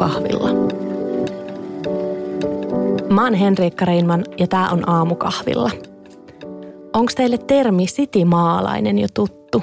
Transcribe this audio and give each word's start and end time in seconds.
aamukahvilla. 0.00 0.50
Mä 3.10 3.24
oon 3.24 3.34
Henriikka 3.34 3.84
Reinman 3.84 4.24
ja 4.38 4.46
tää 4.46 4.70
on 4.70 4.88
aamukahvilla. 4.88 5.70
Onko 6.92 7.12
teille 7.16 7.38
termi 7.38 7.86
sitimaalainen 7.86 8.98
jo 8.98 9.08
tuttu? 9.14 9.62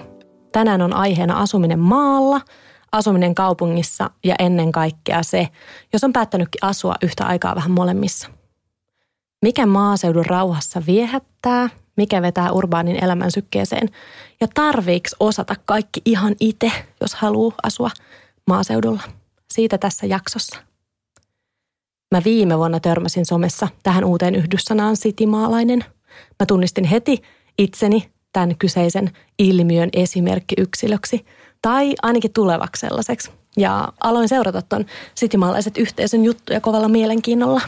Tänään 0.51 0.81
on 0.81 0.93
aiheena 0.93 1.39
asuminen 1.39 1.79
maalla, 1.79 2.41
asuminen 2.91 3.35
kaupungissa 3.35 4.09
ja 4.23 4.35
ennen 4.39 4.71
kaikkea 4.71 5.23
se, 5.23 5.47
jos 5.93 6.03
on 6.03 6.13
päättänytkin 6.13 6.65
asua 6.65 6.95
yhtä 7.01 7.25
aikaa 7.25 7.55
vähän 7.55 7.71
molemmissa. 7.71 8.29
Mikä 9.41 9.65
maaseudun 9.65 10.25
rauhassa 10.25 10.81
viehättää, 10.87 11.69
mikä 11.95 12.21
vetää 12.21 12.51
urbaanin 12.51 13.03
elämän 13.03 13.31
sykkeeseen 13.31 13.89
ja 14.41 14.47
tarviiks 14.53 15.15
osata 15.19 15.55
kaikki 15.65 16.01
ihan 16.05 16.35
itse, 16.39 16.71
jos 17.01 17.15
haluaa 17.15 17.55
asua 17.63 17.89
maaseudulla. 18.47 19.16
Siitä 19.57 19.77
tässä 19.77 20.05
jaksossa. 20.05 20.57
Mä 22.15 22.21
viime 22.25 22.57
vuonna 22.57 22.79
törmäsin 22.79 23.25
somessa 23.25 23.67
tähän 23.83 24.03
uuteen 24.03 24.35
yhdyssanaan 24.35 24.95
sitimaalainen. 24.95 25.85
Mä 26.39 26.45
tunnistin 26.47 26.83
heti 26.85 27.21
itseni 27.57 28.11
tämän 28.33 28.57
kyseisen 28.57 29.11
ilmiön 29.39 29.89
esimerkkiyksilöksi 29.93 31.25
tai 31.61 31.93
ainakin 32.01 32.33
tulevaksi 32.33 32.79
sellaiseksi. 32.79 33.31
Ja 33.57 33.93
aloin 34.03 34.29
seurata 34.29 34.61
ton 34.61 34.85
sitimaalaiset 35.15 35.77
yhteisön 35.77 36.23
juttuja 36.23 36.61
kovalla 36.61 36.87
mielenkiinnolla. 36.87 37.61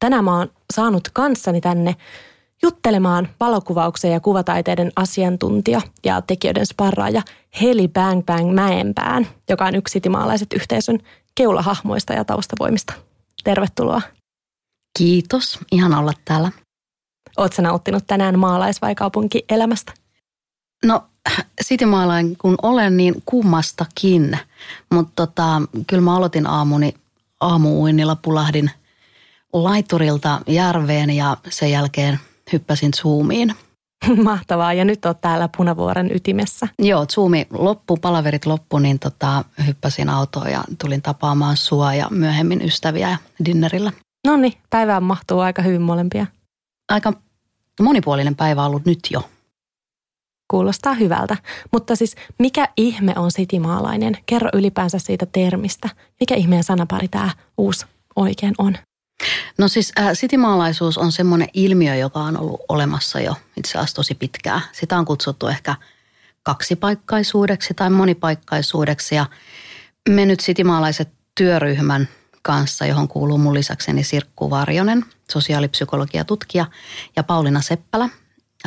Tänään 0.00 0.24
mä 0.24 0.38
oon 0.38 0.50
saanut 0.72 1.08
kanssani 1.12 1.60
tänne 1.60 1.96
juttelemaan 2.62 3.28
valokuvauksen 3.40 4.10
ja 4.12 4.20
kuvataiteiden 4.20 4.92
asiantuntija 4.96 5.80
ja 6.04 6.22
tekijöiden 6.22 6.66
sparraaja 6.66 7.22
Heli 7.62 7.88
Bang 7.88 8.22
Bang 8.24 8.54
Mäenpään, 8.54 9.26
joka 9.48 9.64
on 9.64 9.74
yksi 9.74 9.92
sitimaalaiset 9.92 10.52
yhteisön 10.52 10.98
keulahahmoista 11.34 12.12
ja 12.12 12.24
taustavoimista. 12.24 12.92
Tervetuloa. 13.44 14.02
Kiitos, 14.98 15.58
ihan 15.72 15.94
olla 15.94 16.12
täällä. 16.24 16.52
Oletko 17.36 17.62
nauttinut 17.62 18.06
tänään 18.06 18.38
maalais- 18.38 18.82
vai 18.82 18.94
kaupunkielämästä? 18.94 19.92
No, 20.84 21.04
sitimaalain 21.60 22.36
kun 22.38 22.54
olen, 22.62 22.96
niin 22.96 23.22
kummastakin. 23.26 24.38
Mutta 24.90 25.12
tota, 25.16 25.62
kyllä 25.86 26.02
mä 26.02 26.16
aloitin 26.16 26.46
aamuni 26.46 26.94
aamuuinnilla, 27.40 28.16
pulahdin 28.16 28.70
laiturilta 29.52 30.40
järveen 30.46 31.10
ja 31.10 31.36
sen 31.50 31.70
jälkeen 31.70 32.20
hyppäsin 32.52 32.92
Zoomiin. 32.94 33.54
Mahtavaa, 34.24 34.72
ja 34.72 34.84
nyt 34.84 35.04
olet 35.04 35.20
täällä 35.20 35.48
Punavuoren 35.56 36.16
ytimessä. 36.16 36.68
Joo, 36.78 37.06
Zoomi 37.06 37.46
loppu, 37.50 37.96
palaverit 37.96 38.46
loppu, 38.46 38.78
niin 38.78 38.98
tota, 38.98 39.44
hyppäsin 39.66 40.08
autoon 40.08 40.50
ja 40.50 40.64
tulin 40.80 41.02
tapaamaan 41.02 41.56
sua 41.56 41.94
ja 41.94 42.06
myöhemmin 42.10 42.62
ystäviä 42.62 43.18
dinnerillä. 43.44 43.92
No 44.26 44.36
niin, 44.36 44.52
päivään 44.70 45.02
mahtuu 45.02 45.40
aika 45.40 45.62
hyvin 45.62 45.82
molempia. 45.82 46.26
Aika 46.88 47.12
monipuolinen 47.80 48.36
päivä 48.36 48.64
ollut 48.64 48.84
nyt 48.84 48.98
jo. 49.10 49.22
Kuulostaa 50.50 50.94
hyvältä. 50.94 51.36
Mutta 51.72 51.96
siis 51.96 52.16
mikä 52.38 52.68
ihme 52.76 53.12
on 53.16 53.30
sitimaalainen? 53.30 54.16
Kerro 54.26 54.50
ylipäänsä 54.52 54.98
siitä 54.98 55.26
termistä. 55.26 55.88
Mikä 56.20 56.34
ihmeen 56.34 56.64
sanapari 56.64 57.08
tämä 57.08 57.30
uusi 57.58 57.86
oikein 58.16 58.54
on? 58.58 58.76
No 59.58 59.68
siis 59.68 59.92
äh, 59.98 60.10
sitimaalaisuus 60.12 60.98
on 60.98 61.12
semmoinen 61.12 61.48
ilmiö, 61.54 61.94
joka 61.94 62.20
on 62.20 62.40
ollut 62.40 62.60
olemassa 62.68 63.20
jo 63.20 63.34
itse 63.56 63.78
asiassa 63.78 63.96
tosi 63.96 64.14
pitkään. 64.14 64.62
Sitä 64.72 64.98
on 64.98 65.04
kutsuttu 65.04 65.46
ehkä 65.46 65.74
kaksipaikkaisuudeksi 66.42 67.74
tai 67.74 67.90
monipaikkaisuudeksi 67.90 69.14
ja 69.14 69.26
me 70.08 70.26
nyt 70.26 70.40
sitimaalaiset 70.40 71.08
työryhmän 71.34 72.08
kanssa, 72.42 72.86
johon 72.86 73.08
kuuluu 73.08 73.38
mun 73.38 73.54
lisäkseni 73.54 74.04
Sirkku 74.04 74.50
Varjonen, 74.50 75.04
sosiaalipsykologiatutkija 75.32 76.66
ja 77.16 77.22
Pauliina 77.22 77.60
Seppälä, 77.60 78.08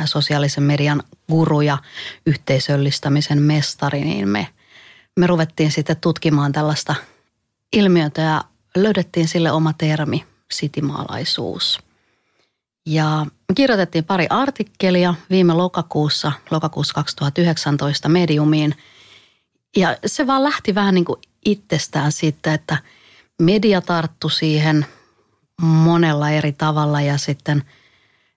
sosiaalisen 0.04 0.64
median 0.64 1.02
guru 1.30 1.60
ja 1.60 1.78
yhteisöllistämisen 2.26 3.42
mestari, 3.42 4.00
niin 4.00 4.28
me, 4.28 4.48
me 5.16 5.26
ruvettiin 5.26 5.72
sitten 5.72 5.96
tutkimaan 5.96 6.52
tällaista 6.52 6.94
ilmiötä 7.72 8.22
ja 8.22 8.44
löydettiin 8.76 9.28
sille 9.28 9.52
oma 9.52 9.72
termi, 9.72 10.24
sitimaalaisuus. 10.52 11.80
Ja 12.86 13.26
kirjoitettiin 13.54 14.04
pari 14.04 14.26
artikkelia 14.30 15.14
viime 15.30 15.54
lokakuussa, 15.54 16.32
lokakuussa 16.50 16.94
2019 16.94 18.08
Mediumiin. 18.08 18.74
Ja 19.76 19.96
se 20.06 20.26
vaan 20.26 20.42
lähti 20.42 20.74
vähän 20.74 20.94
niin 20.94 21.04
kuin 21.04 21.20
itsestään 21.44 22.12
siitä, 22.12 22.54
että 22.54 22.78
media 23.42 23.80
tarttu 23.80 24.28
siihen 24.28 24.86
monella 25.62 26.30
eri 26.30 26.52
tavalla 26.52 27.00
ja 27.00 27.18
sitten 27.18 27.64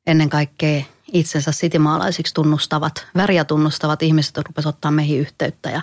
ennen 0.07 0.29
kaikkea 0.29 0.83
itsensä 1.13 1.51
sitimaalaisiksi 1.51 2.33
tunnustavat, 2.33 3.07
väriä 3.15 3.45
tunnustavat 3.45 4.03
ihmiset 4.03 4.37
rupesivat 4.37 4.75
ottaa 4.75 4.91
meihin 4.91 5.19
yhteyttä 5.19 5.69
ja 5.69 5.81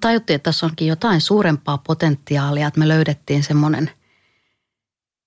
tajuttiin, 0.00 0.34
että 0.34 0.44
tässä 0.44 0.66
onkin 0.66 0.88
jotain 0.88 1.20
suurempaa 1.20 1.78
potentiaalia, 1.78 2.66
että 2.66 2.80
me 2.80 2.88
löydettiin 2.88 3.42
semmoinen– 3.42 3.90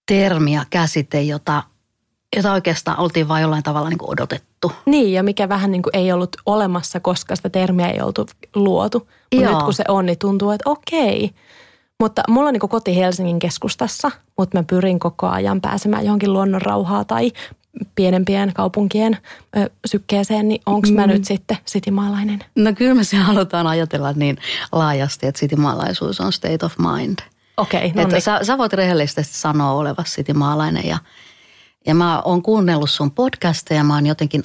termi 0.05 0.53
ja 0.53 0.65
käsite, 0.69 1.21
jota, 1.21 1.63
jota 2.35 2.53
oikeastaan 2.53 2.99
oltiin 2.99 3.27
vain 3.27 3.41
jollain 3.41 3.63
tavalla 3.63 3.89
niin 3.89 3.97
kuin 3.97 4.09
odotettu. 4.09 4.71
Niin, 4.85 5.13
ja 5.13 5.23
mikä 5.23 5.49
vähän 5.49 5.71
niin 5.71 5.81
kuin 5.81 5.95
ei 5.95 6.11
ollut 6.11 6.35
olemassa, 6.45 6.99
koska 6.99 7.35
sitä 7.35 7.49
termiä 7.49 7.89
ei 7.89 8.01
oltu 8.01 8.25
luotu. 8.55 9.07
Mutta 9.35 9.49
nyt 9.49 9.63
kun 9.63 9.73
se 9.73 9.83
on, 9.87 10.05
niin 10.05 10.19
tuntuu, 10.19 10.51
että 10.51 10.69
okei. 10.69 11.31
Mutta 11.99 12.23
mulla 12.27 12.47
on 12.47 12.53
niin 12.53 12.69
koti 12.69 12.95
Helsingin 12.95 13.39
keskustassa, 13.39 14.11
mutta 14.37 14.57
mä 14.57 14.63
pyrin 14.63 14.99
koko 14.99 15.27
ajan 15.27 15.61
pääsemään 15.61 16.05
johonkin 16.05 16.33
luonnon 16.33 16.61
rauhaa 16.61 17.05
tai 17.05 17.31
pienempien 17.95 18.53
kaupunkien 18.53 19.17
ö, 19.57 19.69
sykkeeseen, 19.85 20.47
niin 20.47 20.61
onko 20.65 20.87
mä 20.91 21.07
mm. 21.07 21.13
nyt 21.13 21.25
sitten 21.25 21.57
sitimaalainen? 21.65 22.43
No 22.55 22.73
kyllä 22.73 22.93
me 22.93 23.03
se 23.03 23.17
halutaan 23.17 23.67
ajatella 23.67 24.13
niin 24.13 24.37
laajasti, 24.71 25.27
että 25.27 25.39
sitimaalaisuus 25.39 26.19
on 26.19 26.33
state 26.33 26.65
of 26.65 26.73
mind– 26.77 27.19
Okei, 27.57 27.85
okay, 27.85 28.03
no 28.03 28.09
niin. 28.09 28.21
sä, 28.21 28.39
sä 28.43 28.57
voit 28.57 28.73
rehellisesti 28.73 29.23
sanoa 29.23 29.71
olevasi 29.71 30.11
sitimaalainen 30.11 30.85
ja, 30.85 30.97
ja 31.87 31.95
mä 31.95 32.21
oon 32.21 32.41
kuunnellut 32.41 32.89
sun 32.89 33.11
podcasteja, 33.11 33.83
mä 33.83 33.93
oon 33.93 34.05
jotenkin 34.05 34.43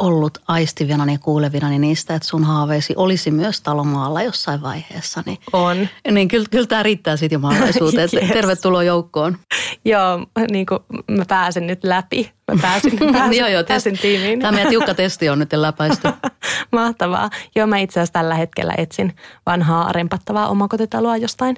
ollut 0.00 0.38
aistivinani 0.48 1.12
ja 1.12 1.18
kuulevinani 1.18 1.78
niistä, 1.78 2.14
että 2.14 2.28
sun 2.28 2.44
haaveisi 2.44 2.94
olisi 2.96 3.30
myös 3.30 3.60
talomaalla 3.60 4.22
jossain 4.22 4.62
vaiheessa. 4.62 5.22
Niin, 5.26 5.38
on. 5.52 5.88
Niin 6.10 6.28
kyllä, 6.28 6.46
kyllä 6.50 6.66
tämä 6.66 6.82
riittää 6.82 7.16
sitimaalaisuuteen. 7.16 8.08
yes. 8.22 8.28
Tervetuloa 8.32 8.82
joukkoon. 8.82 9.38
Joo, 9.84 10.26
niin 10.50 10.66
kuin 10.66 10.80
mä 11.10 11.24
pääsen 11.28 11.66
nyt 11.66 11.84
läpi. 11.84 12.32
Mä 12.52 12.58
pääsin, 12.62 12.98
pääsin, 13.12 13.38
joo, 13.38 13.48
joo, 13.48 13.64
pääsin 13.64 13.98
tiimiin. 13.98 14.40
Tämä 14.40 14.52
meidän 14.52 14.70
tiukka 14.70 14.94
testi 14.94 15.28
on 15.28 15.38
nyt 15.38 15.52
läpäisty. 15.52 16.08
Mahtavaa. 16.72 17.30
Joo, 17.56 17.66
mä 17.66 17.78
itse 17.78 18.00
asiassa 18.00 18.12
tällä 18.12 18.34
hetkellä 18.34 18.74
etsin 18.78 19.16
vanhaa 19.46 19.92
rempattavaa 19.92 20.48
omakotitaloa 20.48 21.16
jostain, 21.16 21.56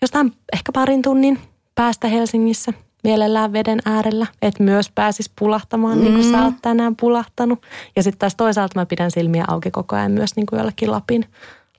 jostain 0.00 0.32
ehkä 0.52 0.72
parin 0.72 1.02
tunnin 1.02 1.38
päästä 1.74 2.08
Helsingissä 2.08 2.72
mielellään 3.02 3.52
veden 3.52 3.78
äärellä, 3.84 4.26
että 4.42 4.62
myös 4.62 4.90
pääsis 4.94 5.30
pulahtamaan 5.38 5.98
mm. 5.98 6.04
niin 6.04 6.14
kuin 6.14 6.30
sä 6.30 6.36
mm. 6.36 6.44
oot 6.44 6.54
tänään 6.62 6.96
pulahtanut. 6.96 7.62
Ja 7.96 8.02
sitten 8.02 8.18
taas 8.18 8.34
toisaalta 8.34 8.80
mä 8.80 8.86
pidän 8.86 9.10
silmiä 9.10 9.44
auki 9.48 9.70
koko 9.70 9.96
ajan 9.96 10.12
myös 10.12 10.36
niin 10.36 10.46
kuin 10.46 10.58
jollekin 10.58 10.90
Lapin, 10.90 11.26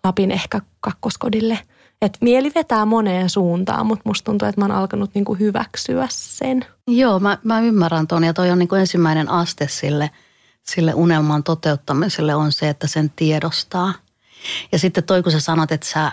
Lapin 0.03 0.31
ehkä 0.31 0.61
kakkoskodille. 0.79 1.59
Että 2.01 2.19
mieli 2.21 2.51
vetää 2.55 2.85
moneen 2.85 3.29
suuntaan, 3.29 3.85
mutta 3.85 4.09
musta 4.09 4.25
tuntuu, 4.25 4.47
että 4.47 4.61
mä 4.61 4.65
oon 4.65 4.75
alkanut 4.75 5.11
niin 5.13 5.25
kuin 5.25 5.39
hyväksyä 5.39 6.07
sen. 6.09 6.65
Joo, 6.87 7.19
mä, 7.19 7.37
mä 7.43 7.59
ymmärrän 7.59 8.07
ton 8.07 8.23
ja 8.23 8.33
toi 8.33 8.51
on 8.51 8.59
niin 8.59 8.69
kuin 8.69 8.81
ensimmäinen 8.81 9.29
aste 9.29 9.67
sille, 9.67 10.09
sille 10.63 10.93
unelman 10.93 11.43
toteuttamiselle 11.43 12.35
on 12.35 12.51
se, 12.51 12.69
että 12.69 12.87
sen 12.87 13.11
tiedostaa. 13.15 13.93
Ja 14.71 14.79
sitten 14.79 15.03
toi, 15.03 15.23
kun 15.23 15.31
sä 15.31 15.39
sanot, 15.39 15.71
että 15.71 15.87
sä 15.87 16.11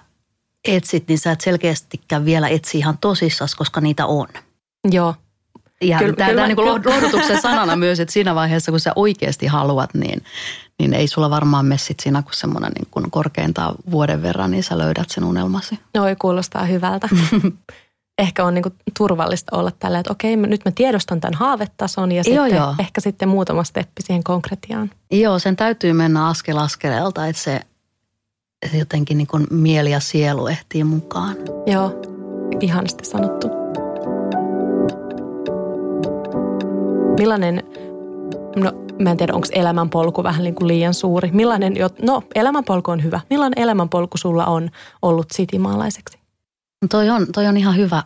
etsit, 0.69 1.09
niin 1.09 1.19
sä 1.19 1.33
et 1.33 1.41
selkeästikään 1.41 2.25
vielä 2.25 2.49
etsi 2.49 2.79
ihan 2.79 2.99
tosissas, 2.99 3.55
koska 3.55 3.81
niitä 3.81 4.07
on. 4.07 4.29
Joo. 4.91 5.15
Ja 5.83 5.99
kyllä, 5.99 6.13
tämä, 6.13 6.31
kyllä, 6.31 6.43
tämä 6.43 6.55
niin 6.55 6.85
lohdutuksen 6.95 7.43
sanana 7.43 7.77
myös, 7.77 8.01
että 8.01 8.13
siinä 8.13 8.35
vaiheessa, 8.35 8.73
kun 8.73 8.81
sä 8.81 8.93
oikeasti 8.97 9.47
haluat, 9.47 9.95
niin, 9.95 10.23
niin 10.79 10.95
ei 10.95 11.09
sulla 11.09 11.31
varmaan 11.31 11.67
messit 11.67 12.01
siinä 12.01 12.23
kuin 12.23 12.35
semmoinen 12.35 12.73
niin 12.73 12.89
kuin 12.91 13.11
korkeintaan 13.11 13.75
vuoden 13.91 14.23
verran, 14.23 14.51
niin 14.51 14.63
sä 14.63 14.79
löydät 14.79 15.11
sen 15.11 15.25
unelmasi. 15.25 15.79
Noi 15.95 16.17
kuulostaa 16.17 16.65
hyvältä. 16.65 17.09
ehkä 18.19 18.45
on 18.45 18.55
niin 18.55 18.63
kuin 18.63 18.75
turvallista 18.99 19.57
olla 19.57 19.71
tällä, 19.79 19.99
että 19.99 20.13
okei, 20.13 20.37
nyt 20.37 20.65
mä 20.65 20.71
tiedostan 20.71 21.21
tämän 21.21 21.35
haavetason 21.35 22.13
ja 22.13 22.23
joo, 22.27 22.45
sitten 22.45 22.59
joo. 22.59 22.75
ehkä 22.79 23.01
sitten 23.01 23.29
muutama 23.29 23.65
steppi 23.65 24.03
siihen 24.03 24.25
konkretiaan. 24.25 24.91
Joo, 25.11 25.39
sen 25.39 25.57
täytyy 25.57 25.93
mennä 25.93 26.29
askel 26.29 26.57
askeleelta, 26.57 27.27
että 27.27 27.43
se 27.43 27.61
jotenkin 28.79 29.19
niin 29.19 29.27
kuin 29.27 29.47
mieli 29.51 29.91
ja 29.91 30.01
sielu 30.01 30.47
ehtii 30.47 30.85
mukaan. 30.85 31.37
Joo, 31.67 32.03
ihanasti 32.61 33.05
sanottu. 33.05 33.60
Millainen, 37.21 37.63
no 38.57 38.73
mä 39.03 39.11
en 39.11 39.17
tiedä 39.17 39.35
onko 39.35 39.47
elämänpolku 39.53 40.23
vähän 40.23 40.43
niin 40.43 40.55
kuin 40.55 40.69
liian 40.69 40.95
suuri. 40.95 41.31
Millainen, 41.33 41.75
no 42.03 42.23
elämänpolku 42.35 42.91
on 42.91 43.03
hyvä. 43.03 43.21
Millainen 43.31 43.63
elämänpolku 43.63 44.19
sulla 44.19 44.47
on 44.47 44.71
ollut 45.03 45.31
sitimaalaiseksi? 45.31 46.19
No 46.83 46.89
toi 46.89 47.11
on, 47.11 47.27
toi 47.33 47.47
on 47.47 47.57
ihan 47.57 47.77
hyvä, 47.77 48.03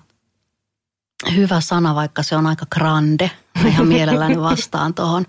hyvä 1.36 1.60
sana, 1.60 1.94
vaikka 1.94 2.22
se 2.22 2.36
on 2.36 2.46
aika 2.46 2.66
grande. 2.74 3.30
Mä 3.62 3.68
ihan 3.68 3.86
mielelläni 3.86 4.40
vastaan 4.40 4.94
tuohon. 4.94 5.24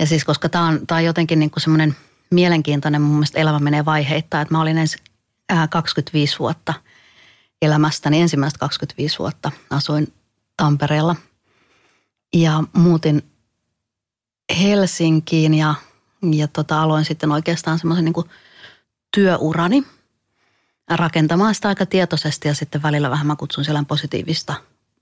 Ja 0.00 0.06
siis 0.06 0.24
koska 0.24 0.48
tämä 0.48 0.66
on, 0.66 0.86
tää 0.86 0.98
on 0.98 1.04
jotenkin 1.04 1.38
niin 1.38 1.50
semmoinen 1.58 1.96
mielenkiintoinen, 2.30 3.02
mun 3.02 3.14
mielestä 3.14 3.38
elämä 3.38 3.58
menee 3.58 3.84
vaiheittain. 3.84 4.42
Että 4.42 4.54
mä 4.54 4.60
olin 4.60 4.78
ensin 4.78 5.00
25 5.70 6.38
vuotta 6.38 6.74
elämästäni, 7.62 8.20
ensimmäistä 8.20 8.58
25 8.58 9.18
vuotta 9.18 9.52
asuin 9.70 10.12
Tampereella. 10.56 11.16
Ja 12.34 12.62
muutin 12.72 13.22
Helsinkiin 14.60 15.54
ja, 15.54 15.74
ja 16.32 16.48
tota, 16.48 16.82
aloin 16.82 17.04
sitten 17.04 17.32
oikeastaan 17.32 17.78
semmoisen 17.78 18.04
niin 18.04 18.30
työurani 19.14 19.82
rakentamaan 20.90 21.54
sitä 21.54 21.68
aika 21.68 21.86
tietoisesti 21.86 22.48
ja 22.48 22.54
sitten 22.54 22.82
välillä 22.82 23.10
vähän 23.10 23.26
mä 23.26 23.36
kutsun 23.36 23.64
siellä 23.64 23.84
positiivista, 23.88 24.54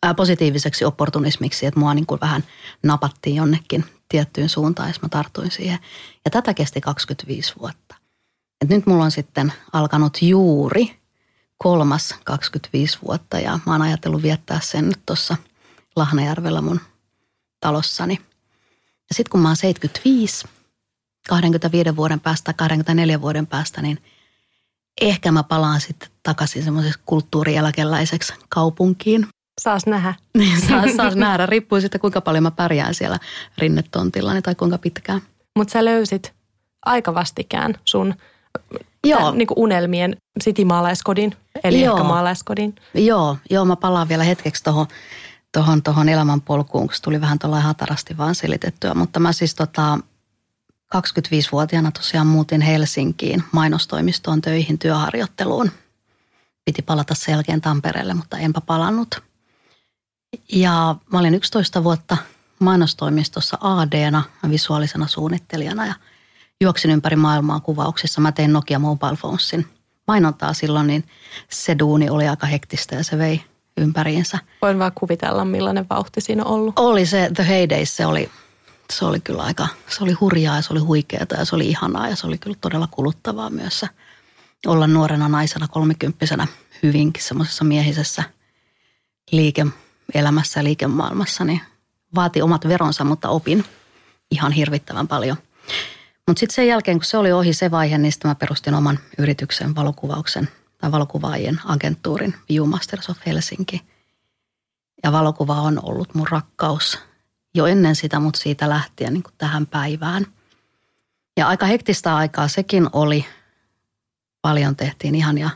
ää, 0.03 0.15
positiiviseksi 0.15 0.85
opportunismiksi, 0.85 1.67
että 1.67 1.81
mua 1.81 1.95
niin 1.95 2.07
kuin 2.07 2.21
vähän 2.21 2.45
napattiin 2.83 3.37
jonnekin 3.37 3.85
tiettyyn 4.09 4.49
suuntaan 4.49 4.89
ja 4.89 4.95
mä 5.03 5.09
tartuin 5.09 5.51
siihen. 5.51 5.79
Ja 6.25 6.31
tätä 6.31 6.55
kesti 6.55 6.81
25 6.81 7.55
vuotta. 7.61 7.95
Et 8.61 8.69
nyt 8.69 8.87
mulla 8.87 9.05
on 9.05 9.11
sitten 9.11 9.53
alkanut 9.73 10.19
juuri 10.23 10.97
kolmas 11.59 12.15
25 12.25 12.99
vuotta 13.07 13.39
ja 13.39 13.59
mä 13.67 13.73
oon 13.73 13.83
ajatellut 13.83 14.23
viettää 14.23 14.61
sen 14.61 14.89
nyt 14.89 15.01
tuossa 15.07 15.37
Lahnajärvellä 15.97 16.61
mun 16.61 16.81
talossani. 17.67 18.19
Ja 19.09 19.15
sitten 19.15 19.31
kun 19.31 19.41
mä 19.41 19.49
oon 19.49 19.57
75, 19.57 20.47
25 21.29 21.97
vuoden 21.97 22.21
päästä, 22.21 22.53
24 22.53 23.21
vuoden 23.21 23.47
päästä, 23.47 23.83
niin 23.83 23.99
ehkä 25.01 25.33
mä 25.33 25.43
palaan 25.43 25.81
sitten 25.81 26.09
takaisin 26.23 26.65
semmoiseksi 26.65 27.01
kulttuurieläkeläiseksi 27.07 28.35
kaupunkiin. 28.49 29.27
Saas 29.61 29.87
nähdä. 29.87 30.15
Niin, 30.39 30.61
saas, 30.61 30.97
saas 30.97 31.17
nähdä. 31.17 31.47
Riippuu 31.47 31.81
sitten 31.81 32.01
kuinka 32.01 32.21
paljon 32.21 32.43
mä 32.43 32.51
pärjään 32.51 32.95
siellä 32.95 33.19
rinnetontilla 33.59 34.43
tai 34.43 34.55
kuinka 34.55 34.79
pitkään. 34.79 35.21
Mutta 35.57 35.73
sä 35.73 35.85
löysit 35.85 36.33
aika 36.85 37.15
vastikään 37.15 37.75
sun 37.85 38.15
Joo. 39.05 39.19
Tämän, 39.19 39.39
niin 39.39 39.49
unelmien 39.57 40.17
sitimaalaiskodin, 40.41 41.37
eli 41.65 41.81
joo. 41.81 41.97
ehkä 41.97 42.09
maalaiskodin. 42.09 42.75
Joo, 42.95 43.37
joo, 43.51 43.65
mä 43.65 43.77
palaan 43.77 44.09
vielä 44.09 44.25
hetkeksi 44.25 44.65
tuohon 44.65 44.87
tohon, 45.57 45.83
tohon 45.83 46.09
elämänpolkuun, 46.09 46.87
kun 46.87 46.97
tuli 47.03 47.21
vähän 47.21 47.39
tuolla 47.39 47.61
hatarasti 47.61 48.17
vaan 48.17 48.35
selitettyä. 48.35 48.95
Mutta 48.95 49.21
mä 49.21 49.33
siis 49.33 49.55
tota, 49.55 49.99
25-vuotiaana 50.97 51.91
tosiaan 51.91 52.27
muutin 52.27 52.61
Helsinkiin 52.61 53.45
mainostoimistoon 53.53 54.41
töihin 54.41 54.79
työharjoitteluun. 54.79 55.71
Piti 56.65 56.83
palata 56.83 57.15
sen 57.15 57.33
jälkeen 57.33 57.61
Tampereelle, 57.61 58.15
mutta 58.15 58.39
enpä 58.39 58.61
palannut. 58.61 59.23
Ja 60.53 60.97
mä 61.13 61.19
olin 61.19 61.35
11 61.35 61.85
vuotta 61.85 62.17
mainostoimistossa 62.59 63.59
AD-na, 63.61 64.23
visuaalisena 64.51 65.07
suunnittelijana 65.07 65.87
ja 65.87 65.95
juoksin 66.61 66.91
ympäri 66.91 67.17
maailmaa 67.17 67.61
kuvauksissa. 67.61 68.21
Mä 68.21 68.33
tein 68.33 68.53
Nokia 68.53 68.79
Mobile 68.79 69.17
Phonesin 69.21 69.67
mainontaa 70.07 70.53
silloin, 70.53 70.87
niin 70.87 71.05
se 71.51 71.79
duuni 71.79 72.11
oli 72.11 72.29
aika 72.29 72.47
hektistä 72.47 72.95
ja 72.95 73.05
se 73.05 73.19
vei 73.19 73.45
ympäriinsä. 73.77 74.39
Voin 74.63 74.79
vaan 74.79 74.93
kuvitella, 74.95 75.45
millainen 75.45 75.87
vauhti 75.91 76.21
siinä 76.21 76.45
on 76.45 76.51
ollut. 76.51 76.79
Oli 76.79 77.07
se, 77.07 77.31
The 77.35 77.49
Heydays, 77.49 77.97
se 77.97 78.07
oli, 78.07 78.31
se 78.93 79.05
oli 79.05 79.21
kyllä 79.21 79.43
aika, 79.43 79.69
se 79.89 80.05
oli 80.05 80.13
hurjaa 80.13 80.57
ja 80.57 80.63
se 80.63 80.73
oli 80.73 80.81
huikeaa 80.81 81.27
ja 81.39 81.45
se 81.45 81.55
oli 81.55 81.69
ihanaa 81.69 82.09
ja 82.09 82.17
se 82.17 82.27
oli 82.27 82.39
kyllä 82.39 82.57
todella 82.61 82.89
kuluttavaa 82.91 83.51
myös 83.51 83.85
olla 84.67 84.87
nuorena 84.87 85.29
naisena 85.29 85.69
kolmikymppisenä 85.69 86.47
hyvinkin 86.83 87.23
semmoisessa 87.23 87.65
miehisessä 87.65 88.23
liike-elämässä 89.31 90.61
ja 90.61 90.65
liikemaailmassa, 90.65 91.45
niin 91.45 91.61
vaati 92.15 92.43
omat 92.43 92.69
veronsa, 92.69 93.05
mutta 93.05 93.29
opin 93.29 93.65
ihan 94.31 94.53
hirvittävän 94.53 95.09
paljon. 95.09 95.37
Mutta 96.27 96.41
sitten 96.41 96.55
sen 96.55 96.67
jälkeen, 96.67 96.99
kun 96.99 97.05
se 97.05 97.19
oli 97.19 97.33
ohi 97.33 97.53
se 97.53 97.71
vaihe, 97.71 97.99
niin 97.99 98.13
sitten 98.13 98.29
mä 98.29 98.35
perustin 98.35 98.75
oman 98.75 98.99
yrityksen 99.19 99.75
valokuvauksen 99.75 100.49
tai 100.79 100.93
valokuvaajien 100.93 101.61
agenttuurin 101.65 102.35
Viewmasters 102.49 103.11
of 103.11 103.19
Helsinki. 103.27 103.83
Ja 105.03 105.13
valokuva 105.13 105.61
on 105.61 105.81
ollut 105.83 106.15
mun 106.15 106.29
rakkaus 106.31 106.99
jo 107.55 107.67
ennen 107.67 107.97
sitä, 107.97 108.21
mutta 108.21 108.41
siitä 108.41 108.69
lähtien 108.69 109.13
niin 109.13 109.23
kuin 109.23 109.35
tähän 109.39 109.67
päivään. 109.67 110.27
Ja 111.37 111.49
aika 111.49 111.67
hektistä 111.67 112.17
aikaa 112.17 112.49
sekin 112.49 112.89
oli. 112.93 113.27
Paljon 114.43 114.77
tehtiin 114.77 115.15
ihania 115.15 115.51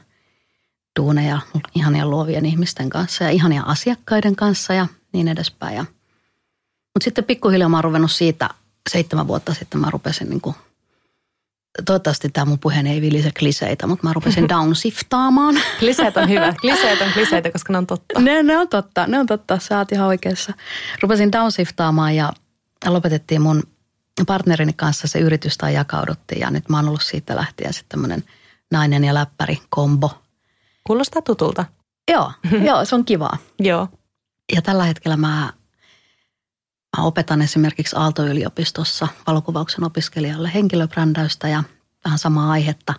duuneja 1.01 1.41
ihania 1.75 2.07
luovien 2.07 2.47
ihmisten 2.47 2.91
kanssa 2.91 3.25
ja 3.25 3.31
ihania 3.31 3.63
asiakkaiden 3.63 4.37
kanssa 4.37 4.75
ja 4.75 4.87
niin 5.13 5.29
edespäin. 5.29 5.79
Mutta 6.95 7.05
sitten 7.05 7.25
pikkuhiljaa 7.25 7.69
mä 7.69 7.77
oon 7.77 7.85
ruvennut 7.85 8.11
siitä 8.11 8.49
seitsemän 8.91 9.29
vuotta 9.29 9.55
sitten 9.55 9.81
mä 9.81 9.91
rupesin 9.91 10.31
niin 10.31 10.41
kuin, 10.41 10.57
toivottavasti 11.85 12.29
tämä 12.29 12.45
mun 12.45 12.59
puheen 12.59 12.87
ei 12.87 13.01
vilise 13.01 13.31
kliseitä, 13.39 13.87
mutta 13.87 14.07
mä 14.07 14.13
rupesin 14.13 14.49
downsiftaamaan. 14.55 15.55
Kliseet 15.79 16.17
on 16.17 16.29
hyvä. 16.29 16.55
Kliseet 16.61 17.01
on 17.01 17.13
kliseitä, 17.13 17.51
koska 17.51 17.73
ne 17.73 17.79
on 17.79 17.87
totta. 17.87 18.21
Ne, 18.21 18.43
ne 18.43 18.59
on 18.59 18.69
totta, 18.69 19.07
ne 19.07 19.19
on 19.19 19.27
totta. 19.27 19.59
Sä 19.59 19.79
oot 19.79 19.93
ihan 19.93 20.07
oikeassa. 20.07 20.53
Rupesin 21.03 21.33
downsiftaamaan 21.33 22.17
ja 22.17 22.33
lopetettiin 22.87 23.43
mun 23.43 23.63
partnerini 24.27 24.73
kanssa 24.73 25.09
se 25.09 25.19
yritys 25.19 25.59
tai 25.59 25.75
jakauduttiin 25.75 26.41
ja 26.41 26.51
nyt 26.51 26.69
mä 26.69 26.77
oon 26.77 26.89
ollut 26.89 27.03
siitä 27.03 27.37
lähtien 27.37 27.73
sitten 27.73 27.89
tämmöinen 27.89 28.25
nainen 28.71 29.05
ja 29.05 29.15
läppäri 29.15 29.59
kombo. 29.69 30.23
Kuulostaa 30.87 31.23
tutulta. 31.23 31.65
Joo, 32.11 32.33
joo, 32.67 32.85
se 32.85 32.95
on 32.95 33.05
kivaa. 33.05 33.37
joo. 33.59 33.89
Ja 34.55 34.63
tällä 34.63 34.85
hetkellä 34.85 35.17
Mä 35.17 35.53
opetan 36.99 37.43
esimerkiksi 37.43 37.97
Aalto-yliopistossa 37.97 39.09
valokuvauksen 39.27 39.85
opiskelijalle 39.85 40.51
henkilöbrändäystä 40.55 41.49
ja 41.49 41.63
vähän 42.05 42.19
samaa 42.19 42.51
aihetta 42.51 42.95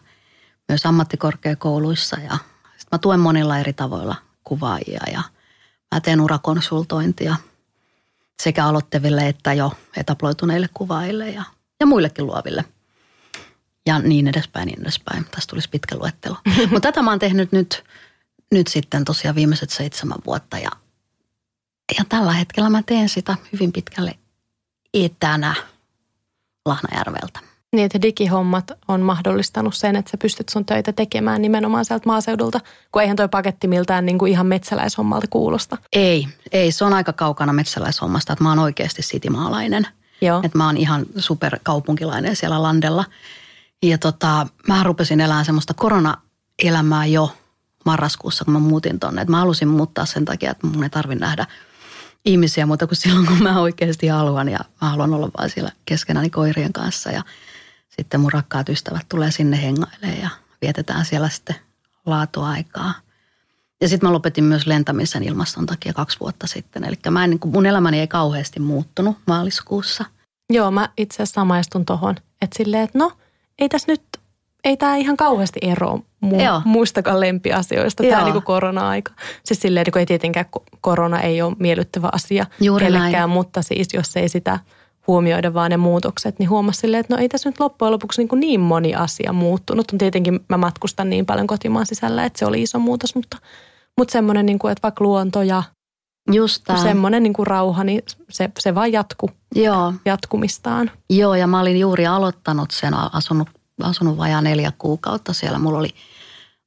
myös 0.70 0.86
ammattikorkeakouluissa. 0.86 2.18
Ja 2.20 2.38
sit 2.78 2.92
mä 2.92 2.98
tuen 2.98 3.20
monilla 3.20 3.58
eri 3.58 3.74
tavoilla 3.74 4.16
kuvaajia 4.44 5.02
ja 5.12 5.22
mä 5.96 6.02
teen 6.02 6.22
urakonsultointia 6.22 7.36
sekä 8.44 8.66
aloitteville 8.66 9.28
että 9.28 9.54
jo 9.54 9.74
etaploituneille 9.98 10.70
kuvaajille 10.74 11.30
ja, 11.30 11.44
ja 11.80 11.86
muillekin 11.86 12.26
luoville. 12.26 12.66
Ja 13.86 14.00
niin 14.00 14.28
edespäin, 14.28 14.66
niin 14.66 14.82
edespäin. 14.82 15.26
Tästä 15.26 15.50
tulisi 15.50 15.70
pitkä 15.70 15.96
luettelo. 15.96 16.38
Mutta 16.72 16.80
tätä 16.80 17.02
mä 17.02 17.10
oon 17.10 17.20
tehnyt 17.20 17.52
nyt, 17.52 17.84
nyt 18.52 18.68
sitten 18.68 19.06
tosiaan 19.06 19.36
viimeiset 19.36 19.70
seitsemän 19.70 20.18
vuotta 20.26 20.58
ja 20.58 20.70
ja 21.98 22.04
tällä 22.10 22.34
hetkellä 22.34 22.70
mä 22.70 22.84
teen 22.86 23.10
sitä 23.10 23.36
hyvin 23.54 23.72
pitkälle 23.72 24.16
etänä 24.94 25.56
Lahnajärveltä. 26.66 27.40
Niin, 27.72 27.86
että 27.86 28.02
digihommat 28.02 28.72
on 28.88 29.02
mahdollistanut 29.02 29.76
sen, 29.76 29.96
että 29.96 30.12
sä 30.12 30.18
pystyt 30.18 30.50
sun 30.50 30.66
töitä 30.66 30.94
tekemään 30.94 31.42
nimenomaan 31.42 31.86
sieltä 31.86 32.06
maaseudulta, 32.06 32.60
kun 32.92 33.02
eihän 33.02 33.18
toi 33.18 33.30
paketti 33.30 33.68
miltään 33.68 34.06
niin 34.06 34.18
kuin 34.18 34.32
ihan 34.32 34.48
metsäläishommalta 34.48 35.28
kuulosta. 35.30 35.78
Ei, 35.94 36.28
ei, 36.52 36.72
se 36.72 36.86
on 36.86 36.94
aika 36.94 37.14
kaukana 37.14 37.54
metsäläishommasta, 37.54 38.34
että 38.34 38.44
mä 38.44 38.50
oon 38.50 38.60
oikeasti 38.60 39.02
sitimaalainen. 39.02 39.88
Joo. 40.22 40.42
Että 40.44 40.58
mä 40.58 40.66
oon 40.66 40.78
ihan 40.78 41.06
superkaupunkilainen 41.18 42.36
siellä 42.36 42.62
landella. 42.62 43.06
Ja 43.84 43.98
tota, 43.98 44.48
mä 44.68 44.84
rupesin 44.84 45.22
elämään 45.22 45.46
semmoista 45.46 45.74
korona-elämää 45.74 47.06
jo 47.06 47.36
marraskuussa, 47.86 48.46
kun 48.46 48.54
mä 48.54 48.60
muutin 48.60 49.00
tonne. 49.00 49.22
Että 49.22 49.32
mä 49.32 49.40
halusin 49.40 49.68
muuttaa 49.68 50.06
sen 50.06 50.26
takia, 50.26 50.52
että 50.52 50.68
mun 50.68 50.84
ei 50.84 50.90
tarvi 50.90 51.16
nähdä– 51.16 51.46
ihmisiä 52.26 52.66
muuta 52.66 52.88
kuin 52.88 52.98
silloin, 52.98 53.26
kun 53.26 53.44
mä 53.44 53.62
oikeasti 53.62 54.08
haluan 54.08 54.50
ja 54.50 54.60
mä 54.82 54.90
haluan 54.90 55.14
olla 55.14 55.30
vaan 55.38 55.50
siellä 55.50 55.72
keskenäni 55.86 56.30
koirien 56.30 56.74
kanssa 56.74 57.12
ja 57.12 57.24
sitten 57.90 58.20
mun 58.20 58.32
rakkaat 58.32 58.70
ystävät 58.70 59.06
tulee 59.10 59.32
sinne 59.32 59.62
hengailemaan 59.62 60.22
ja 60.22 60.30
vietetään 60.62 61.06
siellä 61.06 61.30
sitten 61.30 61.56
laatuaikaa. 62.06 62.94
Ja 63.82 63.88
sitten 63.88 64.10
mä 64.10 64.14
lopetin 64.14 64.44
myös 64.44 64.68
lentämisen 64.68 65.24
ilmaston 65.24 65.66
takia 65.66 65.94
kaksi 65.94 66.20
vuotta 66.20 66.48
sitten. 66.48 66.84
Eli 66.84 66.96
mä 67.10 67.24
en, 67.24 67.30
niin 67.30 67.40
mun 67.46 67.66
elämäni 67.66 68.00
ei 68.00 68.08
kauheasti 68.08 68.60
muuttunut 68.60 69.18
maaliskuussa. 69.28 70.06
Joo, 70.50 70.72
mä 70.72 70.90
itse 70.98 71.16
asiassa 71.16 71.34
samaistun 71.34 71.86
tohon. 71.86 72.16
Että 72.42 72.58
silleen, 72.58 72.84
että 72.84 72.98
no, 72.98 73.12
ei 73.60 73.70
tässä 73.70 73.92
nyt 73.92 74.02
ei 74.64 74.78
tämä 74.78 74.96
ihan 74.96 75.18
kauheasti 75.18 75.60
ero 75.62 76.00
mu- 76.26 76.62
muistakaan 76.66 77.20
lempiasioista, 77.20 78.04
tämä 78.04 78.24
niin 78.24 78.44
korona-aika. 78.44 79.12
Siis 79.46 79.62
silleen, 79.62 79.86
niin 79.86 80.00
ei 80.00 80.06
tietenkään 80.06 80.46
korona 80.82 81.22
ei 81.22 81.42
ole 81.42 81.56
miellyttävä 81.60 82.10
asia 82.12 82.46
Juuri 82.60 82.86
kellekään, 82.86 83.12
näin. 83.12 83.30
mutta 83.30 83.62
siis 83.62 83.94
jos 83.94 84.18
ei 84.18 84.30
sitä 84.30 84.60
huomioida 85.08 85.54
vaan 85.54 85.72
ne 85.72 85.78
muutokset, 85.78 86.40
niin 86.40 86.50
huomasi 86.50 86.80
silleen, 86.80 87.02
että 87.02 87.16
no 87.16 87.22
ei 87.22 87.30
tässä 87.30 87.50
nyt 87.50 87.60
loppujen 87.60 87.92
lopuksi 87.92 88.22
niin, 88.22 88.28
kuin 88.28 88.40
niin 88.40 88.60
moni 88.60 88.96
asia 88.96 89.34
muuttunut. 89.34 89.92
On 89.92 89.98
tietenkin 89.98 90.40
mä 90.50 90.58
matkustan 90.58 91.10
niin 91.10 91.26
paljon 91.26 91.48
kotimaan 91.48 91.86
sisällä, 91.86 92.26
että 92.26 92.40
se 92.40 92.46
oli 92.46 92.62
iso 92.62 92.80
muutos, 92.80 93.16
mutta, 93.16 93.38
mutta 93.98 94.12
semmoinen, 94.12 94.46
niin 94.46 94.60
kuin, 94.60 94.72
että 94.72 94.84
vaikka 94.84 95.04
luonto 95.04 95.42
ja 95.42 95.64
Just 96.32 96.66
semmoinen 96.84 97.24
niin 97.24 97.34
kuin 97.34 97.48
rauha, 97.48 97.84
niin 97.84 98.04
se, 98.30 98.50
se 98.60 98.76
vaan 98.76 98.92
jatku, 98.92 99.30
Joo. 99.56 99.94
jatkumistaan. 100.06 100.92
Joo, 101.10 101.36
ja 101.36 101.48
mä 101.48 101.60
olin 101.60 101.80
juuri 101.80 102.08
aloittanut 102.08 102.72
sen, 102.72 102.94
asunut 103.14 103.50
asunut 103.86 104.18
vajaa 104.18 104.42
neljä 104.42 104.72
kuukautta 104.78 105.34
siellä. 105.34 105.60
Mulla 105.60 105.80
oli 105.80 105.90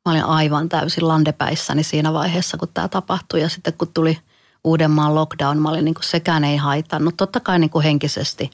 Mä 0.09 0.13
olin 0.13 0.25
aivan 0.25 0.69
täysin 0.69 1.09
landepäissäni 1.09 1.83
siinä 1.83 2.13
vaiheessa, 2.13 2.57
kun 2.57 2.69
tämä 2.75 2.89
tapahtui. 2.89 3.41
Ja 3.41 3.49
sitten 3.49 3.73
kun 3.73 3.89
tuli 3.95 4.19
Uudenmaan 4.65 5.15
lockdown, 5.15 5.59
mä 5.59 5.69
olin 5.69 5.85
niin 5.85 5.95
kuin 5.95 6.05
sekään 6.05 6.45
ei 6.45 6.57
haitannut. 6.57 7.15
Totta 7.17 7.41
kai 7.41 7.59
niin 7.59 7.71
kuin 7.71 7.83
henkisesti 7.83 8.51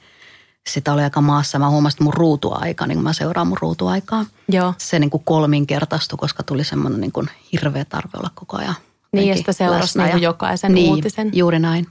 sitä 0.69 0.93
oli 0.93 1.03
aika 1.03 1.21
maassa. 1.21 1.59
Mä 1.59 1.69
huomasin, 1.69 1.95
että 1.95 2.03
mun 2.03 2.13
ruutuaika, 2.13 2.87
niin 2.87 3.03
mä 3.03 3.13
seuraan 3.13 3.47
mun 3.47 3.57
ruutuaikaa. 3.61 4.25
Joo. 4.49 4.73
Se 4.77 4.99
niin 4.99 5.09
kuin 5.09 5.23
kolminkertaistui, 5.23 6.17
koska 6.17 6.43
tuli 6.43 6.63
semmoinen 6.63 7.01
niin 7.01 7.11
kuin 7.11 7.27
hirveä 7.51 7.85
tarve 7.85 8.17
olla 8.17 8.29
koko 8.35 8.57
ajan. 8.57 8.75
Niin, 9.13 9.27
ja 9.27 9.37
sitä 9.37 9.53
seurasi 9.53 9.99
niin 9.99 10.21
jokaisen 10.21 10.73
niin, 10.73 10.89
uutisen. 10.89 11.29
juuri 11.33 11.59
näin. 11.59 11.87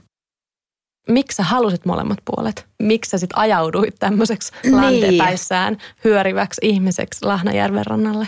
Miksi 1.09 1.35
sä 1.35 1.43
halusit 1.43 1.85
molemmat 1.85 2.19
puolet? 2.25 2.67
Miksi 2.81 3.09
sä 3.11 3.17
sit 3.17 3.29
ajauduit 3.33 3.95
tämmöiseksi 3.99 4.51
Niin. 4.63 4.75
lantepäissään 4.75 5.77
hyöriväksi 6.03 6.61
ihmiseksi 6.63 7.25
Lahnajärven 7.25 7.85
rannalle? 7.85 8.27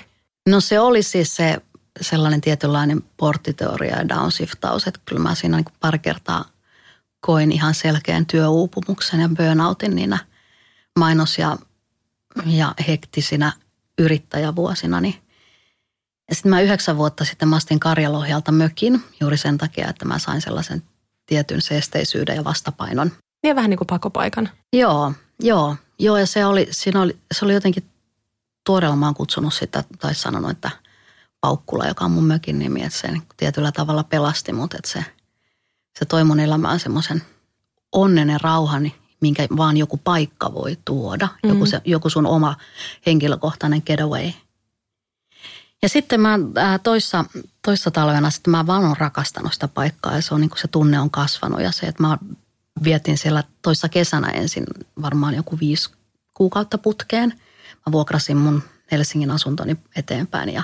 No 0.49 0.59
se 0.59 0.79
oli 0.79 1.03
siis 1.03 1.35
se 1.35 1.57
sellainen 2.01 2.41
tietynlainen 2.41 3.03
porttiteoria 3.17 3.97
ja 3.97 4.09
downshiftaus, 4.09 4.87
että 4.87 4.99
kyllä 5.05 5.21
mä 5.21 5.35
siinä 5.35 5.57
niin 5.57 5.65
pari 5.79 5.99
kertaa 5.99 6.45
koin 7.19 7.51
ihan 7.51 7.73
selkeän 7.73 8.25
työuupumuksen 8.25 9.19
ja 9.19 9.29
burnoutin 9.37 9.95
niinä 9.95 10.17
mainos- 10.99 11.37
ja, 11.39 11.57
ja 12.45 12.73
hektisinä 12.87 13.51
yrittäjävuosina. 13.99 15.01
Ja 16.29 16.35
sitten 16.35 16.49
mä 16.49 16.61
yhdeksän 16.61 16.97
vuotta 16.97 17.25
sitten 17.25 17.47
mä 17.47 17.55
astin 17.55 17.79
Karjalohjalta 17.79 18.51
mökin 18.51 19.03
juuri 19.19 19.37
sen 19.37 19.57
takia, 19.57 19.89
että 19.89 20.05
mä 20.05 20.19
sain 20.19 20.41
sellaisen 20.41 20.83
tietyn 21.33 21.61
seesteisyyden 21.61 22.35
ja 22.35 22.43
vastapainon. 22.43 23.11
Niin 23.43 23.55
vähän 23.55 23.69
niin 23.69 23.77
kuin 23.77 23.87
pakopaikan. 23.87 24.49
Joo, 24.73 25.13
joo, 25.39 25.75
joo 25.99 26.17
ja 26.17 26.25
se 26.25 26.45
oli, 26.45 26.67
siinä 26.71 27.01
oli, 27.01 27.17
se 27.31 27.45
oli 27.45 27.53
jotenkin 27.53 27.83
tuoreella 28.65 28.95
mä 28.95 29.05
oon 29.05 29.15
kutsunut 29.15 29.53
sitä 29.53 29.83
tai 29.99 30.15
sanonut, 30.15 30.51
että 30.51 30.69
Paukkula, 31.41 31.87
joka 31.87 32.05
on 32.05 32.11
mun 32.11 32.27
mökin 32.27 32.59
nimi, 32.59 32.83
että 32.83 32.99
se 32.99 33.11
niin 33.11 33.23
tietyllä 33.37 33.71
tavalla 33.71 34.03
pelasti 34.03 34.53
mut, 34.53 34.73
että 34.73 34.89
se, 34.89 35.05
se 35.99 36.05
toi 36.05 36.23
mun 36.23 36.39
elämään 36.39 36.79
semmoisen 36.79 37.21
onnen 37.91 38.29
ja 38.29 38.37
rauhan, 38.41 38.91
minkä 39.21 39.47
vaan 39.57 39.77
joku 39.77 39.97
paikka 39.97 40.53
voi 40.53 40.77
tuoda, 40.85 41.25
mm-hmm. 41.25 41.49
joku, 41.49 41.65
se, 41.65 41.81
joku 41.85 42.09
sun 42.09 42.25
oma 42.25 42.55
henkilökohtainen 43.05 43.81
getaway. 43.85 44.31
Ja 45.83 45.89
sitten 45.89 46.21
mä 46.21 46.39
ää, 46.55 46.79
toissa, 46.79 47.25
toissa 47.61 47.91
talvena 47.91 48.29
sitten 48.29 48.51
mä 48.51 48.67
vaan 48.67 48.85
on 48.85 48.97
rakastanut 48.97 49.53
sitä 49.53 49.67
paikkaa 49.67 50.15
ja 50.15 50.21
se 50.21 50.33
on 50.33 50.41
niin 50.41 50.51
se 50.55 50.67
tunne 50.67 50.99
on 50.99 51.09
kasvanut 51.09 51.61
ja 51.61 51.71
se, 51.71 51.85
että 51.85 52.03
mä 52.03 52.17
vietin 52.83 53.17
siellä 53.17 53.43
toissa 53.61 53.89
kesänä 53.89 54.27
ensin 54.27 54.63
varmaan 55.01 55.33
joku 55.35 55.59
viisi 55.59 55.89
kuukautta 56.33 56.77
putkeen. 56.77 57.29
Mä 57.85 57.91
vuokrasin 57.91 58.37
mun 58.37 58.63
Helsingin 58.91 59.31
asuntoni 59.31 59.77
eteenpäin 59.95 60.49
ja, 60.49 60.63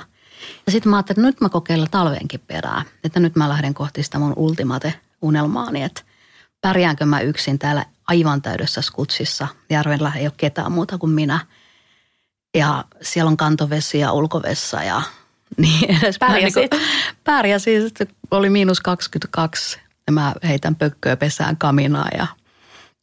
ja 0.66 0.72
sitten 0.72 0.90
mä 0.90 0.96
ajattelin, 0.96 1.20
että 1.20 1.28
nyt 1.28 1.42
mä 1.42 1.50
kokeilen 1.50 1.90
talveenkin 1.92 2.44
perää. 2.48 2.84
Että 3.04 3.20
nyt 3.20 3.36
mä 3.36 3.50
lähden 3.50 3.74
kohti 3.74 4.04
sitä 4.04 4.20
mun 4.20 4.34
ultimate-unelmaani, 4.36 5.84
että 5.84 6.02
pärjäänkö 6.62 7.06
mä 7.06 7.20
yksin 7.20 7.60
täällä 7.60 7.86
aivan 8.08 8.42
täydessä 8.42 8.82
skutsissa. 8.82 9.48
Järvellä 9.70 10.12
ei 10.16 10.26
ole 10.26 10.34
ketään 10.38 10.72
muuta 10.72 10.98
kuin 10.98 11.12
minä. 11.12 11.40
Ja 12.58 12.86
siellä 13.02 13.30
on 13.30 13.38
kantovesi 13.38 14.00
ja 14.00 14.12
ulkovessa 14.12 14.84
ja 14.84 15.02
niin 15.58 15.92
edespäin. 16.02 16.32
Pärjäsit? 16.32 16.72
Niin 16.72 16.82
pärjäsin. 17.24 17.82
Sitten 17.82 18.08
oli 18.32 18.50
miinus 18.50 18.82
22 18.82 19.80
ja 20.08 20.14
mä 20.14 20.34
heitän 20.44 20.76
pökköä 20.76 21.18
pesään 21.18 21.58
kaminaa 21.58 22.08
ja 22.18 22.28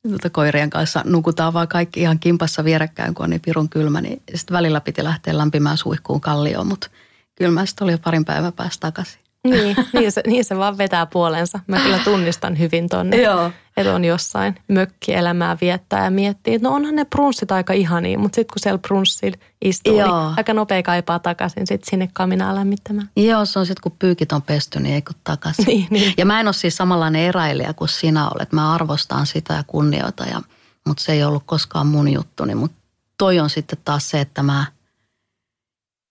tuota 0.08 0.30
koirien 0.30 0.70
kanssa 0.70 1.02
nukutaan 1.04 1.52
vaan 1.52 1.68
kaikki 1.68 2.00
ihan 2.00 2.18
kimpassa 2.18 2.64
vierekkäin, 2.64 3.14
kun 3.14 3.24
on 3.24 3.30
niin 3.30 3.40
pirun 3.40 3.68
kylmä. 3.68 4.00
Niin 4.00 4.22
sitten 4.34 4.56
välillä 4.56 4.80
piti 4.80 5.04
lähteä 5.04 5.38
lämpimään 5.38 5.76
suihkuun 5.78 6.20
kallioon, 6.20 6.66
mutta 6.66 6.90
kylmä 7.34 7.66
sitten 7.66 7.84
oli 7.84 7.92
jo 7.92 7.98
parin 7.98 8.24
päivän 8.24 8.52
päästä 8.52 8.80
takaisin. 8.80 9.25
Niin, 9.50 9.76
niin, 9.92 10.12
se, 10.12 10.22
niin 10.26 10.44
se 10.44 10.56
vaan 10.56 10.78
vetää 10.78 11.06
puolensa. 11.06 11.60
Mä 11.66 11.80
kyllä 11.80 11.98
tunnistan 11.98 12.58
hyvin 12.58 12.88
tonne, 12.88 13.22
Joo. 13.22 13.50
että 13.76 13.94
on 13.94 14.04
jossain 14.04 14.54
mökkielämää 14.68 15.56
viettää 15.60 16.04
ja 16.04 16.10
miettii, 16.10 16.54
että 16.54 16.68
no 16.68 16.74
onhan 16.74 16.94
ne 16.94 17.04
brunssit 17.04 17.52
aika 17.52 17.72
ihania, 17.72 18.18
mutta 18.18 18.36
sitten 18.36 18.52
kun 18.52 18.60
siellä 18.60 18.78
brunssit 18.78 19.40
istuu, 19.64 19.98
Joo. 19.98 20.26
niin 20.26 20.34
aika 20.36 20.54
nopea 20.54 20.82
kaipaa 20.82 21.18
takaisin 21.18 21.66
sit 21.66 21.84
sinne 21.84 22.08
kaminaa 22.12 22.54
lämmittämään. 22.54 23.10
Joo, 23.16 23.44
se 23.44 23.58
on 23.58 23.66
sitten 23.66 23.82
kun 23.82 23.96
pyykit 23.98 24.32
on 24.32 24.42
pesty, 24.42 24.80
niin 24.80 24.94
ei 24.94 25.02
kun 25.02 25.16
takaisin. 25.24 25.66
Niin, 25.66 25.86
niin. 25.90 26.14
Ja 26.16 26.26
mä 26.26 26.40
en 26.40 26.46
ole 26.46 26.52
siis 26.52 26.76
samanlainen 26.76 27.22
eräilijä 27.22 27.72
kuin 27.72 27.88
sinä 27.88 28.28
olet. 28.28 28.52
Mä 28.52 28.74
arvostan 28.74 29.26
sitä 29.26 29.54
ja 29.54 29.64
kunnioitan, 29.66 30.28
ja, 30.28 30.40
mutta 30.86 31.02
se 31.02 31.12
ei 31.12 31.24
ollut 31.24 31.42
koskaan 31.46 31.86
mun 31.86 32.08
juttuni. 32.08 32.54
Mutta 32.54 32.76
toi 33.18 33.40
on 33.40 33.50
sitten 33.50 33.78
taas 33.84 34.10
se, 34.10 34.20
että 34.20 34.42
mä 34.42 34.64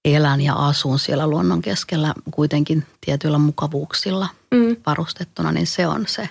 elän 0.05 0.41
ja 0.41 0.53
asun 0.53 0.99
siellä 0.99 1.27
luonnon 1.27 1.61
keskellä 1.61 2.13
kuitenkin 2.31 2.83
tietyillä 3.01 3.37
mukavuuksilla 3.37 4.27
Mm. 4.51 4.75
varustettuna, 4.85 5.51
niin 5.51 5.67
se 5.67 5.87
on 5.87 6.03
se. 6.07 6.29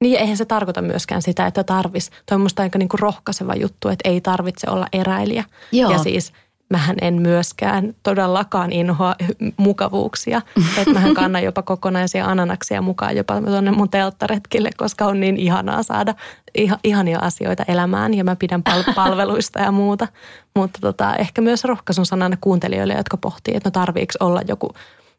Niin 0.00 0.18
eihän 0.20 0.36
se 0.36 0.44
tarkoita 0.44 0.82
myöskään 0.82 1.22
sitä, 1.22 1.46
että 1.46 1.64
tarvis. 1.64 2.10
Toi 2.10 2.34
on 2.34 2.40
musta 2.40 2.62
aika 2.62 2.78
niinku 2.78 2.96
rohkaiseva 2.96 3.54
juttu, 3.54 3.88
että 3.88 4.08
ei 4.08 4.20
tarvitse 4.20 4.70
olla 4.70 4.86
eräilijä. 4.92 5.44
Joo. 5.72 5.92
Ja 5.92 5.98
siis 5.98 6.32
mähän 6.74 6.96
en 7.00 7.22
myöskään 7.22 7.94
todellakaan 8.02 8.72
inhoa 8.72 9.14
mukavuuksia. 9.56 10.42
että 10.78 10.92
mähän 10.92 11.14
kannan 11.14 11.42
jopa 11.42 11.62
kokonaisia 11.62 12.26
ananaksia 12.26 12.82
mukaan 12.82 13.16
jopa 13.16 13.40
tuonne 13.40 13.70
mun 13.70 13.88
telttaretkille, 13.88 14.70
koska 14.76 15.06
on 15.06 15.20
niin 15.20 15.36
ihanaa 15.36 15.82
saada 15.82 16.14
iha, 16.54 16.78
ihania 16.84 17.18
asioita 17.18 17.64
elämään 17.68 18.14
ja 18.14 18.24
mä 18.24 18.36
pidän 18.36 18.62
pal- 18.62 18.94
palveluista 19.04 19.60
ja 19.60 19.72
muuta. 19.72 20.08
Mutta 20.54 20.78
tota, 20.80 21.16
ehkä 21.16 21.40
myös 21.40 21.64
rohkaisun 21.64 22.06
sanana 22.06 22.36
kuuntelijoille, 22.40 22.94
jotka 22.94 23.16
pohtii, 23.16 23.56
että 23.56 23.66
no 23.66 23.70
tarviiko 23.70 24.12
olla 24.20 24.40
joku 24.48 24.74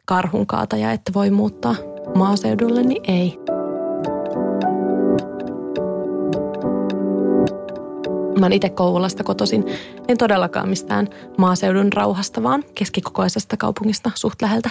karhunkaataja, 0.05 0.91
että 0.91 1.13
voi 1.13 1.29
muuttaa 1.29 1.75
maaseudulle, 2.15 2.83
niin 2.83 3.03
ei. 3.07 3.54
Mä 8.39 8.45
oon 8.45 8.53
itse 8.53 8.69
Kouvolasta 8.69 9.23
kotoisin. 9.23 9.65
En 10.07 10.17
todellakaan 10.17 10.69
mistään 10.69 11.07
maaseudun 11.37 11.93
rauhasta, 11.93 12.43
vaan 12.43 12.63
keskikokoisesta 12.75 13.57
kaupungista 13.57 14.11
suht 14.15 14.41
läheltä, 14.41 14.69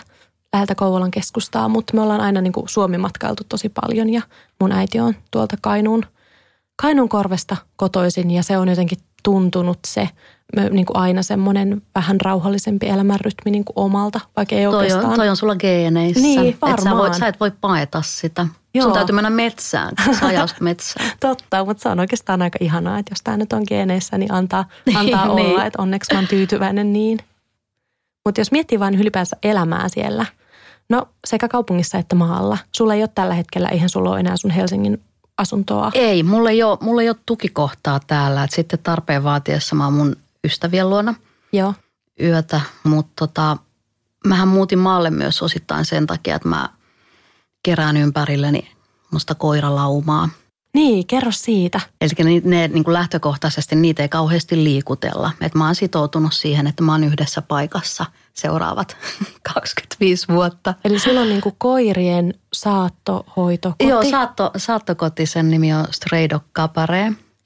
läheltä 0.52 0.75
Kouvolan 0.75 1.11
keskustaa. 1.11 1.68
Mutta 1.68 1.94
me 1.94 2.00
ollaan 2.02 2.21
aina 2.21 2.40
niin 2.40 2.52
kuin 2.52 2.68
Suomi-matkailtu 2.68 3.42
tosi 3.49 3.68
paljon 3.68 4.11
ja 4.11 4.23
mun 4.61 4.73
äiti 4.73 5.00
on 5.00 5.14
tuolta 5.30 5.56
Kainuun, 5.61 6.02
Kainuun 6.83 7.09
korvesta 7.09 7.56
kotoisin 7.76 8.30
ja 8.30 8.42
se 8.42 8.59
on 8.59 8.68
jotenkin 8.68 8.99
tuntunut 9.23 9.78
se 9.87 10.09
niin 10.71 10.87
kuin 10.87 10.97
aina 10.97 11.23
semmoinen 11.23 11.83
vähän 11.94 12.21
rauhallisempi 12.21 12.88
elämänrytmi 12.88 13.50
niin 13.50 13.64
kuin 13.64 13.78
omalta, 13.85 14.21
vaikka 14.37 14.54
ei 14.54 14.64
Toi 14.64 14.75
oikeastaan. 14.75 15.11
on, 15.11 15.16
toi 15.16 15.28
on 15.28 15.37
sulla 15.37 15.56
geeneissä. 15.56 16.23
Niin, 16.23 16.47
Et 16.49 16.54
sä, 16.54 16.61
varmaan. 16.61 16.97
voit, 16.97 17.14
sä 17.14 17.26
et 17.26 17.40
voi 17.40 17.52
paeta 17.61 18.02
sitä. 18.02 18.47
Joo. 18.75 18.85
Sun 18.85 18.93
täytyy 18.93 19.14
mennä 19.14 19.31
metsään, 19.31 19.93
sä 20.21 20.26
ajaudut 20.26 20.61
metsään. 20.61 21.12
Totta, 21.21 21.64
mutta 21.64 21.83
se 21.83 21.88
on 21.88 22.00
oikeastaan 22.00 22.43
aika 22.43 22.59
ihanaa, 22.61 22.99
että 22.99 23.12
jos 23.12 23.21
tämä 23.25 23.37
nyt 23.37 23.52
on 23.52 23.62
geeneissä, 23.69 24.19
niin 24.19 24.33
antaa, 24.33 24.64
antaa 24.95 25.35
Niin. 25.35 25.47
olla, 25.50 25.64
että 25.66 25.83
onneksi 25.83 26.14
mä 26.14 26.19
oon 26.19 26.28
tyytyväinen 26.28 26.93
niin. 26.93 27.19
Mutta 28.25 28.40
jos 28.40 28.52
miettii 28.52 28.81
vain 28.81 28.95
ylipäänsä 28.95 29.37
elämää 29.43 29.88
siellä, 29.88 30.26
no 30.88 31.09
sekä 31.26 31.49
kaupungissa 31.49 31.99
että 31.99 32.16
maalla, 32.16 32.59
sulla 32.76 32.95
ei 32.95 33.02
ole 33.02 33.11
tällä 33.14 33.35
hetkellä, 33.35 33.69
eihän 33.69 33.88
sulla 33.88 34.11
ole 34.11 34.21
enää 34.21 34.37
sun 34.37 34.50
Helsingin 34.50 35.02
asuntoa. 35.38 35.90
Ei, 35.95 36.23
mulla 36.23 36.50
ei 36.50 36.62
ole, 36.62 36.78
mulla 36.81 37.02
ei 37.02 37.09
ole 37.09 37.16
tukikohtaa 37.26 38.00
täällä. 38.07 38.45
Et 38.45 38.50
sitten 38.50 38.78
tarpeen 38.83 39.25
vaatiessa 39.25 39.75
mä 39.75 39.85
oon 39.85 39.93
mun 39.93 40.16
ystävien 40.45 40.90
luona 40.90 41.14
Joo, 41.52 41.75
yötä, 42.23 42.61
mutta 42.85 43.12
tota, 43.16 43.57
mähän 44.26 44.49
muutin 44.49 44.78
maalle 44.78 45.11
myös 45.11 45.43
osittain 45.43 45.85
sen 45.85 46.07
takia, 46.07 46.37
että 46.37 46.49
mä 46.49 46.69
kerään 47.64 47.97
ympärilleni 47.97 48.71
musta 49.11 49.35
koiralaumaa. 49.35 50.28
niin 50.75 51.06
kerro 51.06 51.33
siitä. 51.33 51.80
Eli 52.00 52.11
ne, 52.18 52.40
ne 52.44 52.68
niin 52.68 52.85
kuin 52.85 52.94
lähtökohtaisesti 52.94 53.76
niitä 53.76 54.02
ei 54.02 54.09
kauheasti 54.09 54.64
liikutella. 54.64 55.30
Et 55.40 55.54
mä 55.54 55.66
oon 55.66 55.75
sitoutunut 55.75 56.33
siihen, 56.35 56.66
että 56.66 56.83
mä 56.83 56.92
oon 56.92 57.04
yhdessä 57.04 57.42
paikassa 57.42 58.06
seuraavat 58.33 58.97
25 59.54 60.28
vuotta. 60.28 60.75
Eli 60.85 60.99
sulla 60.99 61.21
on 61.21 61.28
niinku 61.28 61.54
koirien 61.59 62.35
saattohoitokoti. 62.52 63.88
Joo, 63.88 64.04
saatto, 64.11 64.50
saattokoti, 64.56 65.26
sen 65.26 65.50
nimi 65.50 65.75
on 65.75 65.87
Stray 65.90 66.28
Dog. 66.30 66.44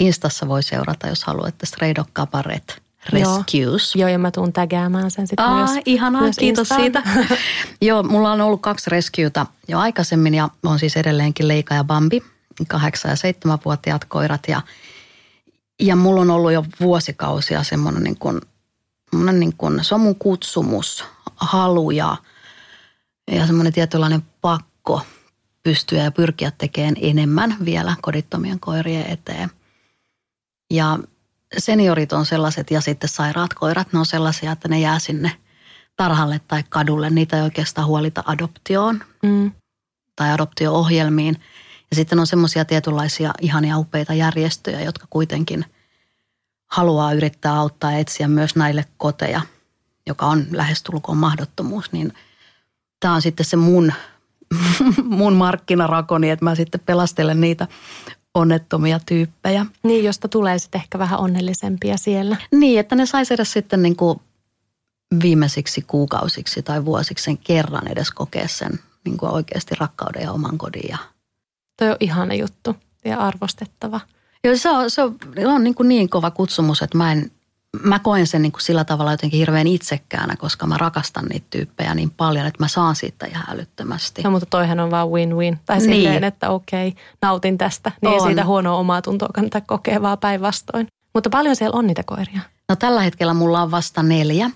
Instassa 0.00 0.48
voi 0.48 0.62
seurata, 0.62 1.08
jos 1.08 1.25
haluatte 1.25 1.66
Stray 1.66 1.94
Dog 1.94 2.08
Cabaret 2.14 2.82
Rescues. 3.12 3.97
Joo, 3.97 4.09
ja 4.09 4.19
mä 4.19 4.31
tuun 4.31 4.52
tägäämään 4.52 5.11
sen 5.11 5.26
sitten 5.26 5.47
Aa, 5.47 5.57
myös. 5.57 5.71
ihanaa, 5.87 6.23
myös 6.23 6.37
kiitos 6.37 6.71
Instaan. 6.71 6.81
siitä. 6.81 7.02
Joo, 7.88 8.02
mulla 8.02 8.33
on 8.33 8.40
ollut 8.40 8.62
kaksi 8.62 8.90
rescueta 8.90 9.47
jo 9.69 9.78
aikaisemmin 9.78 10.35
ja 10.35 10.49
on 10.64 10.78
siis 10.78 10.97
edelleenkin 10.97 11.49
Leika 11.49 11.75
ja 11.75 11.85
Bambi, 11.85 12.23
kahdeksan- 12.69 13.11
ja 13.11 13.17
seitsemänvuotiaat 13.17 14.05
koirat. 14.05 14.43
Ja, 14.49 14.62
ja 15.81 15.97
mulla 15.97 16.21
on 16.21 16.31
ollut 16.31 16.52
jo 16.52 16.64
vuosikausia 16.81 17.62
semmoinen 17.62 18.02
niin 18.02 18.19
kuin, 18.19 18.40
niin 19.33 19.57
kuin, 19.57 19.85
se 19.85 19.95
on 19.95 20.00
mun 20.00 20.17
kutsumus, 20.17 21.05
halu 21.37 21.90
ja, 21.90 22.17
ja 23.31 23.47
semmoinen 23.47 23.73
tietynlainen 23.73 24.23
pakko 24.40 25.02
pystyä 25.62 26.02
ja 26.02 26.11
pyrkiä 26.12 26.52
tekemään 26.59 26.95
enemmän 27.00 27.57
vielä 27.64 27.97
kodittomien 28.00 28.61
koirien 28.61 29.07
eteen. 29.07 29.50
Ja 30.71 30.99
seniorit 31.59 32.12
on 32.12 32.26
sellaiset 32.26 32.71
ja 32.71 32.81
sitten 32.81 33.09
sairaat 33.09 33.55
koirat, 33.55 33.93
ne 33.93 33.99
on 33.99 34.07
sellaisia, 34.07 34.52
että 34.52 34.69
ne 34.69 34.81
jää 34.81 34.99
sinne 34.99 35.33
tarhalle 35.97 36.40
tai 36.49 36.64
kadulle. 36.69 37.11
Niitä 37.11 37.37
ei 37.37 37.43
oikeastaan 37.43 37.87
huolita 37.87 38.25
adoptioon 38.26 39.05
mm. 39.23 39.52
tai 40.17 40.33
adoptio-ohjelmiin. 40.33 41.37
Ja 41.90 41.97
sitten 41.97 42.19
on 42.19 42.26
semmoisia 42.26 42.64
tietynlaisia 42.64 43.31
ihania 43.40 43.78
upeita 43.78 44.14
järjestöjä, 44.14 44.81
jotka 44.81 45.07
kuitenkin 45.11 45.64
haluaa 46.67 47.12
yrittää 47.12 47.55
auttaa 47.55 47.93
ja 47.93 47.99
etsiä 47.99 48.28
myös 48.28 48.57
näille 48.57 48.85
koteja, 48.97 49.40
joka 50.07 50.26
on 50.26 50.47
lähestulkoon 50.50 51.19
mahdottomuus. 51.19 51.93
Niin 51.93 52.12
tämä 53.00 53.14
on 53.14 53.23
sitten 53.23 53.47
se 53.47 53.57
mun, 53.57 53.93
mun 55.05 55.35
markkinarakoni, 55.35 56.31
että 56.31 56.45
mä 56.45 56.55
sitten 56.55 56.81
pelastelen 56.87 57.40
niitä 57.40 57.69
onnettomia 58.38 59.00
tyyppejä. 59.07 59.66
Niin, 59.83 60.04
josta 60.04 60.28
tulee 60.28 60.59
sitten 60.59 60.80
ehkä 60.80 60.99
vähän 60.99 61.18
onnellisempia 61.18 61.97
siellä. 61.97 62.37
Niin, 62.52 62.80
että 62.80 62.97
ne 62.97 63.07
saisi 63.07 63.35
edes 63.35 63.52
sitten 63.52 63.83
niin 63.83 63.97
kuin 63.97 64.21
viimeisiksi 65.23 65.85
kuukausiksi 65.87 66.62
tai 66.62 66.85
vuosiksi 66.85 67.25
sen 67.25 67.38
kerran 67.38 67.88
edes 67.88 68.11
kokea 68.11 68.49
sen 68.49 68.80
niin 69.04 69.18
kuin 69.18 69.33
oikeasti 69.33 69.75
rakkauden 69.75 70.23
ja 70.23 70.33
oman 70.33 70.59
kodin. 70.59 70.88
Ja... 70.88 70.99
Toi 71.76 71.90
on 71.90 71.97
ihana 72.00 72.35
juttu 72.35 72.76
ja 73.04 73.18
arvostettava. 73.18 74.00
Joo, 74.45 74.57
se 74.57 74.71
on, 74.71 74.90
se 74.90 75.02
on, 75.02 75.18
on 75.47 75.64
niin, 75.64 75.75
kuin 75.75 75.88
niin 75.88 76.09
kova 76.09 76.30
kutsumus, 76.30 76.83
että 76.83 76.99
mä 76.99 77.12
en, 77.12 77.30
mä 77.82 77.98
koen 77.98 78.26
sen 78.26 78.42
niin 78.42 78.52
kuin 78.52 78.62
sillä 78.62 78.84
tavalla 78.84 79.12
jotenkin 79.12 79.38
hirveän 79.38 79.66
itsekkäänä, 79.66 80.37
koska 80.37 80.66
mä 80.66 80.78
rakastan 80.78 81.25
niitä 81.25 81.46
tyyppejä 81.50 81.94
niin 81.94 82.10
paljon, 82.10 82.46
että 82.46 82.64
mä 82.64 82.68
saan 82.68 82.96
siitä 82.96 83.26
ihan 83.26 83.44
älyttömästi. 83.48 84.22
No 84.22 84.30
mutta 84.30 84.46
toihan 84.50 84.80
on 84.80 84.90
vaan 84.90 85.08
win-win. 85.08 85.58
Tai 85.66 85.78
niin. 85.78 85.90
silleen, 85.90 86.25
että 86.25 86.50
okei, 86.50 86.94
nautin 87.22 87.58
tästä. 87.58 87.92
Niin 88.02 88.14
on. 88.14 88.26
siitä 88.26 88.44
huonoa 88.44 88.76
omaa 88.76 89.02
tuntoa 89.02 89.28
kannattaa 89.34 89.60
kokea 89.60 90.02
vaan 90.02 90.18
päinvastoin. 90.18 90.87
Mutta 91.14 91.30
paljon 91.30 91.56
siellä 91.56 91.78
on 91.78 91.87
niitä 91.87 92.02
koiria. 92.06 92.40
No 92.68 92.76
tällä 92.76 93.02
hetkellä 93.02 93.34
mulla 93.34 93.62
on 93.62 93.70
vasta 93.70 94.02
neljä. 94.02 94.50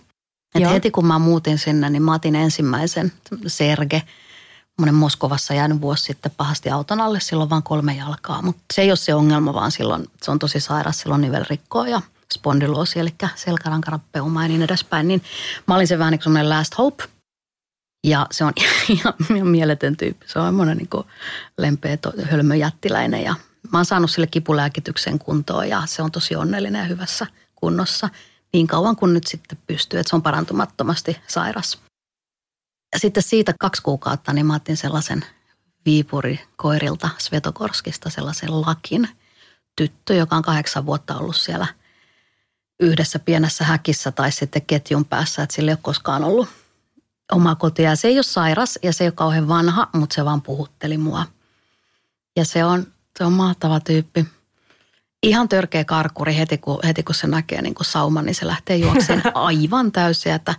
Et 0.54 0.71
heti 0.71 0.90
kun 0.90 1.07
mä 1.07 1.19
muutin 1.19 1.59
sinne, 1.59 1.90
niin 1.90 2.02
mä 2.02 2.14
otin 2.14 2.35
ensimmäisen 2.35 3.12
Serge. 3.47 4.02
Monen 4.78 4.95
Moskovassa 4.95 5.54
jäänyt 5.54 5.81
vuosi 5.81 6.04
sitten 6.04 6.33
pahasti 6.37 6.71
auton 6.71 7.00
alle, 7.00 7.21
silloin 7.21 7.50
vain 7.50 7.62
kolme 7.62 7.95
jalkaa. 7.95 8.42
Mutta 8.42 8.62
se 8.75 8.83
ei 8.83 8.90
ole 8.90 8.97
se 8.97 9.14
ongelma, 9.14 9.54
vaan 9.54 9.71
silloin 9.71 10.04
se 10.23 10.31
on 10.31 10.38
tosi 10.38 10.61
sairas, 10.61 11.00
silloin 11.00 11.21
nivelrikkoa 11.21 11.88
ja 11.88 12.00
spondyloosi, 12.33 12.99
eli 12.99 13.15
selkärankarappeuma 13.35 14.43
ja 14.43 14.49
niin 14.49 14.62
edespäin. 14.62 15.09
Niin 15.09 15.23
mä 15.69 15.75
olin 15.75 15.87
se 15.87 15.99
vähän 15.99 16.12
niin 16.12 16.21
kuin 16.23 16.49
last 16.49 16.79
hope. 16.79 17.05
Ja 18.07 18.27
se 18.31 18.45
on 18.45 18.53
ihan, 18.89 19.15
ihan 19.37 19.49
mieletön 19.49 19.97
tyyppi. 19.97 20.27
Se 20.29 20.39
on 20.39 20.47
semmoinen 20.47 20.77
niin 20.77 21.05
lempeä 21.59 21.99
hölmöjättiläinen 22.31 23.23
ja 23.23 23.35
mä 23.73 23.79
oon 23.79 23.85
saanut 23.85 24.11
sille 24.11 24.27
kipulääkityksen 24.27 25.19
kuntoon 25.19 25.69
ja 25.69 25.83
se 25.87 26.03
on 26.03 26.12
tosi 26.12 26.37
onnellinen 26.37 26.79
ja 26.79 26.87
hyvässä 26.87 27.27
kunnossa 27.55 28.09
niin 28.53 28.67
kauan 28.67 28.97
kuin 28.97 29.15
nyt 29.15 29.27
sitten 29.27 29.59
pystyy, 29.67 30.01
että 30.01 30.11
se 30.11 30.17
on 30.17 30.23
parantumattomasti 30.23 31.17
sairas. 31.29 31.79
Ja 32.93 32.99
sitten 32.99 33.23
siitä 33.23 33.55
kaksi 33.61 33.83
kuukautta 33.83 34.33
niin 34.33 34.47
mä 34.47 34.55
otin 34.55 34.77
sellaisen 34.77 35.25
viipurikoirilta 35.85 37.09
Svetokorskista 37.19 38.11
sellaisen 38.11 38.61
lakin 38.61 39.09
tyttö, 39.77 40.15
joka 40.15 40.37
on 40.37 40.43
kahdeksan 40.43 40.87
vuotta 40.87 41.17
ollut 41.17 41.37
siellä 41.37 41.67
yhdessä 42.83 43.19
pienessä 43.19 43.65
häkissä 43.65 44.12
tai 44.12 44.33
sitten 44.33 44.62
ketjun 44.62 45.05
päässä, 45.05 45.43
että 45.43 45.55
sillä 45.55 45.71
ei 45.71 45.73
ole 45.73 45.79
koskaan 45.83 46.25
ollut 46.25 46.49
omaa 47.33 47.55
kotia. 47.55 47.97
Se 47.97 48.09
ei 48.09 48.17
ole 48.17 48.23
sairas 48.23 48.79
ja 48.83 48.93
se 48.93 49.05
ei 49.05 49.09
ole 49.09 49.12
kauhean 49.12 49.49
vanha, 49.49 49.89
mutta 49.93 50.15
se 50.15 50.25
vaan 50.25 50.43
puhutteli 50.43 50.99
mua. 50.99 51.27
Ja 52.37 52.45
se 52.45 52.65
on, 52.65 52.87
se 53.19 53.25
on 53.25 53.33
mahtava 53.33 53.81
tyyppi 53.81 54.27
ihan 55.23 55.49
törkeä 55.49 55.85
karkuri 55.85 56.37
heti, 56.37 56.59
kun, 56.59 56.79
heti 56.85 57.03
kun 57.03 57.15
se 57.15 57.27
näkee 57.27 57.62
niin 57.62 57.75
kuin 57.75 57.87
sauman, 57.87 58.25
niin 58.25 58.35
se 58.35 58.47
lähtee 58.47 58.77
juokseen 58.77 59.23
aivan 59.35 59.93
täysin, 59.93 60.33
että 60.33 60.54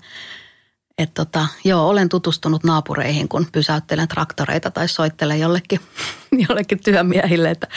et 0.98 1.14
tota, 1.14 1.48
joo, 1.64 1.90
olen 1.90 2.10
tutustunut 2.10 2.64
naapureihin, 2.64 3.30
kun 3.30 3.48
pysäyttelen 3.52 4.08
traktoreita 4.08 4.72
tai 4.72 4.88
soittelen 4.88 5.40
jollekin, 5.40 5.80
jollekin 6.50 6.84
työmiehille, 6.84 7.50
että 7.50 7.68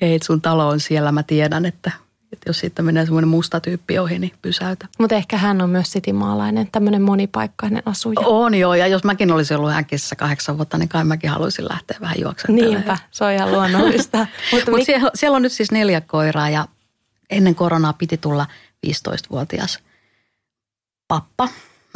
hei, 0.00 0.18
sun 0.24 0.40
talo 0.40 0.68
on 0.68 0.80
siellä, 0.80 1.12
mä 1.12 1.22
tiedän, 1.22 1.66
että 1.66 1.90
että 2.32 2.50
jos 2.50 2.58
siitä 2.58 2.82
menee 2.82 3.04
semmoinen 3.04 3.28
musta 3.28 3.60
tyyppi 3.60 3.98
ohi, 3.98 4.18
niin 4.18 4.32
pysäytä. 4.42 4.86
Mutta 4.98 5.14
ehkä 5.14 5.36
hän 5.36 5.62
on 5.62 5.70
myös 5.70 5.92
sitimaalainen, 5.92 6.68
tämmöinen 6.72 7.02
monipaikkainen 7.02 7.82
asuja. 7.86 8.20
On 8.20 8.54
joo, 8.54 8.74
ja 8.74 8.86
jos 8.86 9.04
mäkin 9.04 9.32
olisin 9.32 9.56
ollut 9.56 9.72
häkissä 9.72 10.16
kahdeksan 10.16 10.56
vuotta, 10.56 10.78
niin 10.78 10.88
kai 10.88 11.04
mäkin 11.04 11.30
haluaisin 11.30 11.68
lähteä 11.68 11.98
vähän 12.00 12.20
juoksentelemaan. 12.20 12.74
Niinpä, 12.74 12.98
se 13.10 13.24
on 13.24 13.32
ihan 13.32 13.52
luonnollista. 13.52 14.18
Mutta 14.52 14.70
Mut 14.70 14.78
mik... 14.78 14.86
siellä, 14.86 15.10
siellä 15.14 15.36
on 15.36 15.42
nyt 15.42 15.52
siis 15.52 15.70
neljä 15.70 16.00
koiraa 16.00 16.50
ja 16.50 16.68
ennen 17.30 17.54
koronaa 17.54 17.92
piti 17.92 18.16
tulla 18.16 18.46
15-vuotias 18.86 19.78
pappa 21.08 21.48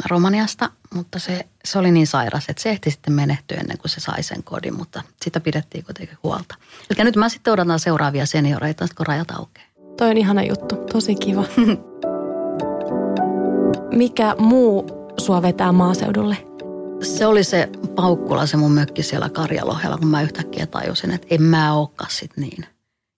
Romaniasta, 0.09 0.69
mutta 0.93 1.19
se, 1.19 1.45
se 1.65 1.79
oli 1.79 1.91
niin 1.91 2.07
sairas, 2.07 2.45
että 2.49 2.63
se 2.63 2.69
ehti 2.69 2.91
sitten 2.91 3.13
menehtyä 3.13 3.57
ennen 3.57 3.77
kuin 3.77 3.89
se 3.89 3.99
sai 3.99 4.23
sen 4.23 4.43
kodin, 4.43 4.75
mutta 4.75 5.03
sitä 5.23 5.39
pidettiin 5.39 5.85
kuitenkin 5.85 6.17
huolta. 6.23 6.55
Eli 6.89 7.03
nyt 7.03 7.15
mä 7.15 7.29
sitten 7.29 7.53
odotan 7.53 7.79
seuraavia 7.79 8.25
senioreita, 8.25 8.87
kun 8.97 9.07
rajat 9.07 9.31
aukeaa. 9.31 9.67
Toi 9.97 10.09
on 10.09 10.17
ihana 10.17 10.43
juttu, 10.43 10.75
tosi 10.75 11.15
kiva. 11.15 11.43
Mikä 13.91 14.35
muu 14.39 14.85
sua 15.17 15.41
vetää 15.41 15.71
maaseudulle? 15.71 16.37
Se 17.01 17.25
oli 17.25 17.43
se 17.43 17.69
Paukkula, 17.95 18.45
se 18.45 18.57
mun 18.57 18.71
mökki 18.71 19.03
siellä 19.03 19.29
Karjalohella, 19.29 19.97
kun 19.97 20.07
mä 20.07 20.21
yhtäkkiä 20.21 20.67
tajusin, 20.67 21.11
että 21.11 21.27
en 21.29 21.41
mä 21.41 21.73
olekaan 21.73 22.11
sit 22.11 22.31
niin. 22.37 22.65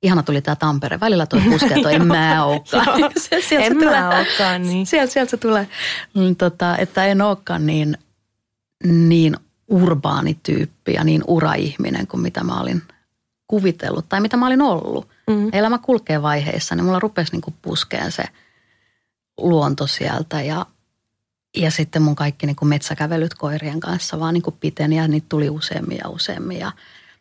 Ihana 0.03 0.23
tuli 0.23 0.41
tämä 0.41 0.55
Tampere. 0.55 0.99
Välillä 0.99 1.25
toi 1.25 1.41
puskee 1.49 1.81
toi 1.81 1.93
en 1.93 2.07
mä 2.07 2.45
olekaan. 2.45 3.11
sieltä 3.47 3.65
en 3.65 3.77
mä 3.77 4.09
olekaan, 4.09 4.61
niin. 4.61 4.85
Sieltä, 4.85 5.13
sieltä 5.13 5.31
se 5.31 5.37
tulee. 5.37 5.67
Mm, 6.13 6.35
tota, 6.35 6.77
että 6.77 7.05
en 7.05 7.21
olekaan 7.21 7.65
niin, 7.65 7.97
niin 8.83 9.37
urbaani 9.67 10.37
tyyppi 10.43 10.93
ja 10.93 11.03
niin 11.03 11.23
uraihminen 11.27 12.07
kuin 12.07 12.21
mitä 12.21 12.43
mä 12.43 12.61
olin 12.61 12.81
kuvitellut 13.47 14.09
tai 14.09 14.21
mitä 14.21 14.37
mä 14.37 14.47
olin 14.47 14.61
ollut. 14.61 15.07
Mm. 15.27 15.49
Elämä 15.51 15.77
kulkee 15.77 16.21
vaiheissa, 16.21 16.75
niin 16.75 16.85
mulla 16.85 16.99
rupesi 16.99 17.31
niin 17.31 17.55
puskeen 17.61 18.11
se 18.11 18.23
luonto 19.37 19.87
sieltä 19.87 20.41
ja, 20.41 20.65
ja 21.57 21.71
sitten 21.71 22.01
mun 22.01 22.15
kaikki 22.15 22.45
niin 22.45 22.55
kuin 22.55 22.69
metsäkävelyt 22.69 23.33
koirien 23.33 23.79
kanssa 23.79 24.19
vaan 24.19 24.33
niin 24.33 24.41
kuin 24.41 24.55
piteni 24.59 24.97
ja 24.97 25.07
niitä 25.07 25.25
tuli 25.29 25.49
useammin 25.49 25.97
ja 26.03 26.09
useammin. 26.09 26.59
Ja 26.59 26.71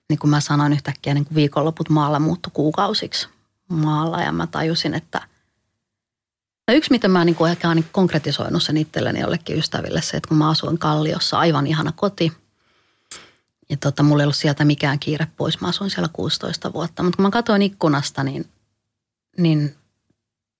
niin 0.08 0.18
kuin 0.18 0.30
mä 0.30 0.40
sanoin 0.40 0.72
yhtäkkiä, 0.72 1.14
niin 1.14 1.24
kuin 1.24 1.34
viikonloput 1.34 1.88
maalla 1.88 2.18
muuttui 2.18 2.50
kuukausiksi 2.54 3.28
maalla 3.68 4.22
ja 4.22 4.32
mä 4.32 4.46
tajusin, 4.46 4.94
että 4.94 5.20
No 6.68 6.74
yksi, 6.74 6.90
mitä 6.90 7.08
mä 7.08 7.24
niin 7.24 7.34
kuin 7.34 7.50
ehkä 7.50 7.68
olen 7.68 7.76
niin 7.76 7.88
konkretisoinut 7.92 8.62
sen 8.62 8.76
itselleni 8.76 9.20
jollekin 9.20 9.58
ystäville, 9.58 10.02
se, 10.02 10.16
että 10.16 10.28
kun 10.28 10.36
mä 10.36 10.50
asuin 10.50 10.78
Kalliossa, 10.78 11.38
aivan 11.38 11.66
ihana 11.66 11.92
koti– 11.96 12.32
ja 13.68 13.76
tota, 13.76 14.02
mulla 14.02 14.22
ei 14.22 14.24
ollut 14.24 14.36
sieltä 14.36 14.64
mikään 14.64 14.98
kiire 14.98 15.26
pois. 15.36 15.60
Mä 15.60 15.68
asuin 15.68 15.90
siellä 15.90 16.08
16 16.12 16.72
vuotta. 16.72 17.02
Mutta 17.02 17.16
kun 17.16 17.22
mä 17.22 17.30
katsoin 17.30 17.62
ikkunasta, 17.62 18.24
niin, 18.24 18.46
niin 19.38 19.74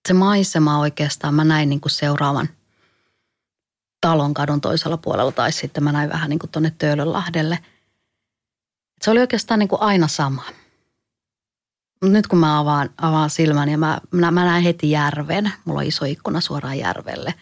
se 0.08 0.14
maisema 0.14 0.78
oikeastaan, 0.78 1.34
mä 1.34 1.44
näin 1.44 1.68
niin 1.68 1.80
kuin 1.80 1.92
seuraavan 1.92 2.48
talon 4.00 4.34
kadun 4.34 4.60
toisella 4.60 4.96
puolella. 4.96 5.32
Tai 5.32 5.52
sitten 5.52 5.84
mä 5.84 5.92
näin 5.92 6.10
vähän 6.10 6.30
niin 6.30 6.38
kuin 6.38 6.50
tuonne 6.50 6.72
Töölönlahdelle. 6.78 7.58
Se 9.02 9.10
oli 9.10 9.20
oikeastaan 9.20 9.58
niin 9.58 9.68
kuin 9.68 9.82
aina 9.82 10.08
sama. 10.08 10.42
Mut 12.02 12.12
nyt 12.12 12.26
kun 12.26 12.38
mä 12.38 12.58
avaan, 12.58 12.90
avaan 13.02 13.30
silmäni 13.30 13.72
ja 13.72 13.78
mä, 13.78 14.00
mä, 14.10 14.30
mä 14.30 14.44
näen 14.44 14.62
heti 14.62 14.90
järven. 14.90 15.52
Mulla 15.64 15.80
on 15.80 15.86
iso 15.86 16.04
ikkuna 16.04 16.40
suoraan 16.40 16.78
järvelle. 16.78 17.34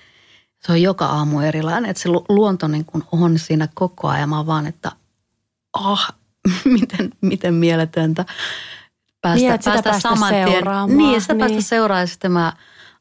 Se 0.67 0.73
on 0.73 0.83
joka 0.83 1.07
aamu 1.07 1.41
erilainen. 1.41 1.91
Että 1.91 2.03
se 2.03 2.09
luonto 2.29 2.69
niin 2.69 2.85
kuin 2.85 3.05
on 3.13 3.39
siinä 3.39 3.69
koko 3.75 4.09
ajan. 4.09 4.29
Mä 4.29 4.47
vaan, 4.47 4.67
että– 4.67 4.93
ah, 5.75 6.13
miten, 6.65 7.11
miten 7.21 7.55
mieletöntä 7.55 8.25
päästä, 9.21 9.41
niin, 9.41 9.51
päästä, 9.65 9.83
päästä 9.83 10.01
saman 10.09 10.35
tien. 10.35 10.65
Niin, 10.97 11.21
sitä 11.21 11.35
niin. 11.35 11.41
päästä 11.41 11.61
seuraamaan 11.61 12.03
ja 12.03 12.07
sitten 12.07 12.33
mä 12.33 12.53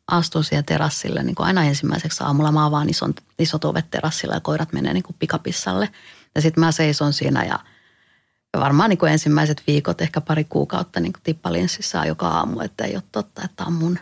astun 0.07 0.43
siellä 0.43 0.63
terassille 0.63 1.23
niin 1.23 1.35
kuin 1.35 1.47
aina 1.47 1.63
ensimmäiseksi 1.63 2.23
aamulla. 2.23 2.51
Mä 2.51 2.65
avaan 2.65 2.89
ison, 2.89 3.13
isot 3.39 3.65
ovet 3.65 3.89
terassilla 3.91 4.33
ja 4.33 4.39
koirat 4.39 4.73
menee 4.73 4.93
niin 4.93 5.03
kuin 5.03 5.15
pikapissalle. 5.19 5.89
Ja 6.35 6.41
sitten 6.41 6.63
mä 6.63 6.71
seison 6.71 7.13
siinä 7.13 7.43
ja 7.43 7.59
varmaan 8.59 8.89
niin 8.89 8.97
kuin 8.97 9.11
ensimmäiset 9.11 9.63
viikot, 9.67 10.01
ehkä 10.01 10.21
pari 10.21 10.43
kuukautta 10.43 10.99
niin 10.99 11.13
kuin 11.13 11.23
tippalinssissä 11.23 12.05
joka 12.05 12.27
aamu, 12.27 12.59
että 12.59 12.85
ei 12.85 12.95
ole 12.95 13.03
totta, 13.11 13.41
että 13.45 13.65
on 13.65 13.73
mun. 13.73 13.99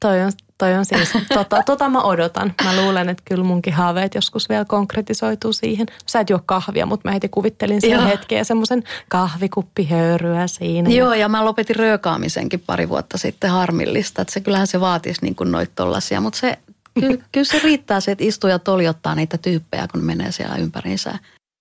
Toi 0.00 0.22
on 0.22 0.32
Toi 0.58 0.74
on 0.74 0.84
siis, 0.84 1.12
tota, 1.34 1.62
tota 1.66 1.88
mä 1.88 2.02
odotan. 2.02 2.54
Mä 2.64 2.76
luulen, 2.76 3.08
että 3.08 3.22
kyllä 3.24 3.44
munkin 3.44 3.72
haaveet 3.72 4.14
joskus 4.14 4.48
vielä 4.48 4.64
konkretisoituu 4.64 5.52
siihen. 5.52 5.86
Sä 6.06 6.20
et 6.20 6.30
juo 6.30 6.40
kahvia, 6.46 6.86
mutta 6.86 7.08
mä 7.08 7.12
heti 7.12 7.28
kuvittelin 7.28 7.80
sen 7.80 8.06
hetken 8.06 8.44
semmoisen 8.44 8.82
kahvikuppihöyryä 9.08 10.46
siinä. 10.46 10.90
Joo, 10.90 11.14
ja 11.14 11.28
mä 11.28 11.44
lopetin 11.44 11.76
röökaamisenkin 11.76 12.62
pari 12.66 12.88
vuotta 12.88 13.18
sitten 13.18 13.50
harmillista. 13.50 14.22
Että 14.22 14.34
se 14.34 14.40
kyllähän 14.40 14.66
se 14.66 14.80
vaatisi 14.80 15.22
niin 15.22 15.34
kuin 15.34 15.52
noit 15.52 15.70
tollasia, 15.74 16.20
mutta 16.20 16.38
se, 16.38 16.58
ky, 17.00 17.22
kyllä 17.32 17.44
se 17.44 17.60
riittää 17.64 18.00
se, 18.00 18.12
että 18.12 18.24
istuu 18.24 18.50
ja 18.50 18.58
toljottaa 18.58 19.14
niitä 19.14 19.38
tyyppejä, 19.38 19.88
kun 19.92 20.04
menee 20.04 20.32
siellä 20.32 20.56
ympäriinsä. 20.56 21.18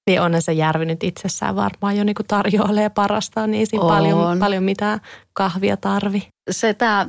Niin 0.08 0.22
on 0.22 0.32
se 0.39 0.54
järvi 0.54 0.86
nyt 0.86 1.04
itsessään 1.04 1.56
varmaan 1.56 1.98
jo 1.98 2.04
niin 2.04 2.15
kuin 2.15 2.28
tarjoilee 2.28 2.89
parasta, 2.89 3.48
niin 3.48 3.68
siinä 3.68 3.86
paljon, 3.86 4.39
paljon 4.39 4.63
mitä 4.63 5.00
kahvia 5.34 5.78
tarvi. 5.78 6.28
Se 6.52 6.74
tämä 6.74 7.06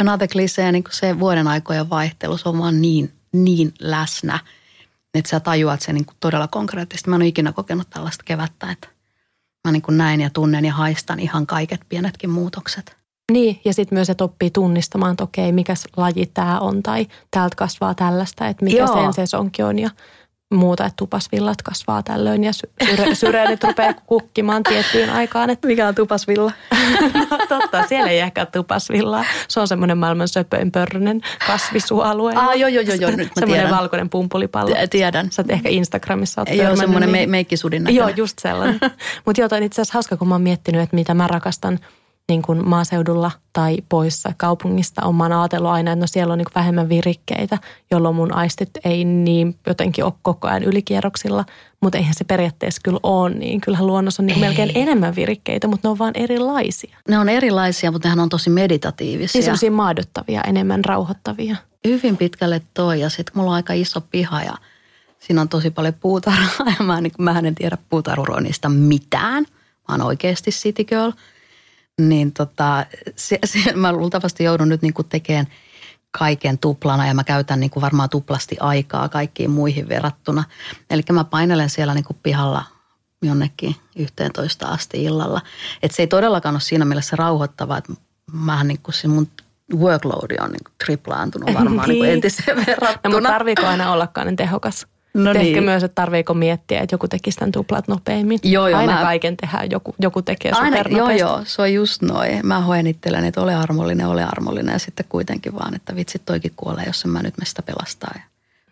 another 0.00 0.28
cliche, 0.28 0.72
niin 0.72 0.84
kuin 0.84 0.94
se 0.94 1.20
vuoden 1.20 1.48
aikojen 1.48 1.90
vaihtelu, 1.90 2.36
se 2.36 2.48
on 2.48 2.58
vaan 2.58 2.80
niin, 2.80 3.12
niin 3.32 3.74
läsnä. 3.80 4.38
että 5.14 5.30
sä 5.30 5.40
tajuat 5.40 5.80
sen 5.80 5.94
niin 5.94 6.04
kuin 6.04 6.16
todella 6.20 6.48
konkreettisesti. 6.48 7.10
Mä 7.10 7.16
en 7.16 7.22
ole 7.22 7.28
ikinä 7.28 7.52
kokenut 7.52 7.90
tällaista 7.90 8.24
kevättä, 8.24 8.70
että 8.70 8.88
mä 9.68 9.72
niin 9.72 9.82
kuin 9.82 9.98
näen 9.98 10.20
ja 10.20 10.30
tunnen 10.30 10.64
ja 10.64 10.72
haistan 10.72 11.20
ihan 11.20 11.46
kaiket 11.46 11.80
pienetkin 11.88 12.30
muutokset. 12.30 12.96
Niin, 13.32 13.60
ja 13.64 13.74
sitten 13.74 13.96
myös, 13.96 14.10
että 14.10 14.24
oppii 14.24 14.50
tunnistamaan, 14.50 15.12
että 15.12 15.24
okei, 15.24 15.52
mikä 15.52 15.74
laji 15.96 16.30
tämä 16.34 16.60
on 16.60 16.82
tai 16.82 17.06
täältä 17.30 17.56
kasvaa 17.56 17.94
tällaista, 17.94 18.48
että 18.48 18.64
mikä 18.64 18.78
Joo. 18.78 19.02
sen 19.02 19.12
sesonki 19.12 19.62
on 19.62 19.78
ja 19.78 19.90
muuta, 20.54 20.86
että 20.86 20.96
tupasvillat 20.96 21.62
kasvaa 21.62 22.02
tällöin 22.02 22.44
ja 22.44 22.52
syre, 22.52 23.14
syreenit 23.24 23.64
rupeaa 23.64 23.94
kukkimaan 24.06 24.62
tiettyyn 24.62 25.10
aikaan. 25.10 25.50
Että... 25.50 25.68
Mikä 25.68 25.88
on 25.88 25.94
tupasvilla? 25.94 26.52
no, 27.30 27.38
totta, 27.48 27.86
siellä 27.86 28.10
ei 28.10 28.18
ehkä 28.18 28.46
tupasvillaa. 28.46 29.24
Se 29.48 29.60
on 29.60 29.68
semmoinen 29.68 29.98
maailman 29.98 30.28
söpöin 30.28 30.72
pörrönen 30.72 31.20
kasvisualue. 31.46 32.32
Ah, 32.34 32.58
joo, 32.58 32.68
joo, 32.68 32.82
joo, 32.82 32.96
joo, 32.96 33.10
nyt 33.10 33.18
mä 33.18 33.32
Semmoinen 33.34 33.66
tiedän. 33.66 33.78
valkoinen 33.78 34.10
pumpulipallo. 34.10 34.76
Tiedän. 34.90 35.32
Sä 35.32 35.42
oot 35.42 35.50
ehkä 35.50 35.68
Instagramissa 35.68 36.40
oot 36.40 36.48
Joo, 36.48 36.76
semmoinen 36.76 37.12
niin... 37.12 37.30
meikkisudin 37.30 37.84
näköinen. 37.84 37.98
Joo, 37.98 38.08
just 38.16 38.38
sellainen. 38.38 38.80
Mutta 39.26 39.40
joo, 39.40 39.48
toi 39.48 39.58
on 39.58 39.64
itse 39.64 39.82
asiassa 39.82 39.94
hauska, 39.94 40.16
kun 40.16 40.28
mä 40.28 40.34
oon 40.34 40.42
miettinyt, 40.42 40.80
että 40.80 40.96
mitä 40.96 41.14
mä 41.14 41.26
rakastan– 41.26 41.78
niin 42.28 42.42
kuin 42.42 42.68
maaseudulla 42.68 43.30
tai 43.52 43.78
poissa 43.88 44.32
kaupungista. 44.36 45.02
Olen 45.04 45.32
ajatellut 45.32 45.70
aina, 45.70 45.92
että 45.92 46.00
no 46.00 46.06
siellä 46.06 46.32
on 46.32 46.38
niin 46.38 46.46
kuin 46.46 46.54
vähemmän 46.54 46.88
virikkeitä, 46.88 47.58
jolloin 47.90 48.16
mun 48.16 48.34
aistit 48.34 48.70
ei 48.84 49.04
niin 49.04 49.58
jotenkin 49.66 50.04
ole 50.04 50.12
koko 50.22 50.48
ajan 50.48 50.62
ylikierroksilla. 50.62 51.44
Mutta 51.80 51.98
eihän 51.98 52.14
se 52.14 52.24
periaatteessa 52.24 52.80
kyllä 52.84 53.00
ole 53.02 53.30
niin. 53.30 53.60
Kyllähän 53.60 53.86
luonnossa 53.86 54.22
on 54.22 54.26
niin 54.26 54.38
melkein 54.38 54.72
enemmän 54.74 55.14
virikkeitä, 55.14 55.68
mutta 55.68 55.88
ne 55.88 55.90
on 55.90 55.98
vaan 55.98 56.12
erilaisia. 56.14 56.98
Ne 57.08 57.18
on 57.18 57.28
erilaisia, 57.28 57.92
mutta 57.92 58.08
nehän 58.08 58.20
on 58.20 58.28
tosi 58.28 58.50
meditatiivisia. 58.50 59.38
Niin 59.38 59.44
semmoisia 59.44 59.70
maadottavia, 59.70 60.40
enemmän 60.40 60.84
rauhoittavia. 60.84 61.56
Hyvin 61.84 62.16
pitkälle 62.16 62.62
toi 62.74 63.00
ja 63.00 63.10
sitten 63.10 63.32
mulla 63.36 63.50
on 63.50 63.54
aika 63.54 63.72
iso 63.72 64.00
piha 64.00 64.42
ja 64.42 64.54
siinä 65.18 65.40
on 65.40 65.48
tosi 65.48 65.70
paljon 65.70 65.94
puutarhaa 65.94 66.66
ja 66.78 66.84
mä, 66.84 67.00
niin, 67.00 67.12
mä 67.18 67.38
en 67.38 67.54
tiedä 67.54 67.78
puutarhuroinnista 67.88 68.68
mitään. 68.68 69.46
Mä 69.88 69.94
oon 69.94 70.02
oikeasti 70.02 70.50
city 70.50 70.84
girl– 70.84 71.12
niin 72.00 72.32
tota, 72.32 72.86
se, 73.16 73.38
se, 73.44 73.72
mä 73.72 73.92
luultavasti 73.92 74.44
joudun 74.44 74.68
nyt 74.68 74.82
niin 74.82 74.94
tekemään 75.08 75.46
kaiken 76.18 76.58
tuplana 76.58 77.06
ja 77.06 77.14
mä 77.14 77.24
käytän 77.24 77.60
niin 77.60 77.70
kuin 77.70 77.80
varmaan 77.80 78.08
tuplasti 78.08 78.56
aikaa 78.60 79.08
kaikkiin 79.08 79.50
muihin 79.50 79.88
verrattuna. 79.88 80.44
Eli 80.90 81.02
mä 81.12 81.24
painelen 81.24 81.70
siellä 81.70 81.94
niin 81.94 82.04
kuin 82.04 82.16
pihalla 82.22 82.64
jonnekin 83.22 83.76
11 83.96 84.66
asti 84.66 85.04
illalla. 85.04 85.40
Että 85.82 85.96
se 85.96 86.02
ei 86.02 86.06
todellakaan 86.06 86.54
ole 86.54 86.60
siinä 86.60 86.84
mielessä 86.84 87.16
rauhoittavaa, 87.16 87.78
että 87.78 87.92
mähän 88.32 88.68
niin 88.68 88.80
kuin 88.82 88.94
se 88.94 89.08
mun 89.08 89.28
workloadi 89.74 90.34
on 90.40 90.50
niin 90.50 90.64
kuin 90.64 90.74
triplaantunut 90.84 91.54
varmaan 91.54 91.88
niin. 91.88 92.02
niin 92.02 92.12
entiseen 92.12 92.56
verrattuna. 92.66 93.00
No, 93.04 93.10
mutta 93.10 93.28
tarviiko 93.28 93.66
aina 93.66 93.92
ollakaan 93.92 94.26
niin 94.26 94.36
tehokas? 94.36 94.86
No 95.14 95.32
niin. 95.32 95.46
Ehkä 95.46 95.60
myös, 95.60 95.82
että 95.82 95.94
tarviiko 95.94 96.34
miettiä, 96.34 96.80
että 96.80 96.94
joku 96.94 97.08
tekisi 97.08 97.38
tämän 97.38 97.52
tuplat 97.52 97.88
nopeammin. 97.88 98.38
Joo, 98.42 98.68
joo, 98.68 98.78
Aina 98.78 98.92
mä... 98.94 99.00
kaiken 99.00 99.36
tehdään, 99.36 99.70
joku, 99.70 99.94
joku 99.98 100.22
tekee 100.22 100.52
Aina, 100.54 100.76
Joo, 100.76 101.10
joo, 101.10 101.40
se 101.44 101.62
on 101.62 101.72
just 101.72 102.02
noin. 102.02 102.46
Mä 102.46 102.60
hoenittelen, 102.60 103.24
että 103.24 103.40
ole 103.40 103.54
armollinen, 103.54 104.06
ole 104.06 104.24
armollinen 104.24 104.72
ja 104.72 104.78
sitten 104.78 105.06
kuitenkin 105.08 105.54
vaan, 105.54 105.74
että 105.74 105.96
vitsit 105.96 106.22
toikin 106.24 106.52
kuolee, 106.56 106.84
jos 106.86 107.04
en 107.04 107.10
mä 107.10 107.22
nyt 107.22 107.38
mestä 107.38 107.62
pelastaa. 107.62 108.14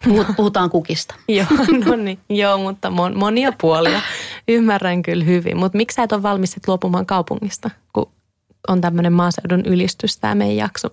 Puhutaan 0.37 0.71
kukista. 0.71 1.15
joo, 1.29 1.47
no 1.85 1.97
niin. 1.97 2.19
Joo, 2.29 2.59
mutta 2.59 2.91
mon, 2.91 3.17
monia 3.17 3.53
puolia. 3.61 4.01
Ymmärrän 4.49 5.03
kyllä 5.03 5.25
hyvin. 5.25 5.57
Mutta 5.57 5.77
miksi 5.77 5.95
sä 5.95 6.03
et 6.03 6.13
ole 6.13 6.23
valmis 6.23 6.57
luopumaan 6.67 7.07
kaupungista, 7.07 7.71
kun 7.93 8.11
on 8.69 8.81
tämmöinen 8.81 9.13
maaseudun 9.13 9.67
ylistys 9.67 10.17
tämä 10.17 10.35
meidän 10.35 10.57
jakso? 10.57 10.89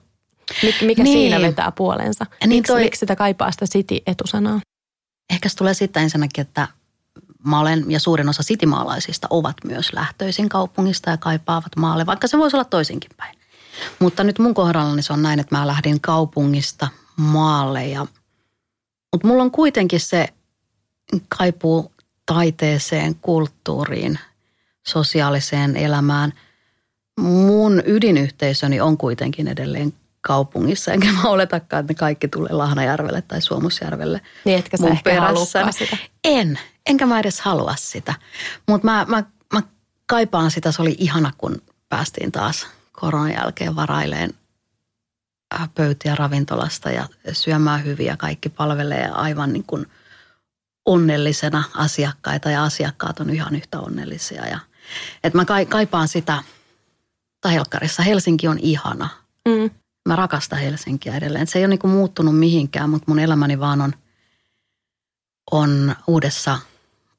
Mik, 0.63 0.75
mikä 0.81 1.03
niin. 1.03 1.17
siinä 1.17 1.41
vetää 1.47 1.71
puolensa? 1.71 2.25
Niin 2.41 2.49
miksi, 2.49 2.73
toi... 2.73 2.83
miksi 2.83 2.99
sitä 2.99 3.15
kaipaa 3.15 3.51
sitä 3.51 3.65
city-etusanaa? 3.65 4.59
Ehkä 5.29 5.49
se 5.49 5.55
tulee 5.55 5.73
sitten 5.73 6.03
ensinnäkin, 6.03 6.41
että 6.41 6.67
mä 7.43 7.59
olen 7.59 7.91
ja 7.91 7.99
suurin 7.99 8.29
osa 8.29 8.43
sitimaalaisista 8.43 9.27
ovat 9.29 9.55
myös 9.63 9.93
lähtöisin 9.93 10.49
kaupungista 10.49 11.09
ja 11.09 11.17
kaipaavat 11.17 11.75
maalle, 11.75 12.05
vaikka 12.05 12.27
se 12.27 12.37
voisi 12.37 12.55
olla 12.55 12.65
toisinkin 12.65 13.11
päin. 13.17 13.37
Mutta 13.99 14.23
nyt 14.23 14.39
mun 14.39 14.53
kohdallani 14.53 14.95
niin 14.95 15.03
se 15.03 15.13
on 15.13 15.21
näin, 15.21 15.39
että 15.39 15.57
mä 15.57 15.67
lähdin 15.67 16.01
kaupungista 16.01 16.87
maalle 17.17 17.87
ja 17.87 18.07
mutta 19.11 19.27
mulla 19.27 19.43
on 19.43 19.51
kuitenkin 19.51 19.99
se 19.99 20.27
kaipuu 21.37 21.91
taiteeseen, 22.25 23.15
kulttuuriin, 23.15 24.19
sosiaaliseen 24.87 25.77
elämään. 25.77 26.33
Mun 27.19 27.83
ydinyhteisöni 27.85 28.81
on 28.81 28.97
kuitenkin 28.97 29.47
edelleen 29.47 29.93
kaupungissa, 30.27 30.91
enkä 30.91 31.11
mä 31.11 31.21
oletakaan, 31.23 31.79
että 31.79 31.93
ne 31.93 31.97
kaikki 31.97 32.27
tulee 32.27 32.51
Lahnajärvelle 32.51 33.21
tai 33.21 33.41
Suomusjärvelle 33.41 34.21
Niin, 34.45 34.59
etkä 34.59 34.77
sä 34.77 34.87
ehkä 34.87 35.21
sitä? 35.71 35.97
En, 36.23 36.59
enkä 36.85 37.05
mä 37.05 37.19
edes 37.19 37.41
halua 37.41 37.75
sitä. 37.77 38.13
Mutta 38.67 38.85
mä, 38.85 39.05
mä, 39.09 39.23
mä 39.53 39.61
kaipaan 40.05 40.51
sitä, 40.51 40.71
se 40.71 40.81
oli 40.81 40.95
ihana, 40.99 41.31
kun 41.37 41.61
päästiin 41.89 42.31
taas 42.31 42.67
koronan 42.91 43.33
jälkeen 43.33 43.75
varaileen 43.75 44.33
äh, 45.55 45.69
pöytiä 45.75 46.15
ravintolasta 46.15 46.91
ja 46.91 47.07
syömään 47.31 47.83
hyviä. 47.83 48.17
Kaikki 48.17 48.49
palvelee 48.49 49.09
aivan 49.09 49.53
niin 49.53 49.65
kuin 49.67 49.85
onnellisena 50.85 51.63
asiakkaita 51.73 52.51
ja 52.51 52.63
asiakkaat 52.63 53.19
on 53.19 53.29
ihan 53.29 53.55
yhtä 53.55 53.79
onnellisia. 53.79 54.47
Ja, 54.47 54.59
et 55.23 55.33
mä 55.33 55.45
kaipaan 55.69 56.07
sitä, 56.07 56.43
tai 57.41 57.53
Helkkarissa 57.53 58.03
Helsinki 58.03 58.47
on 58.47 58.59
ihana. 58.59 59.09
Mm 59.47 59.69
mä 60.07 60.15
rakastan 60.15 60.59
Helsinkiä 60.59 61.15
edelleen. 61.15 61.47
se 61.47 61.59
ei 61.59 61.65
ole 61.65 61.77
niin 61.83 61.91
muuttunut 61.91 62.39
mihinkään, 62.39 62.89
mutta 62.89 63.05
mun 63.07 63.19
elämäni 63.19 63.59
vaan 63.59 63.81
on, 63.81 63.93
on 65.51 65.95
uudessa, 66.07 66.59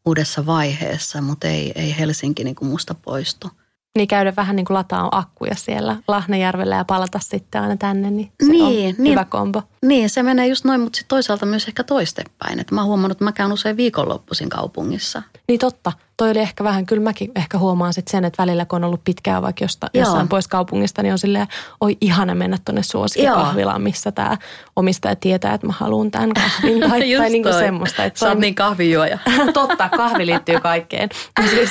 uudessa 0.07 0.47
vaiheessa, 0.47 1.21
mutta 1.21 1.47
ei, 1.49 1.73
ei 1.75 1.99
Helsinki 1.99 2.45
niin 2.45 2.57
kuin 2.57 2.69
musta 2.69 2.95
poistu. 2.95 3.51
Niin 3.99 4.09
käydä 4.09 4.33
vähän 4.37 4.57
niin 4.57 4.67
kuin 4.67 4.75
lataa 4.75 5.09
akkuja 5.13 5.55
siellä 5.55 5.97
Lahnajärvellä 6.09 6.77
ja 6.77 6.85
palata 6.85 7.19
sitten 7.23 7.63
aina 7.63 7.77
tänne, 7.77 8.11
niin 8.11 8.33
se 8.45 8.51
niin, 8.53 8.65
on 8.65 8.73
niin, 8.99 9.11
hyvä 9.11 9.25
kombo. 9.25 9.63
Niin, 9.83 10.11
se 10.11 10.23
menee 10.23 10.47
just 10.47 10.65
noin, 10.65 10.81
mutta 10.81 10.97
sitten 10.97 11.09
toisaalta 11.09 11.47
myös 11.47 11.69
ehkä 11.69 11.85
toistepäin. 11.85 12.61
Että 12.61 12.75
mä 12.75 12.81
oon 12.81 12.89
huomannut, 12.89 13.13
että 13.13 13.25
mä 13.25 13.33
käyn 13.33 13.53
usein 13.53 13.77
viikonloppuisin 13.77 14.49
kaupungissa. 14.49 15.23
Niin 15.49 15.59
totta. 15.61 15.93
Toi 16.17 16.31
oli 16.31 16.39
ehkä 16.39 16.65
vähän, 16.65 16.87
kyllä 16.87 17.03
mäkin 17.03 17.33
ehkä 17.37 17.59
huomaan 17.59 17.95
sitten 17.95 18.11
sen, 18.11 18.25
että 18.25 18.43
välillä 18.43 18.65
kun 18.65 18.77
on 18.77 18.85
ollut 18.85 19.05
pitkään 19.05 19.43
vaikka 19.43 19.65
josta, 19.65 19.91
jossain 19.95 20.29
pois 20.29 20.49
kaupungista, 20.49 21.03
niin 21.03 21.13
on 21.13 21.19
silleen, 21.19 21.47
oi 21.81 21.97
ihana 22.01 22.35
mennä 22.35 22.59
tuonne 22.65 22.83
suosikkikahvilaan, 22.83 23.83
missä 23.83 24.13
tämä 24.13 24.37
omistaja 24.77 25.17
tietää, 25.17 25.55
että 25.55 25.67
mä 25.67 25.73
haluan 25.79 26.11
tämän 26.11 26.33
kahvin. 26.35 26.81
Tai, 26.91 27.17
tai 27.17 27.31
niin 27.31 27.43
kuin 27.43 27.55
semmoista. 27.55 28.05
Että 28.05 28.21
Sä 28.21 28.29
oot 28.29 28.39
niin 28.39 28.55
kahvijuoja. 28.55 29.19
totta, 29.53 29.89
kahvi 29.89 30.27
liittyy 30.27 30.61
kaikkeen. 30.61 31.09
siis 31.51 31.71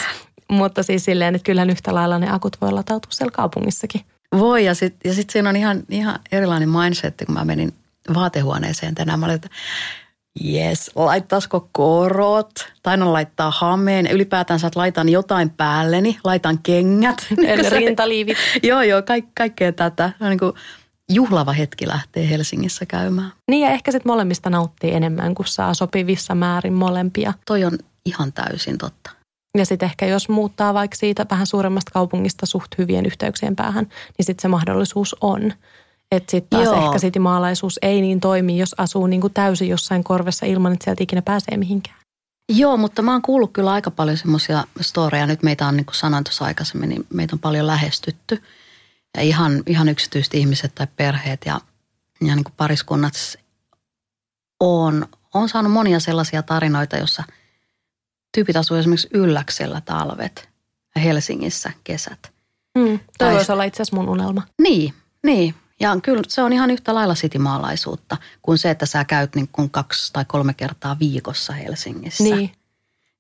mutta 0.52 0.84
siis 0.84 1.06
silleen, 1.06 1.36
että 1.36 1.46
kyllähän 1.46 1.70
yhtä 1.70 1.96
lailla 1.96 2.20
ne 2.20 2.32
akut 2.32 2.58
voi 2.62 2.72
latautua 2.72 3.12
siellä 3.12 3.32
kaupungissakin. 3.32 4.02
Voi 4.38 4.66
ja 4.66 4.76
sitten 4.76 5.10
ja 5.10 5.16
sit 5.16 5.30
siinä 5.30 5.50
on 5.50 5.56
ihan, 5.56 5.84
ihan 5.90 6.20
erilainen 6.32 6.70
mindset, 6.70 7.24
kun 7.26 7.36
mä 7.36 7.46
menin 7.46 7.74
vaatehuoneeseen 8.14 8.96
tänään. 8.96 9.20
Mä 9.20 9.26
olin, 9.26 9.36
että 9.36 9.50
Yes, 10.46 10.92
laittaisiko 10.96 11.70
korot? 11.72 12.74
Tainan 12.84 13.14
laittaa 13.14 13.52
hameen. 13.52 14.08
Ylipäätään 14.08 14.60
että 14.68 14.80
laitan 14.80 15.10
jotain 15.10 15.50
päälleni, 15.50 16.18
laitan 16.24 16.60
kengät. 16.64 17.28
Eli 17.48 17.70
rintaliivit. 17.70 18.38
joo, 18.64 18.82
joo, 18.82 19.02
kaik, 19.02 19.26
kaikkea 19.38 19.72
tätä. 19.72 20.12
On 20.22 20.30
niin 20.30 20.40
kuin 20.40 20.54
juhlava 21.10 21.52
hetki 21.52 21.88
lähtee 21.88 22.30
Helsingissä 22.30 22.86
käymään. 22.86 23.32
Niin 23.48 23.62
ja 23.62 23.70
ehkä 23.70 23.92
sitten 23.92 24.12
molemmista 24.12 24.50
nauttii 24.50 24.94
enemmän, 24.94 25.36
kun 25.36 25.48
saa 25.48 25.74
sopivissa 25.74 26.36
määrin 26.36 26.74
molempia. 26.74 27.34
Toi 27.46 27.64
on 27.64 27.78
ihan 28.06 28.34
täysin 28.34 28.78
totta. 28.78 29.17
Ja 29.58 29.66
sitten 29.66 29.86
ehkä 29.86 30.06
jos 30.06 30.30
muuttaa 30.30 30.74
vaikka 30.74 30.98
siitä 30.98 31.26
vähän 31.32 31.48
suuremmasta 31.48 31.92
kaupungista 31.92 32.46
suht 32.46 32.78
hyvien 32.78 33.06
yhteyksien 33.06 33.56
päähän, 33.56 33.86
niin 34.18 34.26
sitten 34.26 34.42
se 34.42 34.48
mahdollisuus 34.48 35.16
on. 35.22 35.54
Että 36.12 36.32
sitten 36.32 36.60
taas 36.60 36.78
Joo. 36.78 36.86
ehkä 36.86 37.00
sitimaalaisuus 37.00 37.80
ei 37.82 38.02
niin 38.02 38.20
toimi, 38.20 38.58
jos 38.58 38.76
asuu 38.78 39.08
niin 39.08 39.22
kuin 39.22 39.34
täysin 39.34 39.70
jossain 39.70 40.04
korvessa 40.04 40.46
ilman, 40.46 40.74
että 40.74 40.84
sieltä 40.84 41.04
ikinä 41.04 41.22
pääsee 41.22 41.58
mihinkään. 41.58 41.98
Joo, 42.50 42.78
mutta 42.78 43.02
mä 43.02 43.12
oon 43.12 43.22
kuullut 43.22 43.54
kyllä 43.54 43.72
aika 43.72 43.92
paljon 43.92 44.18
semmoisia 44.18 44.64
storeja. 44.82 45.28
Nyt 45.28 45.44
meitä 45.44 45.68
on, 45.68 45.78
niin 45.78 45.86
kuin 45.86 45.96
sanoin 45.96 46.24
tuossa 46.24 46.46
aikaisemmin, 46.46 46.90
niin 46.90 47.06
meitä 47.14 47.36
on 47.36 47.40
paljon 47.40 47.68
lähestytty. 47.68 48.44
Ja 49.18 49.24
ihan, 49.24 49.64
ihan 49.66 49.90
yksityiset 49.90 50.34
ihmiset 50.34 50.76
tai 50.76 50.88
perheet 50.96 51.42
ja, 51.46 51.62
ja 52.22 52.36
niin 52.36 52.44
kuin 52.44 52.54
pariskunnat 52.58 53.14
on, 54.60 55.08
on 55.34 55.50
saanut 55.50 55.72
monia 55.72 56.00
sellaisia 56.00 56.44
tarinoita, 56.44 56.98
jossa– 56.98 57.24
tyypit 58.36 58.56
asuu 58.56 58.78
esimerkiksi 58.78 59.10
Ylläksellä 59.14 59.82
talvet 59.82 60.50
ja 60.96 61.02
Helsingissä 61.02 61.72
kesät. 61.84 62.32
Mm, 62.78 63.00
toi 63.18 63.34
voisi 63.34 63.52
olla 63.52 63.64
itse 63.64 63.82
asiassa 63.82 63.96
mun 63.96 64.10
unelma. 64.10 64.42
Niin, 64.62 64.94
niin. 65.24 65.56
Ja 65.80 65.98
kyllä 66.04 66.24
se 66.28 66.42
on 66.42 66.54
ihan 66.54 66.72
yhtä 66.72 66.96
lailla 66.96 67.16
sitimaalaisuutta 67.16 68.18
kuin 68.42 68.58
se, 68.58 68.70
että 68.70 68.86
sä 68.86 69.06
käyt 69.06 69.36
niin 69.36 69.50
kuin 69.52 69.70
kaksi 69.70 70.14
tai 70.14 70.26
kolme 70.28 70.54
kertaa 70.54 71.00
viikossa 71.00 71.54
Helsingissä. 71.54 72.24
Niin. 72.24 72.52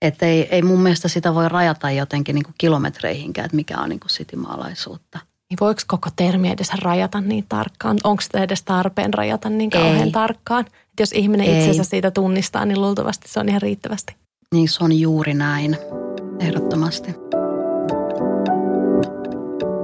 Että 0.01 0.25
ei, 0.25 0.47
ei 0.51 0.61
mun 0.61 0.81
mielestä 0.81 1.07
sitä 1.07 1.33
voi 1.33 1.49
rajata 1.49 1.91
jotenkin 1.91 2.35
niin 2.35 2.43
kuin 2.43 2.55
kilometreihinkään, 2.57 3.45
että 3.45 3.55
mikä 3.55 3.77
on 3.77 3.89
niin 3.89 3.99
kuin 3.99 4.09
sitimaalaisuutta. 4.09 5.19
Niin 5.49 5.57
voiko 5.59 5.81
koko 5.87 6.09
termi 6.15 6.49
edes 6.51 6.73
rajata 6.73 7.21
niin 7.21 7.45
tarkkaan? 7.49 7.97
Onko 8.03 8.21
sitä 8.21 8.43
edes 8.43 8.63
tarpeen 8.63 9.13
rajata 9.13 9.49
niin 9.49 9.69
kauhean 9.69 10.03
ei. 10.03 10.11
tarkkaan? 10.11 10.65
Jos 10.99 11.11
ihminen 11.11 11.47
Ei. 11.47 11.59
itsensä 11.59 11.83
siitä 11.83 12.11
tunnistaa, 12.11 12.65
niin 12.65 12.81
luultavasti 12.81 13.29
se 13.29 13.39
on 13.39 13.49
ihan 13.49 13.61
riittävästi. 13.61 14.15
Niin 14.55 14.69
se 14.69 14.83
on 14.83 14.99
juuri 14.99 15.33
näin, 15.33 15.77
ehdottomasti. 16.39 17.11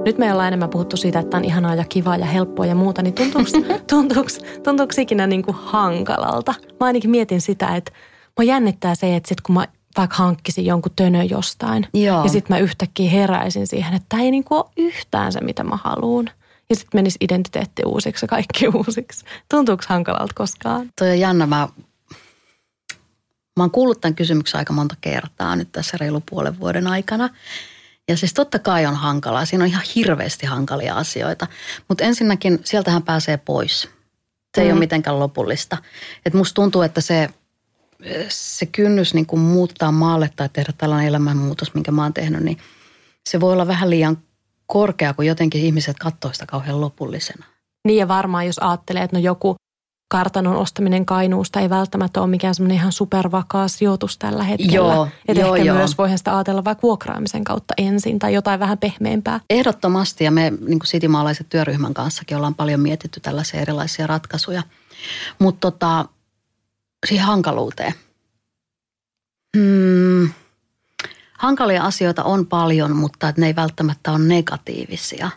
Nyt 0.04 0.18
me 0.18 0.32
ollaan 0.32 0.48
enemmän 0.48 0.70
puhuttu 0.70 0.96
siitä, 0.96 1.18
että 1.18 1.36
on 1.36 1.44
ihanaa 1.44 1.74
ja 1.74 1.84
kivaa 1.84 2.16
ja 2.16 2.26
helppoa 2.26 2.66
ja 2.66 2.74
muuta, 2.74 3.02
niin 3.02 3.14
tuntuuko, 3.14 3.50
tuntuuko, 3.90 4.28
tuntuuko 4.62 4.92
ikinä 4.98 5.26
niin 5.26 5.42
kuin 5.42 5.56
hankalalta? 5.60 6.54
Mä 6.80 6.86
ainakin 6.86 7.10
mietin 7.10 7.40
sitä, 7.40 7.76
että 7.76 7.92
mä 8.38 8.44
jännittää 8.44 8.94
se, 8.94 9.16
että 9.16 9.28
sit 9.28 9.40
kun 9.40 9.54
mä 9.54 9.66
vaikka 9.96 10.16
hankkisin 10.16 10.66
jonkun 10.66 10.92
tönön 10.96 11.30
jostain 11.30 11.86
Joo. 11.94 12.22
ja 12.22 12.28
sitten 12.28 12.56
mä 12.56 12.58
yhtäkkiä 12.58 13.10
heräisin 13.10 13.66
siihen, 13.66 13.94
että 13.94 14.06
tämä 14.08 14.22
ei 14.22 14.30
niin 14.30 14.44
kuin 14.44 14.58
ole 14.58 14.70
yhtään 14.76 15.32
se, 15.32 15.40
mitä 15.40 15.64
mä 15.64 15.78
haluan. 15.84 16.30
Ja 16.70 16.76
sitten 16.76 16.98
menisi 16.98 17.18
identiteetti 17.20 17.82
uusiksi 17.86 18.24
ja 18.24 18.28
kaikki 18.28 18.68
uusiksi. 18.86 19.24
Tuntuuko 19.50 19.84
hankalalta 19.88 20.34
koskaan? 20.34 20.90
Toi 20.98 21.10
on 21.10 21.20
jännä, 21.20 21.46
mä, 21.46 21.68
mä 23.56 23.62
oon 23.62 23.70
kuullut 23.70 24.00
tämän 24.00 24.14
kysymyksen 24.14 24.58
aika 24.58 24.72
monta 24.72 24.94
kertaa 25.00 25.56
nyt 25.56 25.72
tässä 25.72 25.96
reilu 26.00 26.22
puolen 26.30 26.60
vuoden 26.60 26.86
aikana. 26.86 27.28
Ja 28.08 28.16
siis 28.16 28.34
totta 28.34 28.58
kai 28.58 28.86
on 28.86 28.94
hankalaa, 28.96 29.44
siinä 29.44 29.64
on 29.64 29.70
ihan 29.70 29.84
hirveästi 29.96 30.46
hankalia 30.46 30.94
asioita. 30.94 31.46
Mutta 31.88 32.04
ensinnäkin 32.04 32.58
sieltähän 32.64 33.02
pääsee 33.02 33.36
pois. 33.36 33.88
Se 34.54 34.60
ei 34.60 34.66
Mm. 34.66 34.72
ole 34.72 34.78
mitenkään 34.78 35.18
lopullista. 35.20 35.76
Et 36.26 36.34
musta 36.34 36.54
tuntuu, 36.54 36.82
että 36.82 37.00
se, 37.00 37.28
se 38.28 38.66
kynnys 38.66 39.14
niin 39.14 39.26
kuin 39.26 39.40
muuttaa 39.40 39.92
maalle 39.92 40.30
tai 40.36 40.48
tehdä 40.52 40.72
tällainen 40.78 41.08
elämänmuutos, 41.08 41.74
minkä 41.74 41.92
mä 41.92 42.02
oon 42.02 42.14
tehnyt, 42.14 42.42
niin 42.42 42.58
se 43.28 43.40
voi 43.40 43.52
olla 43.52 43.66
vähän 43.66 43.90
liian 43.90 44.18
korkea, 44.66 45.14
kun 45.14 45.26
jotenkin 45.26 45.60
ihmiset 45.60 45.96
katsoo 45.98 46.32
sitä 46.32 46.46
kauhean 46.46 46.80
lopullisena. 46.80 47.46
Niin 47.86 47.98
ja 47.98 48.08
varmaan 48.08 48.46
jos 48.46 48.58
ajattelee, 48.58 49.02
että 49.02 49.16
no 49.16 49.20
joku 49.22 49.56
kartanon 50.08 50.56
ostaminen 50.56 51.06
Kainuusta 51.06 51.60
ei 51.60 51.70
välttämättä 51.70 52.20
ole 52.20 52.30
mikään 52.30 52.54
semmoinen 52.54 52.76
ihan 52.76 52.92
supervakaa 52.92 53.68
sijoitus 53.68 54.18
tällä 54.18 54.44
hetkellä. 54.44 54.74
Joo, 54.74 55.08
Et 55.28 55.36
joo, 55.36 55.54
ehkä 55.54 55.66
joo. 55.66 55.76
myös 55.76 55.98
voihan 55.98 56.18
sitä 56.18 56.36
ajatella 56.36 56.64
vaikka 56.64 56.82
vuokraamisen 56.82 57.44
kautta 57.44 57.74
ensin 57.78 58.18
tai 58.18 58.34
jotain 58.34 58.60
vähän 58.60 58.78
pehmeämpää. 58.78 59.40
Ehdottomasti 59.50 60.24
ja 60.24 60.30
me 60.30 60.50
niin 60.50 60.78
kuin 60.78 60.86
sitimaalaiset 60.86 61.48
työryhmän 61.48 61.94
kanssakin 61.94 62.36
ollaan 62.36 62.54
paljon 62.54 62.80
mietitty 62.80 63.20
tällaisia 63.20 63.60
erilaisia 63.60 64.06
ratkaisuja. 64.06 64.62
Mutta 65.38 65.70
tota, 65.70 66.04
siihen 67.06 67.26
hankaluuteen. 67.26 67.94
Hmm, 69.56 70.30
hankalia 71.38 71.82
asioita 71.82 72.24
on 72.24 72.46
paljon, 72.46 72.96
mutta 72.96 73.32
ne 73.36 73.46
ei 73.46 73.56
välttämättä 73.56 74.12
ole 74.12 74.18
negatiivisia. 74.18 75.30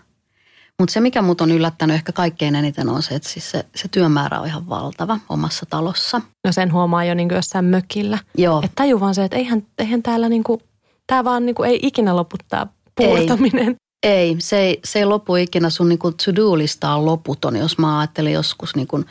Mutta 0.80 0.94
se, 0.94 1.00
mikä 1.00 1.22
mut 1.22 1.42
on 1.42 1.52
yllättänyt 1.52 1.96
ehkä 1.96 2.12
kaikkein 2.12 2.56
eniten 2.56 2.90
on 2.90 3.04
se, 3.04 3.16
että 3.16 3.30
siis 3.30 3.52
se, 3.52 3.66
se 3.76 3.88
työmäärä 3.88 4.40
on 4.40 4.48
ihan 4.48 4.70
valtava 4.70 5.20
omassa 5.30 5.66
talossa. 5.70 6.22
No 6.46 6.52
sen 6.52 6.74
huomaa 6.74 7.04
jo 7.04 7.13
niin 7.13 7.30
jossain 7.32 7.66
mökillä. 7.66 8.20
Joo, 8.38 8.62
Että 8.63 8.76
taju 8.76 9.00
vaan 9.00 9.16
se, 9.16 9.24
että 9.24 9.38
eihän, 9.38 9.66
eihän 9.78 10.04
täällä 10.04 10.30
niin 10.30 10.44
kuin, 10.44 10.62
tää 11.08 11.24
vaan 11.24 11.46
niin 11.46 11.56
kuin 11.56 11.70
ei 11.70 11.80
ikinä 11.84 12.16
lopu 12.16 12.36
tää 12.48 12.68
puurtaminen. 12.96 13.76
Ei, 14.04 14.36
se 14.40 14.60
ei, 14.60 14.80
se 14.86 15.00
ei 15.00 15.06
lopu 15.06 15.36
ikinä. 15.36 15.70
Sun 15.70 15.90
niin 15.90 16.00
to-do-lista 16.00 16.96
on 16.96 17.06
loputon, 17.06 17.56
jos 17.56 17.78
mä 17.78 18.00
ajattelin 18.00 18.34
joskus 18.34 18.76
niin 18.76 18.88
kuin 18.88 19.06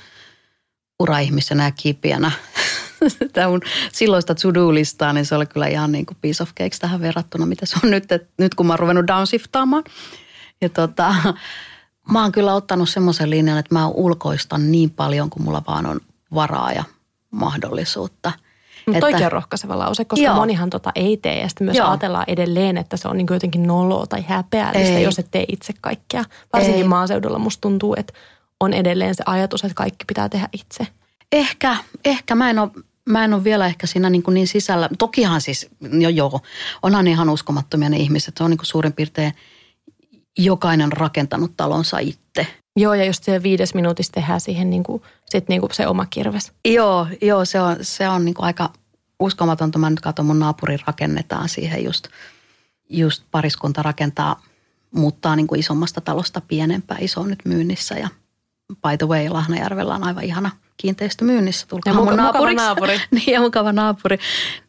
ura-ihmisenä 1.00 1.64
ja 1.64 1.70
kipiänä 1.70 2.30
sitä 3.08 3.48
mun 3.48 3.60
silloista 3.92 4.34
to-do-listaa, 4.34 5.12
niin 5.12 5.26
se 5.26 5.34
oli 5.34 5.46
kyllä 5.46 5.66
ihan 5.66 5.92
niin 5.92 6.06
kuin 6.06 6.16
piece 6.20 6.42
of 6.42 6.50
cakes 6.54 6.78
tähän 6.78 7.00
verrattuna, 7.00 7.46
mitä 7.46 7.66
se 7.66 7.76
on 7.84 7.90
nyt, 7.90 8.12
että 8.12 8.28
nyt 8.38 8.54
kun 8.54 8.66
mä 8.66 8.72
oon 8.72 8.78
ruvennut 8.78 9.06
downshiftaamaan. 9.06 9.84
Ja 10.60 10.68
tota, 10.68 11.14
mä 12.12 12.22
oon 12.22 12.32
kyllä 12.32 12.54
ottanut 12.54 12.88
semmoisen 12.88 13.30
linjan, 13.30 13.58
että 13.58 13.74
mä 13.74 13.88
ulkoistan 13.88 14.72
niin 14.72 14.90
paljon 14.90 15.30
kuin 15.30 15.42
mulla 15.42 15.62
vaan 15.66 15.86
on 15.86 16.00
varaa 16.34 16.72
ja 16.72 16.84
mahdollisuutta. 17.30 18.32
Mutta 18.86 19.00
toikin 19.00 19.26
on 19.26 19.32
rohkaiseva 19.32 19.78
lause, 19.78 20.04
koska 20.04 20.24
Joo. 20.24 20.34
monihan 20.34 20.70
tota 20.70 20.92
ei 20.94 21.16
tee. 21.16 21.40
Ja 21.40 21.48
sitten 21.48 21.64
myös 21.64 21.76
Joo. 21.76 21.88
ajatellaan 21.88 22.24
edelleen, 22.28 22.76
että 22.76 22.96
se 22.96 23.08
on 23.08 23.16
niin 23.16 23.26
jotenkin 23.30 23.66
noloa 23.66 24.06
tai 24.06 24.24
häpeällistä, 24.28 24.96
Ei. 24.96 25.02
jos 25.02 25.18
et 25.18 25.30
tee 25.30 25.44
itse 25.48 25.72
kaikkea. 25.80 26.24
Varsinkin 26.52 26.82
Ei. 26.82 26.88
maaseudulla 26.88 27.38
musta 27.38 27.60
tuntuu, 27.60 27.94
että 27.98 28.12
on 28.60 28.72
edelleen 28.72 29.14
se 29.14 29.22
ajatus, 29.26 29.64
että 29.64 29.74
kaikki 29.74 30.04
pitää 30.04 30.28
tehdä 30.28 30.48
itse. 30.52 30.86
Ehkä, 31.32 31.76
ehkä 32.04 32.34
mä 32.34 32.50
en 32.50 32.58
ole, 32.58 32.70
mä 33.04 33.24
en 33.24 33.34
ole 33.34 33.44
vielä 33.44 33.66
ehkä 33.66 33.86
siinä 33.86 34.10
niin, 34.10 34.22
kuin 34.22 34.34
niin 34.34 34.48
sisällä. 34.48 34.88
Tokihan 34.98 35.40
siis, 35.40 35.68
jo 36.00 36.08
joo, 36.08 36.40
onhan 36.82 37.06
ihan 37.06 37.30
uskomattomia 37.30 37.88
ne 37.88 37.96
ihmiset. 37.96 38.36
Se 38.36 38.44
on 38.44 38.50
niin 38.50 38.58
kuin 38.58 38.66
suurin 38.66 38.92
piirtein 38.92 39.32
jokainen 40.38 40.92
rakentanut 40.92 41.52
talonsa 41.56 41.98
itse. 41.98 42.46
Joo, 42.76 42.94
ja 42.94 43.04
just 43.04 43.24
siellä 43.24 43.42
viides 43.42 43.74
minuutissa 43.74 44.12
tehdään 44.12 44.40
siihen 44.40 44.70
niin 44.70 44.82
kuin, 44.82 45.02
sit 45.26 45.48
niin 45.48 45.60
kuin 45.60 45.74
se 45.74 45.86
oma 45.86 46.06
kirves. 46.06 46.52
Joo, 46.64 47.06
joo 47.22 47.44
se 47.44 47.60
on, 47.60 47.76
se 47.80 48.08
on 48.08 48.24
niin 48.24 48.34
kuin 48.34 48.46
aika 48.46 48.72
uskomatonta. 49.20 49.78
Mä 49.78 49.90
nyt 49.90 50.00
katson 50.00 50.26
mun 50.26 50.38
naapurin 50.38 50.78
rakennetaan 50.86 51.48
siihen 51.48 51.84
just, 51.84 52.08
just 52.88 53.24
pariskunta 53.30 53.82
rakentaa, 53.82 54.42
muuttaa 54.90 55.36
niin 55.36 55.46
kuin 55.46 55.60
isommasta 55.60 56.00
talosta 56.00 56.40
pienempään. 56.40 57.02
Iso 57.02 57.20
on 57.20 57.28
nyt 57.28 57.44
myynnissä 57.44 57.94
ja 57.94 58.08
by 58.68 58.96
the 58.98 59.06
way, 59.08 59.28
Lahnajärvellä 59.28 59.94
on 59.94 60.04
aivan 60.04 60.24
ihana 60.24 60.50
kiinteistö 60.76 61.24
myynnissä. 61.24 61.66
Tulkaa 61.66 61.92
Ja 61.92 61.98
muka- 61.98 62.10
mun 62.10 62.16
naapuriksi. 62.16 62.64
naapuri. 62.64 63.00
niin, 63.10 63.32
ja 63.32 63.40
mukava 63.40 63.72
naapuri. 63.72 64.18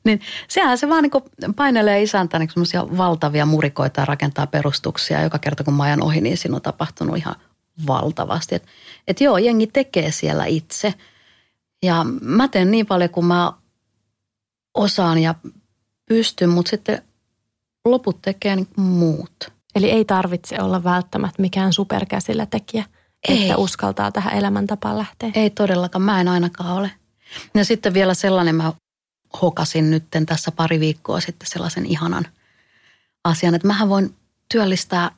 Niin 0.04 0.22
sehän 0.48 0.78
se 0.78 0.90
vaan 0.90 1.04
niin 1.04 1.54
painelee 1.56 2.02
isäntä 2.02 2.40
niin 2.40 2.50
semmoisia 2.50 2.98
valtavia 2.98 3.46
murikoita 3.46 4.02
ja 4.02 4.06
rakentaa 4.06 4.48
perustuksia. 4.48 5.22
Joka 5.24 5.40
kerta 5.40 5.64
kun 5.64 5.74
mä 5.74 5.84
ajan 5.84 6.04
ohi, 6.04 6.22
niin 6.22 6.38
siinä 6.38 6.56
on 6.56 6.62
tapahtunut 6.62 7.18
ihan 7.18 7.36
valtavasti. 7.88 8.56
Että 8.56 8.68
et 9.08 9.22
joo, 9.22 9.38
jengi 9.38 9.68
tekee 9.68 10.12
siellä 10.12 10.46
itse. 10.46 10.94
Ja 11.84 12.06
mä 12.22 12.48
teen 12.48 12.72
niin 12.72 12.86
paljon 12.86 13.10
kuin 13.10 13.26
mä 13.26 13.54
osaan 14.74 15.18
ja 15.18 15.36
pystyn, 16.06 16.50
mutta 16.50 16.70
sitten 16.70 17.02
loput 17.86 18.22
tekee 18.22 18.56
niin 18.56 18.68
muut. 18.78 19.52
Eli 19.76 19.92
ei 19.92 20.06
tarvitse 20.06 20.62
olla 20.62 20.84
välttämättä 20.84 21.42
mikään 21.42 21.74
superkäsillä 21.74 22.46
tekijä, 22.46 22.86
Ei. 23.28 23.42
että 23.42 23.58
uskaltaa 23.58 24.12
tähän 24.12 24.34
elämäntapaan 24.34 24.98
lähteä. 24.98 25.32
Ei 25.36 25.50
todellakaan, 25.50 26.02
mä 26.02 26.22
en 26.22 26.28
ainakaan 26.28 26.74
ole. 26.74 26.92
Ja 27.56 27.66
sitten 27.66 27.94
vielä 27.94 28.14
sellainen, 28.14 28.56
mä 28.56 28.74
hokasin 29.42 29.92
nytten 29.92 30.26
tässä 30.26 30.52
pari 30.52 30.80
viikkoa 30.80 31.20
sitten 31.20 31.50
sellaisen 31.50 31.86
ihanan 31.86 32.26
asian, 33.24 33.56
että 33.56 33.68
mähän 33.68 33.90
voin 33.90 34.16
työllistää 34.52 35.12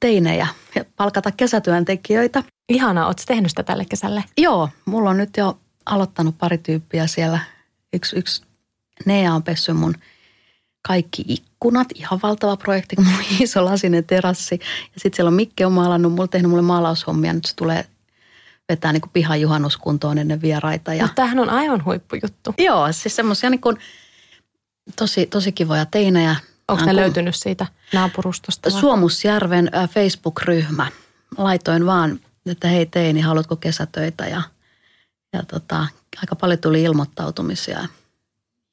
teinejä 0.00 0.46
ja 0.74 0.84
palkata 0.96 1.30
kesätyöntekijöitä. 1.30 2.44
Ihanaa, 2.68 3.06
ootko 3.06 3.22
tehnyt 3.26 3.50
sitä 3.50 3.62
tälle 3.62 3.84
kesälle? 3.84 4.24
Joo, 4.38 4.68
mulla 4.84 5.10
on 5.10 5.16
nyt 5.16 5.36
jo 5.36 5.58
aloittanut 5.86 6.38
pari 6.38 6.58
tyyppiä 6.58 7.06
siellä. 7.06 7.38
Yksi, 7.92 8.16
yksi 8.18 8.42
Nea 9.06 9.34
on 9.34 9.42
pessy 9.42 9.72
mun 9.72 9.94
kaikki 10.82 11.24
ikkunat, 11.28 11.88
ihan 11.94 12.20
valtava 12.22 12.56
projekti, 12.56 12.96
kun 12.96 13.04
mulla 13.04 13.18
on 13.18 13.24
iso 13.40 13.64
lasinen 13.64 14.04
terassi. 14.04 14.60
Ja 14.94 15.00
sitten 15.00 15.16
siellä 15.16 15.28
on 15.28 15.34
Mikke 15.34 15.66
on 15.66 15.72
maalannut, 15.72 16.12
mulla 16.12 16.22
on 16.22 16.28
tehnyt 16.28 16.50
mulle 16.50 16.62
maalaushommia, 16.62 17.32
nyt 17.32 17.44
se 17.44 17.56
tulee 17.56 17.86
vetää 18.68 18.92
niin 18.92 19.00
kuin 19.00 19.10
pihan 19.12 19.40
juhannuskuntoon 19.40 20.18
ennen 20.18 20.42
vieraita. 20.42 20.94
Ja... 20.94 21.02
Mutta 21.02 21.14
tämähän 21.14 21.38
on 21.38 21.50
aivan 21.50 21.84
huippujuttu. 21.84 22.54
Joo, 22.58 22.92
siis 22.92 23.16
semmoisia 23.16 23.50
niin 23.50 23.60
kuin 23.60 23.76
tosi, 24.96 25.26
tosi 25.26 25.52
kivoja 25.52 25.86
teinejä. 25.86 26.36
Onko 26.68 26.84
ne 26.84 26.90
kun- 26.90 26.96
löytynyt 26.96 27.34
siitä 27.36 27.66
naapurustosta? 27.92 28.70
vai? 28.72 28.80
Suomusjärven 28.80 29.70
Facebook-ryhmä. 29.90 30.86
Laitoin 31.38 31.86
vaan, 31.86 32.20
että 32.46 32.68
hei 32.68 32.86
teini, 32.86 33.20
haluatko 33.20 33.56
kesätöitä 33.56 34.26
ja, 34.26 34.42
ja 35.32 35.42
tota, 35.42 35.86
aika 36.20 36.36
paljon 36.36 36.58
tuli 36.58 36.82
ilmoittautumisia. 36.82 37.86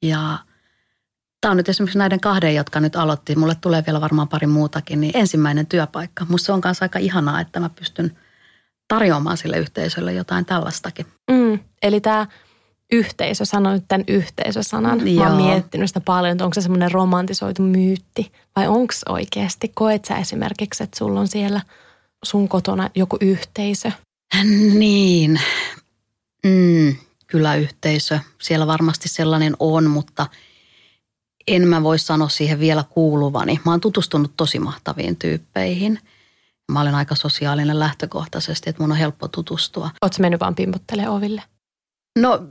Ja 0.02 0.38
tämä 1.40 1.50
on 1.50 1.56
nyt 1.56 1.68
esimerkiksi 1.68 1.98
näiden 1.98 2.20
kahden, 2.20 2.54
jotka 2.54 2.80
nyt 2.80 2.96
aloitti, 2.96 3.36
mulle 3.36 3.54
tulee 3.60 3.82
vielä 3.86 4.00
varmaan 4.00 4.28
pari 4.28 4.46
muutakin, 4.46 5.00
niin 5.00 5.16
ensimmäinen 5.16 5.66
työpaikka. 5.66 6.26
Musta 6.28 6.46
se 6.46 6.52
on 6.52 6.60
kanssa 6.60 6.84
aika 6.84 6.98
ihanaa, 6.98 7.40
että 7.40 7.60
mä 7.60 7.68
pystyn 7.68 8.18
tarjoamaan 8.88 9.36
sille 9.36 9.58
yhteisölle 9.58 10.12
jotain 10.12 10.44
tällaistakin. 10.44 11.06
Mm, 11.30 11.58
eli 11.82 12.00
tämä 12.00 12.26
yhteisö, 12.92 13.44
sanoit 13.44 13.84
tämän 13.88 14.04
yhteisösanan. 14.08 15.00
Mä 15.14 15.28
oon 15.28 15.42
miettinyt 15.42 15.90
sitä 15.90 16.00
paljon, 16.00 16.32
että 16.32 16.44
onko 16.44 16.54
se 16.54 16.60
semmoinen 16.60 16.92
romantisoitu 16.92 17.62
myytti 17.62 18.32
vai 18.56 18.68
onko 18.68 18.94
oikeasti? 19.08 19.72
Koet 19.74 20.04
sä 20.04 20.16
esimerkiksi, 20.16 20.82
että 20.82 20.98
sulla 20.98 21.20
on 21.20 21.28
siellä 21.28 21.60
sun 22.22 22.48
kotona 22.48 22.90
joku 22.94 23.16
yhteisö? 23.20 23.92
Niin, 24.74 25.40
mm, 26.44 26.96
kyläyhteisö. 27.26 28.18
Siellä 28.42 28.66
varmasti 28.66 29.08
sellainen 29.08 29.56
on, 29.58 29.90
mutta 29.90 30.26
en 31.46 31.68
mä 31.68 31.82
voi 31.82 31.98
sanoa 31.98 32.28
siihen 32.28 32.60
vielä 32.60 32.84
kuuluvani. 32.90 33.60
Mä 33.64 33.70
oon 33.70 33.80
tutustunut 33.80 34.32
tosi 34.36 34.58
mahtaviin 34.58 35.16
tyyppeihin. 35.16 35.98
Mä 36.72 36.80
olen 36.80 36.94
aika 36.94 37.14
sosiaalinen 37.14 37.78
lähtökohtaisesti, 37.78 38.70
että 38.70 38.82
mun 38.82 38.92
on 38.92 38.98
helppo 38.98 39.28
tutustua. 39.28 39.90
Ootko 40.02 40.16
mennyt 40.20 40.40
vaan 40.40 40.54
pimpottelemaan 40.54 41.16
oville? 41.16 41.42
No 42.18 42.42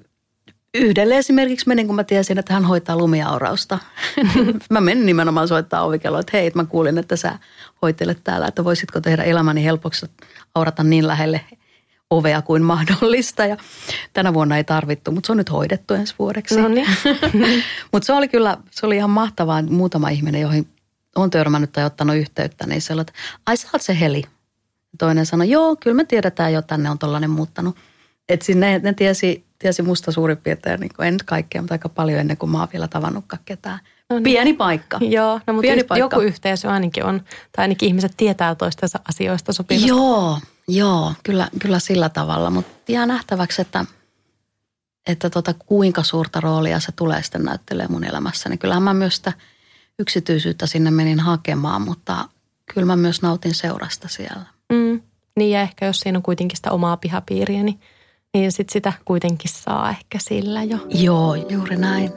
yhdelle 0.74 1.18
esimerkiksi 1.18 1.68
menin, 1.68 1.88
kun 1.88 1.96
mä 1.96 2.04
tiesin, 2.04 2.38
että 2.38 2.54
hän 2.54 2.66
hoitaa 2.66 2.98
lumiaurausta. 2.98 3.80
mä 4.72 4.82
menin 4.82 5.06
nimenomaan 5.06 5.48
soittaa 5.48 5.84
ovikelloa, 5.84 6.20
että 6.20 6.38
hei, 6.38 6.48
että 6.48 6.60
mä 6.60 6.66
kuulin, 6.66 6.98
että 6.98 7.16
sä 7.16 7.40
hoitelet 7.82 8.24
täällä, 8.24 8.48
että 8.48 8.64
voisitko 8.64 9.02
tehdä 9.02 9.24
elämäni 9.24 9.64
helpoksi 9.64 10.06
aurata 10.56 10.84
niin 10.84 11.08
lähelle 11.08 11.42
ovea 12.10 12.42
kuin 12.42 12.64
mahdollista. 12.64 13.46
Ja 13.46 13.58
tänä 14.14 14.34
vuonna 14.34 14.58
ei 14.58 14.64
tarvittu, 14.64 15.12
mutta 15.12 15.28
se 15.28 15.32
on 15.32 15.38
nyt 15.38 15.52
hoidettu 15.52 15.94
ensi 15.94 16.16
vuodeksi. 16.20 16.62
No 16.62 16.68
niin. 16.68 16.88
mutta 17.92 18.06
se 18.06 18.14
oli 18.14 18.28
kyllä, 18.28 18.58
se 18.72 18.86
oli 18.86 18.96
ihan 18.96 19.10
mahtavaa. 19.10 19.62
Muutama 19.62 20.10
ihminen, 20.10 20.42
joihin 20.42 20.68
on 21.16 21.30
törmännyt 21.30 21.72
tai 21.72 21.86
ottanut 21.86 22.16
yhteyttä, 22.16 22.68
niin 22.68 22.82
se 22.82 22.94
että 22.94 23.14
ai 23.46 23.58
sä 23.58 23.68
oot 23.74 23.82
se 23.82 24.00
Heli. 24.00 24.24
Toinen 24.98 25.26
sanoi, 25.26 25.50
joo, 25.50 25.76
kyllä 25.76 25.96
me 25.96 26.06
tiedetään 26.06 26.54
jo, 26.54 26.62
tänne 26.62 26.90
on 26.90 27.00
tollainen 27.00 27.30
muuttanut. 27.30 27.76
Että 28.30 28.46
sinne 28.46 28.80
ne 28.80 28.94
tiesi, 28.94 29.46
tiesi 29.60 29.82
musta 29.82 30.12
suurin 30.12 30.38
piirtein, 30.38 30.80
niin 30.80 30.92
kuin 30.96 31.08
en 31.08 31.18
kaikkea, 31.26 31.62
mutta 31.62 31.74
aika 31.74 31.90
paljon 31.90 32.20
ennen 32.20 32.38
kuin 32.38 32.50
mä 32.50 32.60
oon 32.60 32.68
vielä 32.74 32.88
tavannutkaan 32.88 33.42
ketään. 33.46 33.80
No 34.10 34.16
niin. 34.16 34.24
Pieni 34.24 34.54
paikka. 34.54 34.98
Joo, 35.02 35.40
no 35.48 35.54
mutta 35.54 35.62
Pieni 35.62 35.84
paikka. 35.84 36.06
joku 36.06 36.20
yhteisö 36.20 36.70
ainakin 36.70 37.04
on, 37.04 37.22
tai 37.56 37.64
ainakin 37.64 37.88
ihmiset 37.88 38.14
tietää 38.18 38.56
toistensa 38.56 39.00
asioista 39.10 39.54
sopivasti. 39.54 39.88
Joo, 39.88 40.40
joo, 40.70 41.14
kyllä, 41.24 41.50
kyllä 41.60 41.80
sillä 41.80 42.10
tavalla, 42.10 42.50
mutta 42.50 42.92
jää 42.92 43.06
nähtäväksi, 43.06 43.62
että, 43.62 43.86
että 45.08 45.30
tota, 45.30 45.54
kuinka 45.54 46.04
suurta 46.04 46.42
roolia 46.42 46.80
se 46.80 46.92
tulee 46.92 47.24
sitten 47.24 47.44
näyttelee 47.44 47.88
mun 47.88 48.04
elämässäni. 48.04 48.58
Kyllähän 48.58 48.84
mä 48.84 48.94
myös 48.94 49.16
sitä 49.16 49.34
yksityisyyttä 50.00 50.68
sinne 50.68 50.92
menin 50.92 51.20
hakemaan, 51.20 51.82
mutta 51.82 52.30
kyllä 52.74 52.86
mä 52.86 52.96
myös 52.96 53.22
nautin 53.22 53.54
seurasta 53.54 54.08
siellä. 54.08 54.46
Mm. 54.74 55.02
Niin 55.38 55.52
ja 55.52 55.62
ehkä 55.62 55.86
jos 55.86 56.00
siinä 56.00 56.18
on 56.18 56.24
kuitenkin 56.24 56.56
sitä 56.56 56.72
omaa 56.72 56.98
pihapiiriä, 56.98 57.64
niin, 57.64 57.80
niin 58.34 58.52
sit 58.52 58.70
sitä 58.70 58.94
kuitenkin 59.06 59.52
saa 59.54 59.90
ehkä 59.90 60.18
sillä 60.22 60.64
jo. 60.64 60.78
Joo, 60.90 61.36
juuri 61.36 61.76
näin. 61.76 62.12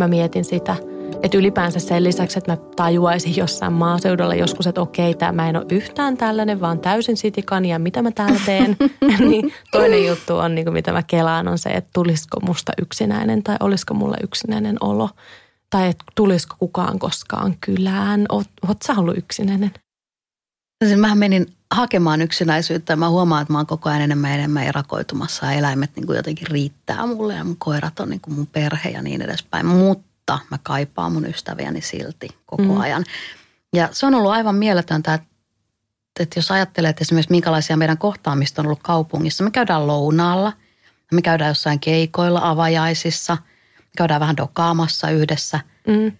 Mä 0.00 0.08
mietin 0.08 0.44
sitä, 0.44 0.76
että 1.22 1.38
ylipäänsä 1.38 1.80
sen 1.80 2.04
lisäksi, 2.04 2.38
että 2.38 2.52
mä 2.52 2.56
tajuaisin 2.76 3.36
jossain 3.36 3.72
maaseudulla 3.72 4.34
joskus, 4.34 4.66
että 4.66 4.80
okei, 4.80 5.14
tämä 5.14 5.32
mä 5.32 5.48
en 5.48 5.56
ole 5.56 5.66
yhtään 5.70 6.16
tällainen, 6.16 6.60
vaan 6.60 6.78
täysin 6.78 7.16
sitikan 7.16 7.64
ja 7.64 7.78
mitä 7.78 8.02
mä 8.02 8.10
täällä 8.10 8.40
teen. 8.46 8.76
niin 9.28 9.52
toinen 9.70 10.06
juttu 10.06 10.36
on, 10.36 10.54
niin 10.54 10.64
kuin 10.64 10.74
mitä 10.74 10.92
mä 10.92 11.02
kelaan, 11.02 11.48
on 11.48 11.58
se, 11.58 11.70
että 11.70 11.90
tulisiko 11.94 12.40
musta 12.40 12.72
yksinäinen 12.82 13.42
tai 13.42 13.56
olisiko 13.60 13.94
mulla 13.94 14.16
yksinäinen 14.22 14.76
olo. 14.80 15.10
Tai 15.70 15.88
että 15.88 16.04
tulisiko 16.14 16.56
kukaan 16.58 16.98
koskaan 16.98 17.56
kylään. 17.60 18.26
Oot, 18.28 18.46
oot 18.68 18.82
sä 18.86 18.94
ollut 18.96 19.18
yksinäinen? 19.18 19.70
Siis 20.84 20.98
mä 20.98 21.14
menin 21.14 21.46
hakemaan 21.74 22.22
yksinäisyyttä 22.22 22.92
ja 22.92 22.96
mä 22.96 23.08
huomaan, 23.08 23.42
että 23.42 23.52
mä 23.52 23.58
oon 23.58 23.66
koko 23.66 23.88
ajan 23.88 24.02
enemmän 24.02 24.30
ja 24.30 24.34
enemmän 24.34 24.64
erakoitumassa 24.64 25.46
ja 25.46 25.52
eläimet 25.52 25.90
niin 25.96 26.06
kuin 26.06 26.16
jotenkin 26.16 26.46
riittää 26.46 27.06
mulle 27.06 27.34
ja 27.34 27.44
mun 27.44 27.56
koirat 27.56 28.00
on 28.00 28.10
niin 28.10 28.20
kuin 28.20 28.34
mun 28.34 28.46
perhe 28.46 28.90
ja 28.90 29.02
niin 29.02 29.22
edespäin. 29.22 29.66
Mutta 29.66 30.11
mä 30.50 30.58
kaipaan 30.62 31.12
mun 31.12 31.26
ystäviäni 31.26 31.80
silti 31.80 32.28
koko 32.46 32.62
mm. 32.62 32.80
ajan. 32.80 33.04
Ja 33.72 33.88
se 33.92 34.06
on 34.06 34.14
ollut 34.14 34.32
aivan 34.32 34.54
mieletöntä, 34.54 35.14
että, 35.14 35.26
että 36.20 36.38
jos 36.38 36.50
ajattelet 36.50 37.00
esimerkiksi 37.00 37.30
minkälaisia 37.30 37.76
meidän 37.76 37.98
kohtaamista 37.98 38.62
on 38.62 38.66
ollut 38.66 38.82
kaupungissa. 38.82 39.44
Me 39.44 39.50
käydään 39.50 39.86
lounaalla, 39.86 40.52
me 41.12 41.22
käydään 41.22 41.48
jossain 41.50 41.80
keikoilla, 41.80 42.40
avajaisissa, 42.42 43.36
me 43.78 43.90
käydään 43.96 44.20
vähän 44.20 44.36
dokaamassa 44.36 45.10
yhdessä. 45.10 45.60
Mm. 45.86 46.12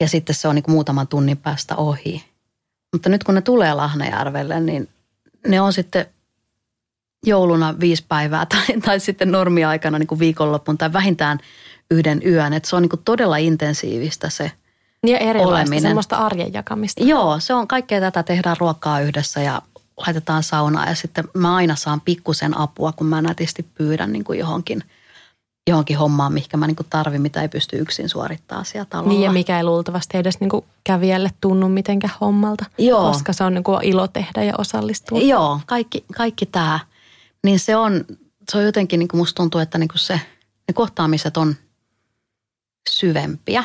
Ja 0.00 0.08
sitten 0.08 0.34
se 0.34 0.48
on 0.48 0.54
niin 0.54 0.62
kuin 0.62 0.72
muutaman 0.72 1.08
tunnin 1.08 1.38
päästä 1.38 1.76
ohi. 1.76 2.24
Mutta 2.92 3.08
nyt 3.08 3.24
kun 3.24 3.34
ne 3.34 3.40
tulee 3.40 3.74
Lahnajärvelle, 3.74 4.60
niin 4.60 4.88
ne 5.46 5.60
on 5.60 5.72
sitten 5.72 6.06
jouluna 7.26 7.74
viisi 7.80 8.04
päivää 8.08 8.46
tai, 8.46 8.80
tai 8.84 9.00
sitten 9.00 9.32
normiaikana 9.32 9.98
niin 9.98 10.06
kuin 10.06 10.18
viikonloppuun 10.18 10.78
tai 10.78 10.92
vähintään 10.92 11.38
yhden 11.90 12.22
yön. 12.26 12.52
Että 12.52 12.68
se 12.68 12.76
on 12.76 12.82
niin 12.82 13.02
todella 13.04 13.36
intensiivistä 13.36 14.30
se 14.30 14.52
ja 15.06 15.18
erilaista, 15.18 15.48
oleminen. 15.48 15.82
semmoista 15.82 16.16
arjen 16.16 16.52
jakamista. 16.52 17.04
Joo, 17.04 17.40
se 17.40 17.54
on 17.54 17.68
kaikkea 17.68 18.00
tätä, 18.00 18.22
tehdään 18.22 18.56
ruokaa 18.60 19.00
yhdessä 19.00 19.40
ja 19.40 19.62
laitetaan 19.96 20.42
saunaa 20.42 20.88
ja 20.88 20.94
sitten 20.94 21.24
mä 21.34 21.54
aina 21.54 21.76
saan 21.76 22.00
pikkusen 22.00 22.58
apua, 22.58 22.92
kun 22.92 23.06
mä 23.06 23.22
nätisti 23.22 23.66
pyydän 23.74 24.12
niin 24.12 24.24
kuin 24.24 24.38
johonkin– 24.38 24.84
johonkin 25.66 25.98
hommaan, 25.98 26.32
mihinkä 26.32 26.56
mä 26.56 26.66
niinku 26.66 26.84
tarvin, 26.90 27.22
mitä 27.22 27.42
ei 27.42 27.48
pysty 27.48 27.78
yksin 27.78 28.08
suorittaa 28.08 28.64
siellä 28.64 28.86
talolla. 28.90 29.08
Niin 29.08 29.22
ja 29.22 29.32
mikä 29.32 29.56
ei 29.56 29.64
luultavasti 29.64 30.18
edes 30.18 30.40
niinku 30.40 30.64
kävijälle 30.84 31.30
tunnu 31.40 31.68
mitenkään 31.68 32.14
hommalta, 32.20 32.64
Joo. 32.78 33.08
koska 33.08 33.32
se 33.32 33.44
on 33.44 33.54
niinku 33.54 33.78
ilo 33.82 34.08
tehdä 34.08 34.42
ja 34.42 34.54
osallistua. 34.58 35.20
Joo, 35.20 35.60
kaikki, 35.66 36.04
kaikki 36.16 36.46
tämä. 36.46 36.80
Niin 37.44 37.58
se 37.58 37.76
on, 37.76 38.04
se 38.50 38.58
on 38.58 38.64
jotenkin, 38.64 38.98
niinku 38.98 39.16
musta 39.16 39.36
tuntuu, 39.36 39.60
että 39.60 39.78
niinku 39.78 39.98
se, 39.98 40.14
ne 40.68 40.74
kohtaamiset 40.74 41.36
on 41.36 41.56
syvempiä, 42.90 43.64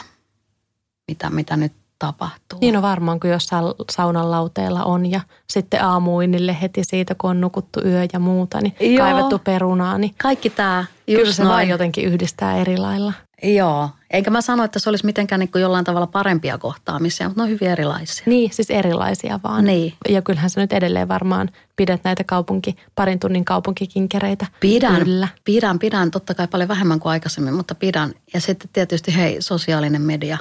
mitä, 1.07 1.29
mitä 1.29 1.57
nyt 1.57 1.73
tapahtuu. 1.99 2.59
Niin 2.61 2.75
on 2.77 2.81
varmaan, 2.81 3.19
kun 3.19 3.29
jossain 3.29 3.65
saunan 3.91 4.31
lauteella 4.31 4.83
on 4.83 5.11
ja 5.11 5.21
sitten 5.49 5.83
aamuinille 5.83 6.57
heti 6.61 6.83
siitä, 6.83 7.15
kun 7.15 7.29
on 7.29 7.41
nukuttu 7.41 7.81
yö 7.85 8.07
ja 8.13 8.19
muuta, 8.19 8.61
niin 8.61 8.95
Joo. 8.95 9.05
kaivettu 9.05 9.39
perunaa. 9.39 9.97
Niin 9.97 10.15
Kaikki 10.17 10.49
tämä. 10.49 10.85
Kyllä 11.05 11.33
se 11.33 11.43
noin. 11.43 11.53
vaan 11.53 11.67
jotenkin 11.67 12.05
yhdistää 12.05 12.57
eri 12.57 12.77
lailla. 12.77 13.13
Joo, 13.43 13.89
eikä 14.09 14.29
mä 14.29 14.41
sano, 14.41 14.63
että 14.63 14.79
se 14.79 14.89
olisi 14.89 15.05
mitenkään 15.05 15.39
niin 15.39 15.49
jollain 15.55 15.85
tavalla 15.85 16.07
parempia 16.07 16.57
kohtaamisia, 16.57 17.27
mutta 17.27 17.41
ne 17.41 17.43
on 17.43 17.49
hyvin 17.49 17.69
erilaisia. 17.69 18.23
Niin, 18.25 18.53
siis 18.53 18.69
erilaisia 18.69 19.39
vaan. 19.43 19.65
Niin. 19.65 19.93
Ja 20.09 20.21
kyllähän 20.21 20.49
sä 20.49 20.61
nyt 20.61 20.73
edelleen 20.73 21.07
varmaan 21.07 21.49
pidät 21.75 22.03
näitä 22.03 22.23
kaupunki, 22.23 22.75
parin 22.95 23.19
tunnin 23.19 23.45
kaupunkikinkereitä. 23.45 24.45
Pidän, 24.59 25.03
Kyllä. 25.03 25.27
pidän, 25.43 25.79
pidän, 25.79 26.11
totta 26.11 26.33
kai 26.33 26.47
paljon 26.47 26.67
vähemmän 26.67 26.99
kuin 26.99 27.11
aikaisemmin, 27.11 27.53
mutta 27.53 27.75
pidän. 27.75 28.13
Ja 28.33 28.41
sitten 28.41 28.69
tietysti 28.73 29.15
hei, 29.15 29.41
sosiaalinen 29.41 30.01
media. 30.01 30.37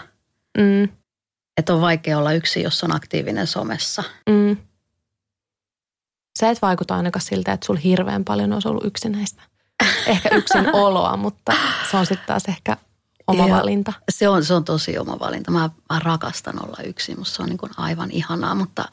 Mm 0.58 0.88
että 1.56 1.74
on 1.74 1.80
vaikea 1.80 2.18
olla 2.18 2.32
yksi, 2.32 2.62
jos 2.62 2.84
on 2.84 2.96
aktiivinen 2.96 3.46
somessa. 3.46 4.02
Mm. 4.28 4.56
Sä 6.38 6.50
et 6.50 6.62
vaikuta 6.62 6.96
ainakaan 6.96 7.22
siltä, 7.22 7.52
että 7.52 7.66
sulla 7.66 7.80
hirveän 7.80 8.24
paljon 8.24 8.52
olisi 8.52 8.68
ollut 8.68 8.84
yksinäistä. 8.84 9.42
Ehkä 10.06 10.28
yksin 10.28 10.74
oloa, 10.84 11.16
mutta 11.16 11.52
se 11.90 11.96
on 11.96 12.06
sitten 12.06 12.26
taas 12.26 12.44
ehkä 12.48 12.76
oma 13.26 13.46
ja 13.46 13.54
valinta. 13.54 13.92
Se 14.10 14.28
on, 14.28 14.44
se 14.44 14.54
on 14.54 14.64
tosi 14.64 14.98
oma 14.98 15.18
valinta. 15.18 15.50
Mä, 15.50 15.70
mä 15.92 15.98
rakastan 15.98 16.64
olla 16.64 16.76
yksin, 16.84 17.18
musta 17.18 17.36
se 17.36 17.42
on 17.42 17.48
niin 17.48 17.58
kuin 17.58 17.72
aivan 17.76 18.10
ihanaa, 18.10 18.54
mutta 18.54 18.88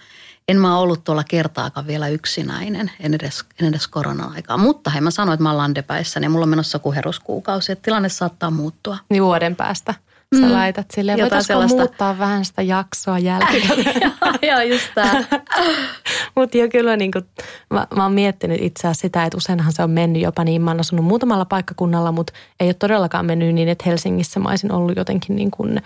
en 0.48 0.60
mä 0.60 0.78
ollut 0.78 1.04
tuolla 1.04 1.24
kertaakaan 1.24 1.88
vielä 1.88 2.08
yksinäinen, 2.08 2.92
en 3.00 3.14
edes, 3.14 3.46
en 3.62 3.68
edes 3.68 3.88
korona-aikaa. 3.88 4.58
Mutta 4.58 4.90
hei, 4.90 5.02
mä 5.02 5.12
sanoin, 5.12 5.34
että 5.34 5.44
mä 5.44 5.50
oon 5.50 5.58
landepäissä, 5.58 6.20
niin 6.20 6.32
mulla 6.32 6.44
on 6.44 6.50
menossa 6.50 6.80
kuheruskuukausi, 6.80 7.72
että 7.72 7.84
tilanne 7.84 8.10
saattaa 8.10 8.52
muuttua. 8.52 8.98
Niin 9.10 9.24
vuoden 9.24 9.56
päästä 9.56 9.94
sä 10.36 10.46
mm. 10.46 10.52
laitat 10.52 10.92
silleen, 10.92 11.20
voitaisiko 11.20 11.48
sellaista... 11.48 11.78
muuttaa 11.78 12.18
vähän 12.18 12.46
sitä 12.46 12.62
jaksoa 12.62 13.20
jälkikäteen. 13.20 14.12
Joo, 14.50 14.62
just 14.62 14.90
tämä. 14.96 15.24
Mutta 16.36 16.58
jo 16.58 16.70
kyllä 16.70 16.98
niin 16.98 17.12
kuin, 17.12 17.26
mä, 17.74 17.88
mä 17.96 18.04
oon 18.04 18.14
miettinyt 18.14 18.62
itse 18.62 18.88
asiassa 18.88 19.02
sitä, 19.02 19.24
että 19.24 19.38
useinhan 19.38 19.74
se 19.74 19.84
on 19.84 19.90
mennyt 19.90 20.22
jopa 20.22 20.44
niin, 20.44 20.62
mä 20.62 20.72
oon 20.72 20.80
asunut 20.80 21.06
muutamalla 21.06 21.46
paikkakunnalla, 21.46 22.12
mutta 22.12 22.34
ei 22.60 22.68
ole 22.68 22.74
todellakaan 22.74 23.26
mennyt 23.26 23.56
niin, 23.56 23.70
että 23.70 23.84
Helsingissä 23.88 24.40
mä 24.40 24.50
olisin 24.50 24.72
ollut 24.72 24.98
jotenkin 24.98 25.36
niin 25.36 25.52
kuin– 25.52 25.82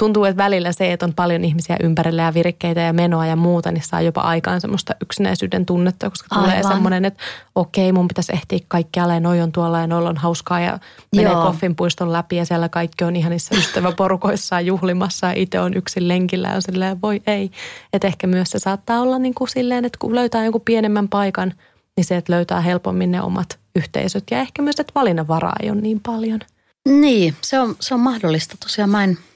tuntuu, 0.00 0.24
että 0.24 0.42
välillä 0.42 0.72
se, 0.72 0.92
että 0.92 1.06
on 1.06 1.14
paljon 1.14 1.44
ihmisiä 1.44 1.76
ympärillä 1.82 2.22
ja 2.22 2.34
virikkeitä 2.34 2.80
ja 2.80 2.92
menoa 2.92 3.26
ja 3.26 3.36
muuta, 3.36 3.72
niin 3.72 3.82
saa 3.82 4.00
jopa 4.00 4.20
aikaan 4.20 4.60
semmoista 4.60 4.94
yksinäisyyden 5.02 5.66
tunnetta, 5.66 6.10
koska 6.10 6.26
Aivan. 6.30 6.50
tulee 6.50 6.62
semmoinen, 6.62 7.04
että 7.04 7.22
okei, 7.54 7.92
mun 7.92 8.08
pitäisi 8.08 8.32
ehtiä 8.32 8.58
kaikkialle 8.68 9.14
ja 9.14 9.20
noi 9.20 9.40
on 9.40 9.52
tuolla 9.52 9.80
ja 9.80 9.86
noilla 9.86 10.08
on 10.08 10.16
hauskaa 10.16 10.60
ja 10.60 10.78
menee 11.16 11.34
Koffin 11.34 11.76
puiston 11.76 12.12
läpi 12.12 12.36
ja 12.36 12.44
siellä 12.44 12.68
kaikki 12.68 13.04
on 13.04 13.16
ihanissa 13.16 13.56
ystäväporukoissaan 13.56 14.66
juhlimassa 14.66 15.26
ja 15.26 15.32
itse 15.36 15.60
on 15.60 15.74
yksin 15.74 16.08
lenkillä 16.08 16.48
ja 16.48 16.60
silleen 16.60 17.02
voi 17.02 17.22
ei. 17.26 17.50
Että 17.92 18.06
ehkä 18.06 18.26
myös 18.26 18.50
se 18.50 18.58
saattaa 18.58 19.00
olla 19.00 19.18
niin 19.18 19.34
kuin 19.34 19.48
silleen, 19.48 19.84
että 19.84 19.98
kun 19.98 20.14
löytää 20.14 20.44
jonkun 20.44 20.60
pienemmän 20.64 21.08
paikan, 21.08 21.52
niin 21.96 22.04
se, 22.04 22.16
että 22.16 22.32
löytää 22.32 22.60
helpommin 22.60 23.10
ne 23.10 23.22
omat 23.22 23.58
yhteisöt 23.76 24.24
ja 24.30 24.38
ehkä 24.38 24.62
myös, 24.62 24.80
että 24.80 24.92
valinnanvaraa 24.94 25.56
ei 25.62 25.70
ole 25.70 25.80
niin 25.80 26.00
paljon. 26.00 26.40
Niin, 26.88 27.34
se 27.42 27.60
on, 27.60 27.76
se 27.80 27.94
on 27.94 28.00
mahdollista. 28.00 28.56
Tosiaan 28.60 28.90
mä 28.90 29.04
en– 29.04 29.18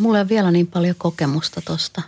mulla 0.00 0.18
ei 0.18 0.22
ole 0.22 0.28
vielä 0.28 0.50
niin 0.50 0.66
paljon 0.66 0.96
kokemusta 0.98 1.60
tosta. 1.60 2.02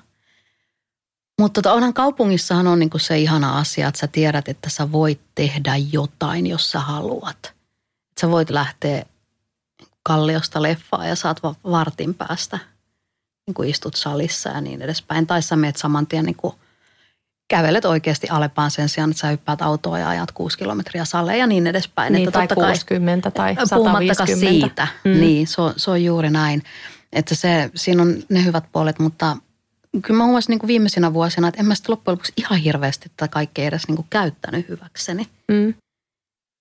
Mutta 1.40 1.62
tota, 1.62 1.74
onhan 1.74 1.94
kaupungissahan 1.94 2.66
on 2.66 2.78
niinku 2.78 2.98
se 2.98 3.18
ihana 3.18 3.58
asia, 3.58 3.88
että 3.88 4.00
sä 4.00 4.06
tiedät, 4.06 4.48
että 4.48 4.70
sä 4.70 4.92
voit 4.92 5.20
tehdä 5.34 5.76
jotain, 5.92 6.46
jos 6.46 6.70
sä 6.70 6.80
haluat. 6.80 7.36
Että 7.36 8.20
sä 8.20 8.30
voit 8.30 8.50
lähteä 8.50 9.04
kalliosta 10.02 10.62
leffaa 10.62 11.06
ja 11.06 11.16
saat 11.16 11.42
vartin 11.64 12.14
päästä. 12.14 12.58
Niin 13.46 13.54
kuin 13.54 13.68
istut 13.68 13.94
salissa 13.94 14.50
ja 14.50 14.60
niin 14.60 14.82
edespäin. 14.82 15.26
Tai 15.26 15.42
sä 15.42 15.56
meet 15.56 15.76
saman 15.76 16.06
tien 16.06 16.24
niin 16.24 16.36
kuin 16.36 16.54
kävelet 17.48 17.84
oikeasti 17.84 18.28
Alepaan 18.28 18.70
sen 18.70 18.88
sijaan, 18.88 19.10
että 19.10 19.20
sä 19.20 19.28
hyppäät 19.28 19.62
autoa 19.62 19.98
ja 19.98 20.08
ajat 20.08 20.32
kuusi 20.32 20.58
kilometriä 20.58 21.04
salle 21.04 21.36
ja 21.36 21.46
niin 21.46 21.66
edespäin. 21.66 22.12
Niin, 22.12 22.28
että 22.28 22.38
tai 22.38 22.48
totta 22.48 22.66
60 22.66 23.30
kai, 23.30 23.54
tai 23.54 23.66
150. 23.66 24.36
siitä, 24.36 24.88
mm. 25.04 25.20
niin 25.20 25.46
se 25.46 25.60
on, 25.60 25.74
se 25.76 25.90
on 25.90 26.04
juuri 26.04 26.30
näin. 26.30 26.62
Että 27.12 27.34
se, 27.34 27.70
siinä 27.74 28.02
on 28.02 28.22
ne 28.28 28.44
hyvät 28.44 28.64
puolet, 28.72 28.98
mutta 28.98 29.36
kyllä 30.02 30.18
mä 30.18 30.24
huomasin 30.24 30.50
niin 30.50 30.58
kuin 30.58 30.68
viimeisinä 30.68 31.12
vuosina, 31.12 31.48
että 31.48 31.60
en 31.60 31.66
mä 31.66 31.74
sitten 31.74 31.92
loppujen 31.92 32.12
lopuksi 32.12 32.32
ihan 32.36 32.58
hirveästi 32.58 33.12
tätä 33.16 33.32
kaikkea 33.32 33.66
edes 33.66 33.88
niin 33.88 33.96
kuin 33.96 34.06
käyttänyt 34.10 34.68
hyväkseni. 34.68 35.28
Mm. 35.48 35.74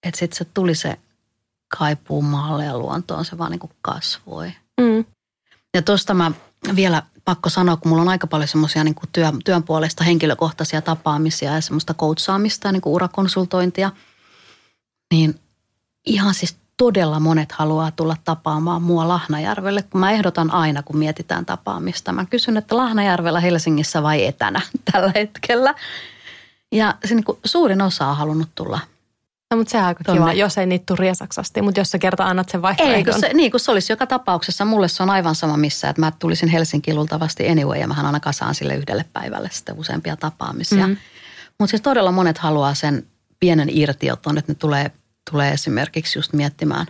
Että 0.04 0.20
sitten 0.20 0.38
se 0.38 0.46
tuli 0.46 0.76
se 0.76 1.00
kaipuu 1.78 2.22
maalle 2.22 2.66
ja 2.66 2.78
luontoon, 2.78 3.26
se 3.26 3.38
vaan 3.38 3.52
niin 3.52 3.60
kuin 3.60 3.72
kasvoi. 3.82 4.54
Mm. 4.82 5.06
Ja 5.74 5.82
tuosta 5.82 6.14
mä 6.14 6.32
vielä 6.76 7.04
pakko 7.26 7.50
sanoa, 7.50 7.78
kun 7.78 7.90
mulla 7.90 8.02
on 8.02 8.10
aika 8.10 8.28
paljon 8.28 8.48
semmoisia 8.48 8.84
niin 8.84 8.96
työ, 9.12 9.32
työn 9.46 9.64
puolesta 9.64 10.04
henkilökohtaisia 10.04 10.82
tapaamisia 10.82 11.54
ja 11.54 11.62
semmoista 11.62 11.94
coachaamista 11.94 12.68
ja 12.68 12.72
niin 12.72 12.82
kuin 12.82 12.94
urakonsultointia, 12.94 13.92
niin 15.14 15.40
ihan 16.06 16.34
siis 16.34 16.58
todella 16.82 17.20
monet 17.20 17.52
haluaa 17.52 17.92
tulla 17.92 18.16
tapaamaan 18.24 18.82
mua 18.82 19.08
Lahnajärvelle, 19.08 19.82
kun 19.82 20.00
mä 20.00 20.12
ehdotan 20.12 20.54
aina, 20.54 20.84
kun 20.84 20.98
mietitään 20.98 21.46
tapaamista. 21.46 22.12
Mä 22.12 22.26
kysyn, 22.26 22.58
että 22.58 22.78
Lahnajärvellä, 22.78 23.40
Helsingissä 23.40 24.04
vai 24.04 24.26
etänä 24.26 24.62
tällä 24.92 25.12
hetkellä. 25.16 25.76
Ja 26.72 26.96
se 27.06 27.16
niin 27.16 27.26
suurin 27.46 27.82
osa 27.82 28.08
on 28.08 28.18
halunnut 28.18 28.50
tulla 28.56 28.80
No, 29.52 29.58
mutta 29.58 29.72
se 29.72 29.78
on 29.78 29.84
aika 29.84 30.14
kiva, 30.14 30.34
jos 30.34 30.58
ei 30.58 30.66
niitä 30.66 30.84
tule 30.86 30.98
riesaksasti, 31.00 31.62
mutta 31.62 31.80
jos 31.80 31.92
sä 31.92 32.00
kerta 32.00 32.26
annat 32.26 32.50
sen 32.50 32.62
vaihtoehdon. 32.62 32.98
Ei, 32.98 33.04
kun 33.04 33.20
se, 33.20 33.34
niin 33.34 33.52
kun 33.52 33.60
se 33.60 33.72
olisi 33.72 33.92
joka 33.92 34.08
tapauksessa. 34.08 34.66
Mulle 34.66 34.88
se 34.88 35.04
on 35.04 35.10
aivan 35.10 35.36
sama 35.36 35.58
missä, 35.58 35.90
että 35.90 36.00
mä 36.00 36.12
tulisin 36.20 36.50
Helsinkiin 36.50 36.96
luultavasti 36.96 37.50
anyway 37.50 37.80
ja 37.80 37.88
mähän 37.88 38.06
aina 38.06 38.20
kasaan 38.20 38.56
sille 38.56 38.76
yhdelle 38.76 39.06
päivälle 39.14 39.50
sitten 39.52 39.80
useampia 39.80 40.16
tapaamisia. 40.16 40.88
Mm. 40.88 40.98
Mutta 41.60 41.70
siis 41.70 41.82
todella 41.82 42.12
monet 42.12 42.38
haluaa 42.38 42.74
sen 42.74 43.06
pienen 43.40 43.70
irtioton, 43.72 44.38
että 44.38 44.52
ne 44.52 44.56
tulee, 44.56 44.92
tulee 45.32 45.52
esimerkiksi 45.52 46.20
just 46.20 46.34
miettimään 46.34 46.86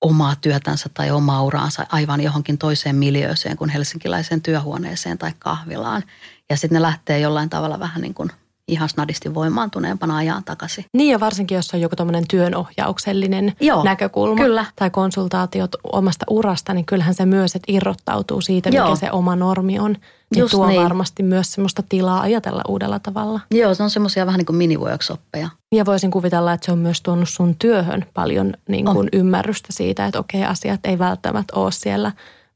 omaa 0.00 0.36
työtänsä 0.40 0.90
tai 0.94 1.10
omaa 1.10 1.42
uraansa 1.42 1.86
aivan 1.88 2.20
johonkin 2.20 2.58
toiseen 2.58 2.96
miljööseen 2.96 3.56
kuin 3.56 3.70
helsinkiläiseen 3.70 4.42
työhuoneeseen 4.42 5.18
tai 5.18 5.32
kahvilaan. 5.38 6.02
Ja 6.50 6.56
sitten 6.56 6.76
ne 6.76 6.82
lähtee 6.82 7.20
jollain 7.20 7.50
tavalla 7.50 7.78
vähän 7.78 8.02
niin 8.02 8.14
kuin– 8.14 8.30
ihan 8.68 8.88
snadisti 8.88 9.34
voimaantuneempana 9.34 10.16
ajan 10.16 10.44
takaisin. 10.44 10.84
Niin 10.92 11.12
ja 11.12 11.20
varsinkin, 11.20 11.56
jos 11.56 11.74
on 11.74 11.80
joku 11.80 11.96
tämmöinen 11.96 12.24
työnohjauksellinen 12.28 13.52
Joo, 13.60 13.84
näkökulma 13.84 14.42
kyllä. 14.42 14.64
tai 14.76 14.90
konsultaatiot 14.90 15.70
omasta 15.92 16.26
urasta, 16.30 16.74
niin 16.74 16.86
kyllähän 16.86 17.14
se 17.14 17.26
myös, 17.26 17.56
että 17.56 17.72
irrottautuu 17.72 18.40
siitä, 18.40 18.68
Joo. 18.68 18.84
mikä 18.84 19.00
se 19.00 19.10
oma 19.10 19.36
normi 19.36 19.78
on. 19.78 19.96
Just 20.38 20.50
tuo 20.50 20.66
niin. 20.66 20.82
varmasti 20.82 21.22
myös 21.22 21.52
semmoista 21.52 21.82
tilaa 21.88 22.20
ajatella 22.20 22.62
uudella 22.68 22.98
tavalla. 22.98 23.40
Joo, 23.50 23.74
se 23.74 23.82
on 23.82 23.90
semmoisia 23.90 24.26
vähän 24.26 24.38
niin 24.38 24.46
kuin 24.46 24.56
mini-workshoppeja. 24.56 25.48
Ja 25.72 25.84
voisin 25.84 26.10
kuvitella, 26.10 26.52
että 26.52 26.66
se 26.66 26.72
on 26.72 26.78
myös 26.78 27.02
tuonut 27.02 27.28
sun 27.28 27.56
työhön 27.58 28.06
paljon 28.14 28.54
niin 28.68 28.84
kuin 28.84 29.08
ymmärrystä 29.12 29.68
siitä, 29.70 30.06
että 30.06 30.18
okei, 30.18 30.44
asiat 30.44 30.80
ei 30.84 30.98
välttämättä 30.98 31.54
ole 31.56 31.72
siellä 31.72 32.12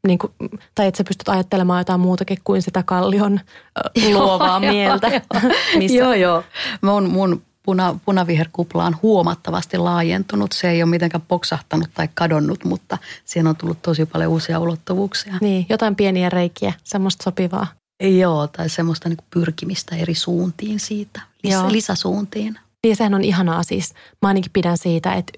niin 0.07 0.19
kuin, 0.19 0.33
tai 0.75 0.87
että 0.87 0.99
sä 0.99 1.05
pystyt 1.05 1.29
ajattelemaan 1.29 1.81
jotain 1.81 2.01
muutakin 2.01 2.39
kuin 2.45 2.63
sitä 2.63 2.83
kallion 2.83 3.41
luovaa 4.15 4.61
joo, 4.63 4.73
mieltä. 4.73 5.09
Joo, 5.09 5.43
missä... 5.79 5.97
joo, 5.97 6.15
joo. 6.15 6.43
Mun, 6.83 7.11
mun 7.11 7.43
puna, 7.69 7.99
punaviherkupla 8.05 8.85
on 8.85 8.97
huomattavasti 9.03 9.79
laajentunut. 9.79 10.53
Se 10.53 10.71
ei 10.71 10.83
ole 10.83 10.91
mitenkään 10.91 11.25
poksahtanut 11.29 11.89
tai 11.95 12.09
kadonnut, 12.15 12.65
mutta 12.65 12.99
siinä 13.25 13.51
on 13.51 13.57
tullut 13.57 13.83
tosi 13.83 14.07
paljon 14.07 14.31
uusia 14.31 14.59
ulottuvuuksia. 14.59 15.35
Niin, 15.41 15.67
jotain 15.69 15.97
pieniä 15.97 16.31
reikiä, 16.31 16.73
semmoista 16.85 17.25
sopivaa. 17.25 17.67
Joo, 18.03 18.47
tai 18.47 18.69
semmoista 18.69 19.09
niin 19.09 19.19
pyrkimistä 19.31 19.97
eri 19.97 20.15
suuntiin 20.15 20.81
siitä, 20.81 21.21
lis, 21.43 21.55
lisäsuuntiin. 21.69 22.59
Niin 22.85 22.97
sehän 22.97 23.15
on 23.15 23.25
ihanaa 23.25 23.63
siis. 23.63 23.95
Mä 24.23 24.29
ainakin 24.29 24.53
pidän 24.53 24.79
siitä, 24.79 25.15
että 25.15 25.33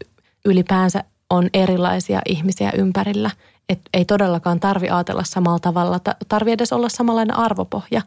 ylipäänsä 0.45 1.05
on 1.31 1.51
erilaisia 1.55 2.21
ihmisiä 2.27 2.73
ympärillä– 2.77 3.31
että 3.69 3.91
ei 3.95 4.05
todellakaan 4.05 4.61
tarvi 4.61 4.89
ajatella 4.89 5.25
samalla 5.25 5.59
tavalla, 5.59 6.01
tarvi 6.29 6.53
edes 6.53 6.73
olla 6.73 6.89
samanlainen 6.89 7.37
arvopohja, 7.37 8.03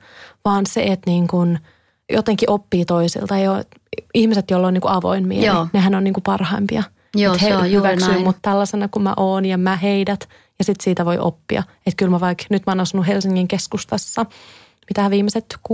vaan 0.46 0.66
se, 0.66 0.84
että 0.84 1.10
niin 1.12 1.28
kuin 1.28 1.60
jotenkin 2.14 2.50
oppii 2.50 2.86
toisilta. 2.86 3.38
Jo, 3.38 3.54
ihmiset, 4.14 4.52
joilla 4.52 4.68
on 4.68 4.74
niin 4.74 4.82
kuin 4.82 4.91
avoin 4.91 5.28
mieli, 5.28 5.46
Joo. 5.46 5.68
nehän 5.74 5.96
on 5.96 6.04
niin 6.04 6.14
kuin 6.14 6.24
parhaimpia. 6.24 6.84
Joo, 7.16 7.34
he 7.41 7.48
se 7.48 7.58
on 7.58 7.72
hyväksyy 7.72 8.24
mut 8.24 8.38
tällaisena 8.41 8.88
kuin 8.88 9.04
mä 9.04 9.14
oon 9.18 9.46
ja 9.46 9.58
mä 9.58 9.76
heidät 9.76 10.30
ja 10.60 10.66
sitten 10.66 10.84
siitä 10.84 11.06
voi 11.06 11.18
oppia. 11.20 11.64
Että 11.86 11.98
kyllä 11.98 12.12
mä 12.12 12.20
vaikka, 12.20 12.44
nyt 12.50 12.66
mä 12.66 12.72
oon 12.72 12.80
asunut 12.80 13.08
Helsingin 13.08 13.48
keskustassa 13.48 14.26
mitä 14.89 15.10
viimeiset 15.10 15.60
6-5 15.70 15.74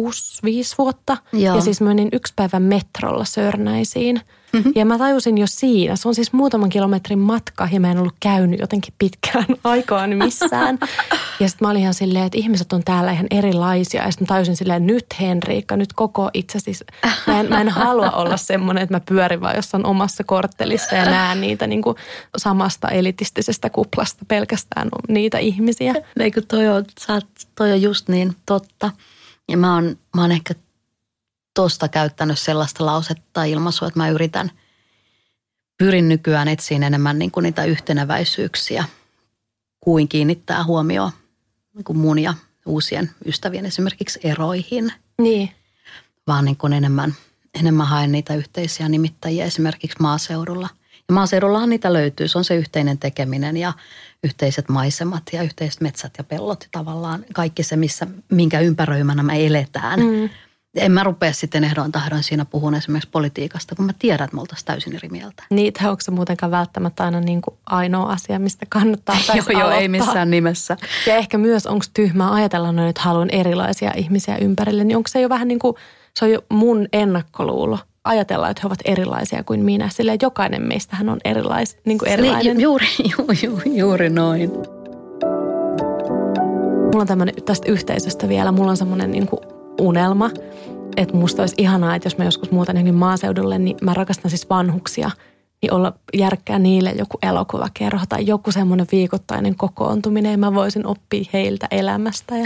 vuotta. 0.78 1.17
Joo. 1.34 1.55
Ja 1.55 1.61
siis 1.61 1.82
menin 1.82 2.09
yksi 2.11 2.34
päivä 2.36 2.59
metrolla 2.59 3.26
Sörnäisiin– 3.26 4.22
Mm-hmm. 4.53 4.72
Ja 4.76 4.86
mä 4.86 4.97
tajusin 4.97 5.38
jo 5.38 5.47
siinä, 5.47 5.95
se 5.95 6.07
on 6.07 6.15
siis 6.15 6.34
muutaman 6.34 6.70
kilometrin 6.70 7.20
matka 7.20 7.70
ja 7.72 7.80
mä 7.80 7.91
en 7.91 7.97
ollut 7.97 8.15
käynyt 8.20 8.59
jotenkin 8.59 8.93
pitkään 8.97 9.45
aikaan 9.63 10.09
missään. 10.09 10.80
Ja 11.39 11.49
sitten 11.49 11.65
mä 11.65 11.71
olin 11.71 11.81
ihan 11.81 11.93
silleen, 11.93 12.25
että 12.25 12.37
ihmiset 12.37 12.73
on 12.73 12.83
täällä 12.83 13.11
ihan 13.11 13.27
erilaisia. 13.31 14.03
Ja 14.03 14.11
sitten 14.11 14.27
tajusin 14.27 14.55
silleen, 14.55 14.87
nyt 14.87 15.05
Henriikka, 15.21 15.77
nyt 15.77 15.93
koko 15.93 16.29
itse 16.33 16.59
siis, 16.59 16.83
mä 17.27 17.39
en, 17.39 17.49
mä 17.49 17.61
en 17.61 17.69
halua 17.69 18.11
olla 18.11 18.37
semmoinen, 18.37 18.83
että 18.83 18.95
mä 18.95 18.99
pyörin 18.99 19.41
vaan 19.41 19.55
jossain 19.55 19.85
omassa 19.85 20.23
korttelissa 20.23 20.95
ja 20.95 21.05
näen 21.05 21.41
niitä 21.41 21.67
niin 21.67 21.81
kuin 21.81 21.95
samasta 22.37 22.89
elitistisestä 22.89 23.69
kuplasta 23.69 24.25
pelkästään 24.27 24.89
niitä 25.07 25.37
ihmisiä. 25.37 25.93
Eikö 26.19 26.41
toi 26.41 26.67
on, 26.67 26.85
toi 27.55 27.71
on 27.71 27.81
just 27.81 28.09
niin 28.09 28.35
totta. 28.45 28.91
Ja 29.49 29.57
mä 29.57 29.73
oon, 29.73 29.97
mä 30.15 30.21
oon 30.21 30.31
ehkä 30.31 30.53
tuosta 31.55 31.87
käyttänyt 31.87 32.39
sellaista 32.39 32.85
lausetta 32.85 33.43
ilmaisua, 33.43 33.87
että 33.87 33.99
mä 33.99 34.09
yritän, 34.09 34.51
pyrin 35.77 36.09
nykyään 36.09 36.47
etsiin 36.47 36.83
enemmän 36.83 37.19
niin 37.19 37.31
kuin 37.31 37.43
niitä 37.43 37.63
yhteneväisyyksiä 37.63 38.83
kuin 39.79 40.07
kiinnittää 40.07 40.63
huomioon 40.63 41.11
niin 41.80 41.86
kuin 41.86 41.97
mun 41.97 42.19
ja 42.19 42.34
uusien 42.65 43.09
ystävien 43.25 43.65
esimerkiksi 43.65 44.19
eroihin. 44.23 44.93
Niin. 45.21 45.49
Vaan 46.27 46.45
niin 46.45 46.57
kuin 46.57 46.73
enemmän, 46.73 47.15
enemmän 47.59 47.88
haen 47.88 48.11
niitä 48.11 48.36
yhteisiä 48.36 48.89
nimittäjiä 48.89 49.45
esimerkiksi 49.45 49.97
maaseudulla. 49.99 50.69
Ja 51.07 51.13
maaseudullahan 51.13 51.69
niitä 51.69 51.93
löytyy. 51.93 52.27
Se 52.27 52.38
on 52.38 52.43
se 52.43 52.55
yhteinen 52.55 52.97
tekeminen 52.97 53.57
ja 53.57 53.73
yhteiset 54.23 54.69
maisemat 54.69 55.23
ja 55.34 55.43
yhteiset 55.43 55.82
metsät 55.82 56.13
ja 56.17 56.23
pellot. 56.23 56.67
Tavallaan 56.71 57.25
kaikki 57.34 57.63
se, 57.63 57.75
missä, 57.75 58.07
minkä 58.32 58.59
ympäröimänä 58.59 59.23
me 59.23 59.45
eletään. 59.45 59.99
Mm 59.99 60.30
en 60.76 60.91
mä 60.91 61.03
rupea 61.03 61.34
sitten 61.34 61.63
ehdoin 61.63 61.91
tahdon 61.91 62.24
siinä 62.24 62.45
puhun 62.45 62.76
esimerkiksi 62.76 63.09
politiikasta, 63.09 63.76
kun 63.76 63.86
mä 63.86 63.93
tiedän, 63.99 64.26
että 64.26 64.36
me 64.36 64.41
oltaisiin 64.41 64.65
täysin 64.65 64.95
eri 64.95 65.09
mieltä. 65.09 65.43
Niin, 65.49 65.74
onko 65.84 66.01
se 66.01 66.11
muutenkaan 66.11 66.51
välttämättä 66.51 67.03
aina 67.03 67.20
niin 67.20 67.41
kuin 67.41 67.57
ainoa 67.65 68.11
asia, 68.11 68.39
mistä 68.39 68.65
kannattaa 68.70 69.15
Joo, 69.36 69.59
joo, 69.59 69.72
ei 69.72 69.88
missään 69.88 70.32
nimessä. 70.32 70.78
Ja 71.07 71.15
ehkä 71.15 71.38
myös, 71.38 71.67
onko 71.67 71.86
tyhmää 71.93 72.34
ajatella 72.34 72.72
noin, 72.72 72.89
että 72.89 73.01
haluan 73.01 73.30
erilaisia 73.30 73.91
ihmisiä 73.97 74.38
ympärille, 74.38 74.84
niin 74.84 74.97
onko 74.97 75.07
se 75.07 75.22
jo 75.22 75.30
vähän 75.30 75.47
niin 75.47 75.59
kuin, 75.59 75.76
se 76.13 76.26
on 76.26 76.32
jo 76.32 76.41
mun 76.49 76.88
ennakkoluulo 76.93 77.80
ajatella, 78.03 78.49
että 78.49 78.61
he 78.63 78.67
ovat 78.67 78.80
erilaisia 78.86 79.43
kuin 79.43 79.63
minä. 79.63 79.89
Sillä 79.89 80.17
jokainen 80.22 80.61
meistähän 80.61 81.09
on 81.09 81.20
erilais, 81.26 81.78
niin 81.86 81.97
kuin 81.97 82.09
erilainen. 82.09 82.45
Niin, 82.45 82.61
juuri, 82.61 82.88
ju, 83.17 83.26
ju, 83.43 83.61
juuri 83.65 84.09
noin. 84.09 84.51
Mulla 86.91 87.01
on 87.01 87.07
tämmöinen 87.07 87.36
tästä 87.45 87.72
yhteisöstä 87.72 88.30
vielä, 88.30 88.51
mulla 88.51 88.72
on 88.72 88.78
semmoinen 88.78 89.11
niin 89.11 89.28
kuin 89.28 89.59
unelma, 89.80 90.30
että 90.97 91.17
musta 91.17 91.41
olisi 91.41 91.55
ihanaa, 91.57 91.95
että 91.95 92.05
jos 92.05 92.17
mä 92.17 92.25
joskus 92.25 92.51
muutan 92.51 92.75
johonkin 92.75 92.95
maaseudulle, 92.95 93.59
niin 93.59 93.77
mä 93.82 93.93
rakastan 93.93 94.32
siis 94.32 94.49
vanhuksia, 94.49 95.11
niin 95.61 95.73
olla 95.73 95.93
järkkää 96.13 96.59
niille 96.59 96.91
joku 96.91 97.17
elokuvakerho 97.21 98.05
tai 98.09 98.25
joku 98.25 98.51
semmoinen 98.51 98.88
viikoittainen 98.91 99.55
kokoontuminen 99.55 100.32
ja 100.32 100.38
mä 100.38 100.53
voisin 100.53 100.88
oppia 100.88 101.25
heiltä 101.34 101.67
elämästä 101.71 102.38
ja 102.38 102.45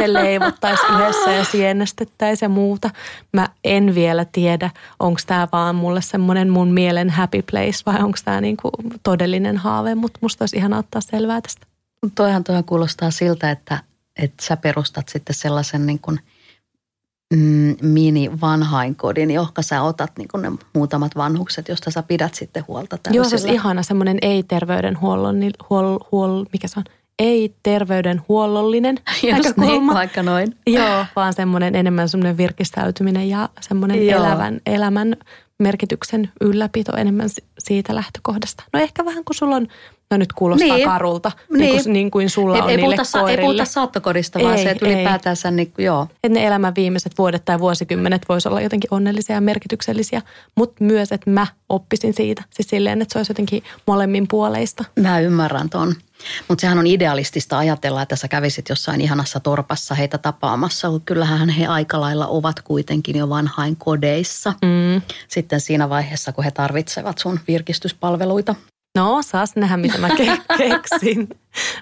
he 0.00 0.12
leivottaisiin 0.12 0.94
yhdessä 0.94 1.32
ja 1.32 1.44
sienestettäisiin 1.44 2.46
ja 2.46 2.48
muuta. 2.48 2.90
Mä 3.32 3.48
en 3.64 3.94
vielä 3.94 4.26
tiedä, 4.32 4.70
onko 5.00 5.20
tämä 5.26 5.48
vaan 5.52 5.74
mulle 5.74 6.02
semmoinen 6.02 6.50
mun 6.50 6.68
mielen 6.68 7.10
happy 7.10 7.42
place 7.50 7.82
vai 7.86 8.02
onko 8.02 8.18
tämä 8.24 8.40
niinku 8.40 8.70
todellinen 9.02 9.56
haave, 9.56 9.94
mutta 9.94 10.18
musta 10.22 10.42
olisi 10.42 10.56
ihanaa 10.56 10.78
ottaa 10.78 11.00
selvää 11.00 11.40
tästä. 11.40 11.66
Toihan 12.14 12.44
toihan 12.44 12.64
kuulostaa 12.64 13.10
siltä, 13.10 13.50
että, 13.50 13.78
että 14.22 14.44
sä 14.44 14.56
perustat 14.56 15.08
sitten 15.08 15.34
sellaisen 15.34 15.86
niin 15.86 15.98
kuin– 15.98 16.20
mm, 17.34 17.76
mini-vanhainkodin, 17.82 19.30
johon 19.30 19.52
sä 19.60 19.82
otat 19.82 20.12
niin 20.18 20.28
ne 20.42 20.52
muutamat 20.74 21.16
vanhukset, 21.16 21.68
josta 21.68 21.90
sä 21.90 22.02
pidät 22.02 22.34
sitten 22.34 22.64
huolta 22.68 22.98
täysillä. 22.98 23.24
Joo, 23.24 23.28
se 23.28 23.34
olisi 23.34 23.54
ihana 23.54 23.82
semmoinen 23.82 24.18
ei-terveydenhuollon, 24.22 25.40
niin 25.40 25.52
huol, 25.70 25.98
huol, 26.12 26.44
mikä 26.52 26.68
se 26.68 26.80
on? 26.80 26.84
Ei-terveydenhuollollinen 27.18 28.96
Just 29.22 29.36
näkökulma. 29.36 29.70
Niin, 29.70 29.94
vaikka 29.94 30.22
noin. 30.22 30.56
Joo, 30.66 31.06
vaan 31.16 31.32
semmoinen 31.32 31.74
enemmän 31.74 32.08
semmoinen 32.08 32.36
virkistäytyminen 32.36 33.28
ja 33.28 33.48
semmoinen 33.60 34.08
elävän, 34.08 34.60
elämän 34.66 35.16
merkityksen 35.58 36.30
ylläpito 36.40 36.96
enemmän 36.96 37.28
siitä 37.58 37.94
lähtökohdasta. 37.94 38.64
No 38.72 38.80
ehkä 38.80 39.04
vähän 39.04 39.24
kuin 39.24 39.36
sulla 39.36 39.56
on 39.56 39.68
No 40.10 40.18
nyt 40.18 40.32
kuulostaa 40.32 40.76
niin. 40.76 40.88
karulta, 40.88 41.32
niin. 41.50 41.60
Niin, 41.60 41.82
kuin, 41.82 41.92
niin 41.92 42.10
kuin 42.10 42.30
sulla 42.30 42.56
ei, 42.56 42.62
on 42.62 42.70
ei 42.70 42.76
niille 42.76 42.96
puhuta, 42.96 43.20
koirille. 43.20 43.40
Ei 43.40 43.46
puhuta 43.46 43.64
saattokodista, 43.64 44.38
vaan 44.38 44.56
ei, 44.56 44.64
se, 44.64 44.70
että 44.70 44.86
ylipäätänsä 44.86 45.50
niin, 45.50 45.72
joo. 45.78 46.06
Että 46.24 46.38
ne 46.38 46.46
elämän 46.46 46.74
viimeiset 46.74 47.12
vuodet 47.18 47.44
tai 47.44 47.58
vuosikymmenet 47.58 48.22
voisi 48.28 48.48
olla 48.48 48.60
jotenkin 48.60 48.94
onnellisia 48.94 49.34
ja 49.34 49.40
merkityksellisiä, 49.40 50.22
mutta 50.56 50.84
myös, 50.84 51.12
että 51.12 51.30
mä 51.30 51.46
oppisin 51.68 52.14
siitä. 52.14 52.42
Siis 52.50 52.68
silleen, 52.68 53.02
että 53.02 53.12
se 53.12 53.18
olisi 53.18 53.30
jotenkin 53.30 53.62
molemmin 53.86 54.28
puoleista. 54.28 54.84
Mä 55.00 55.20
ymmärrän 55.20 55.70
ton. 55.70 55.94
Mutta 56.48 56.60
sehän 56.60 56.78
on 56.78 56.86
idealistista 56.86 57.58
ajatella, 57.58 58.02
että 58.02 58.16
sä 58.16 58.28
kävisit 58.28 58.68
jossain 58.68 59.00
ihanassa 59.00 59.40
torpassa 59.40 59.94
heitä 59.94 60.18
tapaamassa, 60.18 60.90
mutta 60.90 61.06
kyllähän 61.06 61.48
he 61.48 61.66
aika 61.66 62.00
lailla 62.00 62.26
ovat 62.26 62.62
kuitenkin 62.62 63.18
jo 63.18 63.28
vanhain 63.28 63.76
kodeissa. 63.76 64.50
Mm. 64.62 65.02
Sitten 65.28 65.60
siinä 65.60 65.88
vaiheessa, 65.88 66.32
kun 66.32 66.44
he 66.44 66.50
tarvitsevat 66.50 67.18
sun 67.18 67.40
virkistyspalveluita. 67.48 68.54
No, 68.98 69.22
saas 69.22 69.56
nähdä, 69.56 69.76
mitä 69.76 69.98
mä 69.98 70.08
ke- 70.08 70.44
keksin. 70.58 71.28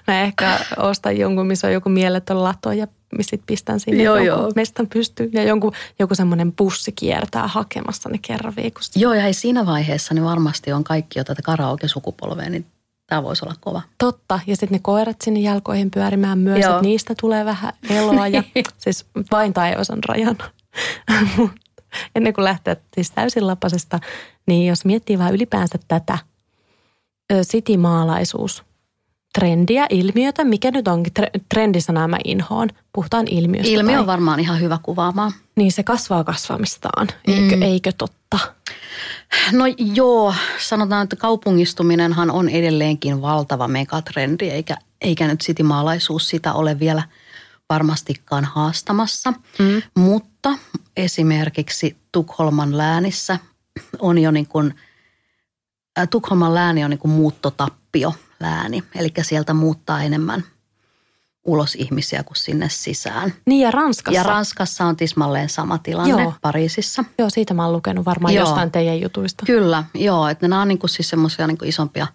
Mä 0.07 0.21
ehkä 0.21 0.59
ostan 0.77 1.17
jonkun, 1.17 1.47
missä 1.47 1.67
on 1.67 1.73
joku 1.73 1.89
mieletön 1.89 2.43
lato 2.43 2.71
ja 2.71 2.87
sitten 3.21 3.45
pistän 3.45 3.79
sinne 3.79 4.03
Joo, 4.03 4.15
jonkun 4.15 4.43
joo. 4.43 4.51
mestan 4.55 4.87
pystyyn. 4.87 5.29
Ja 5.33 5.43
jonkun, 5.43 5.73
joku 5.99 6.15
semmoinen 6.15 6.53
bussi 6.53 6.91
kiertää 6.91 7.47
hakemassa 7.47 8.09
ne 8.09 8.19
kerran 8.21 8.55
viikossa. 8.55 8.99
Joo, 8.99 9.13
ja 9.13 9.33
siinä 9.33 9.65
vaiheessa 9.65 10.13
niin 10.13 10.23
varmasti 10.23 10.73
on 10.73 10.83
kaikki 10.83 11.19
jo 11.19 11.23
tätä 11.23 11.41
karaoke-sukupolvea, 11.41 12.49
niin 12.49 12.65
tämä 13.13 13.23
voisi 13.23 13.45
olla 13.45 13.55
kova. 13.59 13.81
Totta. 13.97 14.39
Ja 14.47 14.55
sitten 14.55 14.75
ne 14.75 14.79
koirat 14.81 15.21
sinne 15.21 15.39
jalkoihin 15.39 15.91
pyörimään 15.91 16.39
myös, 16.39 16.65
että 16.65 16.81
niistä 16.81 17.13
tulee 17.21 17.45
vähän 17.45 17.73
eloa. 17.89 18.27
Ja 18.27 18.43
siis 18.77 19.05
vain 19.31 19.53
taivas 19.53 19.89
on 19.89 20.03
rajana. 20.09 20.45
Ennen 22.15 22.33
kuin 22.33 22.45
lähtee 22.45 22.77
siis 22.95 23.11
täysin 23.11 23.47
lapasesta, 23.47 23.99
niin 24.47 24.67
jos 24.67 24.85
miettii 24.85 25.17
vähän 25.17 25.33
ylipäänsä 25.33 25.79
tätä 25.87 26.17
ö, 27.33 27.41
city-maalaisuus, 27.41 28.63
trendiä, 29.39 29.87
ilmiötä, 29.89 30.43
mikä 30.43 30.71
nyt 30.71 30.87
onkin 30.87 31.13
tre- 31.19 31.39
trendisanaa 31.49 32.07
mä 32.07 32.17
inhoon. 32.25 32.69
Puhutaan 32.93 33.27
ilmiöstä. 33.27 33.71
Ilmiö 33.71 33.93
tai- 33.93 33.99
on 34.01 34.07
varmaan 34.07 34.39
ihan 34.39 34.59
hyvä 34.61 34.77
kuvaamaan. 34.83 35.31
Niin 35.55 35.71
se 35.71 35.83
kasvaa 35.83 36.23
kasvamistaan, 36.23 37.07
eikö, 37.27 37.55
Mm. 37.55 37.61
eikö 37.61 37.91
totta? 37.97 38.22
No 39.51 39.65
joo, 39.77 40.35
sanotaan, 40.59 41.03
että 41.03 41.15
kaupungistuminenhan 41.15 42.31
on 42.31 42.49
edelleenkin 42.49 43.21
valtava 43.21 43.67
megatrendi, 43.67 44.49
eikä, 44.49 44.77
eikä 45.01 45.27
nyt 45.27 45.41
sitimaalaisuus 45.41 46.29
sitä 46.29 46.53
ole 46.53 46.79
vielä 46.79 47.03
varmastikaan 47.69 48.45
haastamassa. 48.45 49.33
Mm. 49.59 49.81
Mutta 49.95 50.57
esimerkiksi 50.97 51.97
Tukholman 52.11 52.77
läänissä 52.77 53.39
on 53.99 54.17
jo 54.17 54.31
niin 54.31 54.47
kuin, 54.47 54.73
äh, 55.99 56.07
Tukholman 56.09 56.55
lääni 56.55 56.83
on 56.83 56.89
niin 56.89 56.99
kuin 56.99 57.11
muuttotappio 57.11 58.13
lääni, 58.39 58.83
eli 58.95 59.11
sieltä 59.21 59.53
muuttaa 59.53 60.03
enemmän 60.03 60.43
ulos 61.45 61.75
ihmisiä 61.75 62.23
kuin 62.23 62.35
sinne 62.35 62.69
sisään. 62.69 63.33
Niin 63.45 63.61
ja 63.61 63.71
Ranskassa. 63.71 64.19
Ja 64.19 64.23
Ranskassa 64.23 64.85
on 64.85 64.95
tismalleen 64.95 65.49
sama 65.49 65.77
tilanne, 65.77 66.23
Joo. 66.23 66.33
Pariisissa. 66.41 67.05
Joo, 67.17 67.29
siitä 67.29 67.53
mä 67.53 67.63
oon 67.63 67.73
lukenut 67.73 68.05
varmaan 68.05 68.33
Joo. 68.33 68.47
jostain 68.47 68.71
teidän 68.71 69.01
jutuista. 69.01 69.45
Kyllä, 69.45 69.83
joo, 69.93 70.27
että 70.27 70.47
nämä 70.47 70.61
on 70.61 70.67
niin 70.67 70.79
kuin 70.79 70.89
siis 70.89 71.09
semmoisia 71.09 71.47
niin 71.47 71.57
isompia 71.63 72.07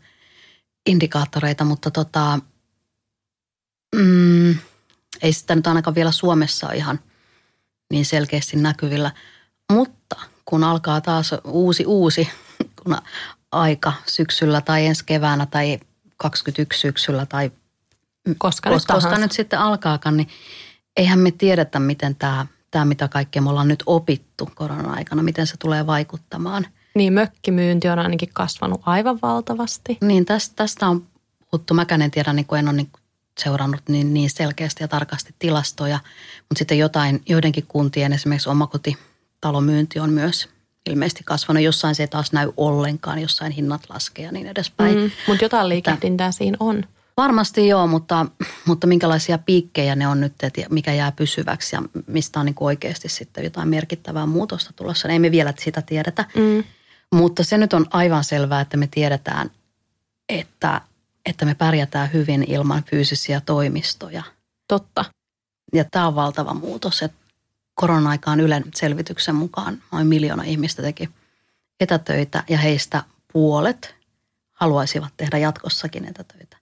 indikaattoreita, 0.86 1.64
mutta 1.64 1.90
tota, 1.90 2.38
mm, 3.96 4.50
ei 5.22 5.32
sitä 5.32 5.54
nyt 5.54 5.66
ainakaan 5.66 5.94
vielä 5.94 6.12
Suomessa 6.12 6.66
ole 6.66 6.76
ihan 6.76 7.00
niin 7.90 8.04
selkeästi 8.04 8.56
näkyvillä. 8.56 9.10
Mutta 9.72 10.16
kun 10.44 10.64
alkaa 10.64 11.00
taas 11.00 11.34
uusi 11.44 11.86
uusi 11.86 12.28
kun 12.82 12.96
aika 13.52 13.92
syksyllä 14.06 14.60
tai 14.60 14.86
ensi 14.86 15.04
keväänä 15.04 15.46
tai 15.46 15.80
21 16.16 16.80
syksyllä 16.80 17.26
tai 17.26 17.50
Koska, 18.38 18.70
nyt 18.70 18.76
koska, 18.76 18.94
koska 18.94 19.08
tahansa. 19.08 19.24
nyt 19.24 19.32
sitten 19.32 19.58
alkaakaan, 19.58 20.16
niin 20.16 20.28
eihän 20.96 21.18
me 21.18 21.30
tiedetä, 21.30 21.78
miten 21.78 22.14
tämä, 22.14 22.46
tämä 22.70 22.84
mitä 22.84 23.08
kaikkea 23.08 23.42
me 23.42 23.50
ollaan 23.50 23.68
nyt 23.68 23.82
opittu 23.86 24.50
korona-aikana, 24.54 25.22
miten 25.22 25.46
se 25.46 25.56
tulee 25.56 25.86
vaikuttamaan. 25.86 26.66
Niin 26.94 27.12
mökkimyynti 27.12 27.88
on 27.88 27.98
ainakin 27.98 28.30
kasvanut 28.32 28.80
aivan 28.86 29.18
valtavasti. 29.22 29.98
Niin 30.00 30.24
tästä, 30.24 30.56
tästä 30.56 30.88
on 30.88 31.06
puhuttu. 31.50 31.74
Mäkään 31.74 32.02
en 32.02 32.10
tiedä, 32.10 32.32
niin 32.32 32.46
kuin 32.46 32.58
en 32.58 32.68
ole 32.68 32.76
niin 32.76 32.90
seurannut 33.38 33.80
niin, 33.88 34.14
niin 34.14 34.30
selkeästi 34.30 34.84
ja 34.84 34.88
tarkasti 34.88 35.34
tilastoja. 35.38 35.98
Mutta 36.38 36.58
sitten 36.58 36.78
jotain, 36.78 37.22
joidenkin 37.28 37.64
kuntien 37.68 38.12
esimerkiksi 38.12 38.48
omakotitalomyynti 38.48 40.00
on 40.00 40.10
myös 40.10 40.48
ilmeisesti 40.90 41.24
kasvanut. 41.24 41.62
Jossain 41.62 41.94
se 41.94 42.02
ei 42.02 42.08
taas 42.08 42.32
näy 42.32 42.52
ollenkaan, 42.56 43.18
jossain 43.18 43.52
hinnat 43.52 43.82
laskee 43.88 44.24
ja 44.24 44.32
niin 44.32 44.46
edespäin. 44.46 44.98
Mm, 44.98 45.10
mutta 45.28 45.44
jotain 45.44 45.68
liikehdintää 45.68 46.32
siinä 46.32 46.56
on. 46.60 46.84
Varmasti 47.18 47.68
joo, 47.68 47.86
mutta, 47.86 48.26
mutta 48.64 48.86
minkälaisia 48.86 49.38
piikkejä 49.38 49.96
ne 49.96 50.08
on 50.08 50.20
nyt, 50.20 50.32
että 50.42 50.62
mikä 50.70 50.92
jää 50.92 51.12
pysyväksi 51.12 51.76
ja 51.76 51.82
mistä 52.06 52.40
on 52.40 52.46
niin 52.46 52.54
oikeasti 52.60 53.08
sitten 53.08 53.44
jotain 53.44 53.68
merkittävää 53.68 54.26
muutosta 54.26 54.72
tulossa. 54.72 55.08
Ei 55.08 55.18
me 55.18 55.30
vielä 55.30 55.54
sitä 55.58 55.82
tiedetä. 55.82 56.24
Mm. 56.34 56.64
Mutta 57.14 57.44
se 57.44 57.58
nyt 57.58 57.72
on 57.72 57.86
aivan 57.90 58.24
selvää, 58.24 58.60
että 58.60 58.76
me 58.76 58.88
tiedetään, 58.90 59.50
että, 60.28 60.80
että 61.26 61.44
me 61.44 61.54
pärjätään 61.54 62.12
hyvin 62.12 62.44
ilman 62.48 62.84
fyysisiä 62.84 63.40
toimistoja. 63.46 64.22
Totta. 64.68 65.04
Ja 65.72 65.84
tämä 65.90 66.06
on 66.06 66.14
valtava 66.14 66.54
muutos, 66.54 67.02
että 67.02 67.18
korona-aikaan 67.74 68.40
Ylen 68.40 68.64
selvityksen 68.74 69.34
mukaan 69.34 69.82
noin 69.92 70.06
miljoona 70.06 70.42
ihmistä 70.42 70.82
teki 70.82 71.10
etätöitä 71.80 72.44
ja 72.48 72.58
heistä 72.58 73.02
puolet 73.32 73.94
haluaisivat 74.52 75.12
tehdä 75.16 75.38
jatkossakin 75.38 76.04
etätöitä. 76.04 76.57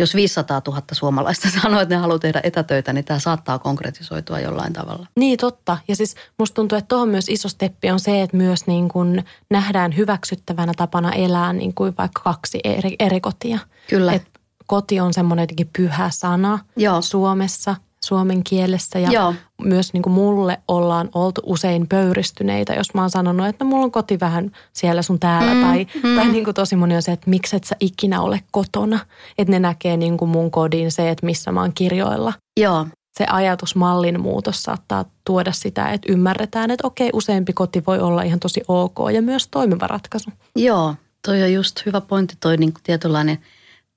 Jos 0.00 0.14
500 0.14 0.62
000 0.66 0.82
suomalaista 0.92 1.48
sanoo, 1.62 1.80
että 1.80 1.94
ne 1.94 2.00
haluaa 2.00 2.18
tehdä 2.18 2.40
etätöitä, 2.44 2.92
niin 2.92 3.04
tämä 3.04 3.18
saattaa 3.18 3.58
konkretisoitua 3.58 4.40
jollain 4.40 4.72
tavalla. 4.72 5.06
Niin 5.16 5.38
totta. 5.38 5.78
Ja 5.88 5.96
siis 5.96 6.14
musta 6.38 6.54
tuntuu, 6.54 6.78
että 6.78 6.88
tuohon 6.88 7.08
myös 7.08 7.28
iso 7.28 7.48
steppi 7.48 7.90
on 7.90 8.00
se, 8.00 8.22
että 8.22 8.36
myös 8.36 8.66
niin 8.66 8.88
kuin 8.88 9.24
nähdään 9.50 9.96
hyväksyttävänä 9.96 10.72
tapana 10.76 11.12
elää 11.12 11.52
niin 11.52 11.74
kuin 11.74 11.94
vaikka 11.98 12.22
kaksi 12.22 12.60
eri, 12.64 12.96
eri 12.98 13.20
kotia. 13.20 13.58
Kyllä. 13.88 14.12
Et 14.12 14.30
koti 14.66 15.00
on 15.00 15.14
semmoinen 15.14 15.42
jotenkin 15.42 15.70
pyhä 15.76 16.10
sana 16.10 16.58
Joo. 16.76 17.02
Suomessa, 17.02 17.76
suomen 18.04 18.44
kielessä. 18.44 18.98
Ja 18.98 19.10
Joo. 19.10 19.34
myös 19.62 19.92
niin 19.92 20.02
kuin 20.02 20.12
mulle 20.12 20.60
ollaan 20.68 21.08
oltu 21.14 21.40
usein 21.46 21.88
pöyristyneitä, 21.88 22.72
jos 22.72 22.94
mä 22.94 23.00
oon 23.00 23.10
sanonut, 23.10 23.46
että 23.46 23.64
no, 23.64 23.68
mulla 23.70 23.84
on 23.84 23.90
koti 23.90 24.20
vähän 24.20 24.52
siellä 24.72 25.02
sun 25.02 25.20
täällä. 25.20 25.54
Mm, 25.54 25.60
tai 25.60 25.86
mm. 26.02 26.16
tai 26.16 26.28
niin 26.28 26.44
kuin 26.44 26.54
tosi 26.54 26.76
moni 26.76 26.96
on 26.96 27.02
se, 27.02 27.12
että 27.12 27.30
miksi 27.30 27.56
et 27.56 27.64
sä 27.64 27.76
ikinä 27.80 28.20
ole 28.20 28.40
kotona. 28.50 28.98
Että 29.38 29.52
ne 29.52 29.58
näkee 29.58 29.96
niin 29.96 30.16
kuin 30.16 30.28
mun 30.28 30.50
kodin 30.50 30.92
se, 30.92 31.10
että 31.10 31.26
missä 31.26 31.52
mä 31.52 31.60
oon 31.60 31.72
kirjoilla. 31.74 32.32
Joo, 32.60 32.86
Se 33.18 33.26
ajatusmallin 33.26 34.20
muutos 34.20 34.62
saattaa 34.62 35.04
tuoda 35.24 35.52
sitä, 35.52 35.90
että 35.90 36.12
ymmärretään, 36.12 36.70
että 36.70 36.86
okei, 36.86 37.10
useampi 37.12 37.52
koti 37.52 37.82
voi 37.86 37.98
olla 37.98 38.22
ihan 38.22 38.40
tosi 38.40 38.62
ok 38.68 38.98
ja 39.12 39.22
myös 39.22 39.48
toimiva 39.48 39.86
ratkaisu. 39.86 40.30
Joo, 40.56 40.94
toi 41.26 41.42
on 41.42 41.52
just 41.52 41.86
hyvä 41.86 42.00
pointti, 42.00 42.36
toi 42.40 42.56
niin 42.56 42.72
kuin 42.72 42.82
tietynlainen 42.82 43.38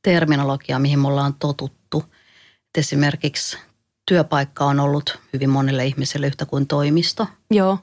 terminologia, 0.04 0.80
mihin 0.80 1.00
me 1.00 1.08
ollaan 1.08 1.34
totuttu. 1.40 2.04
Et 2.06 2.78
esimerkiksi 2.78 3.58
työpaikka 4.06 4.66
on 4.66 4.80
ollut 4.80 5.20
hyvin 5.34 5.50
monelle 5.50 5.86
ihmiselle 5.86 6.28
yhtä 6.28 6.46
kuin 6.46 6.68
toimisto, 6.68 7.28
Joo, 7.52 7.80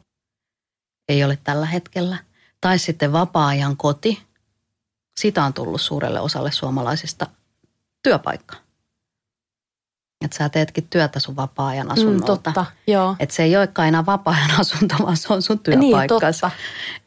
ei 1.09 1.25
ole 1.25 1.39
tällä 1.45 1.67
hetkellä. 1.67 2.17
Tai 2.61 2.79
sitten 2.79 3.13
vapaa-ajan 3.13 3.77
koti, 3.77 4.23
sitä 5.21 5.45
on 5.45 5.53
tullut 5.53 5.81
suurelle 5.81 6.21
osalle 6.21 6.53
suomalaisista 6.53 7.27
työpaikka. 8.03 8.57
Että 10.25 10.37
sä 10.37 10.49
teetkin 10.49 10.87
työtä 10.91 11.21
sun 11.21 11.37
vapaa-ajan 11.37 11.87
mm, 11.87 11.93
asunnolta. 11.93 12.27
totta, 12.27 12.65
joo. 12.87 13.17
Että 13.21 13.35
se 13.35 13.43
ei 13.43 13.57
olekaan 13.57 13.89
enää 13.89 14.07
vapaa-ajan 14.07 14.61
asunto, 14.61 14.95
vaan 15.05 15.17
se 15.17 15.33
on 15.33 15.43
sun 15.43 15.61
Niin, 15.67 15.81
työpaikkas. 15.81 16.41
totta. 16.41 16.51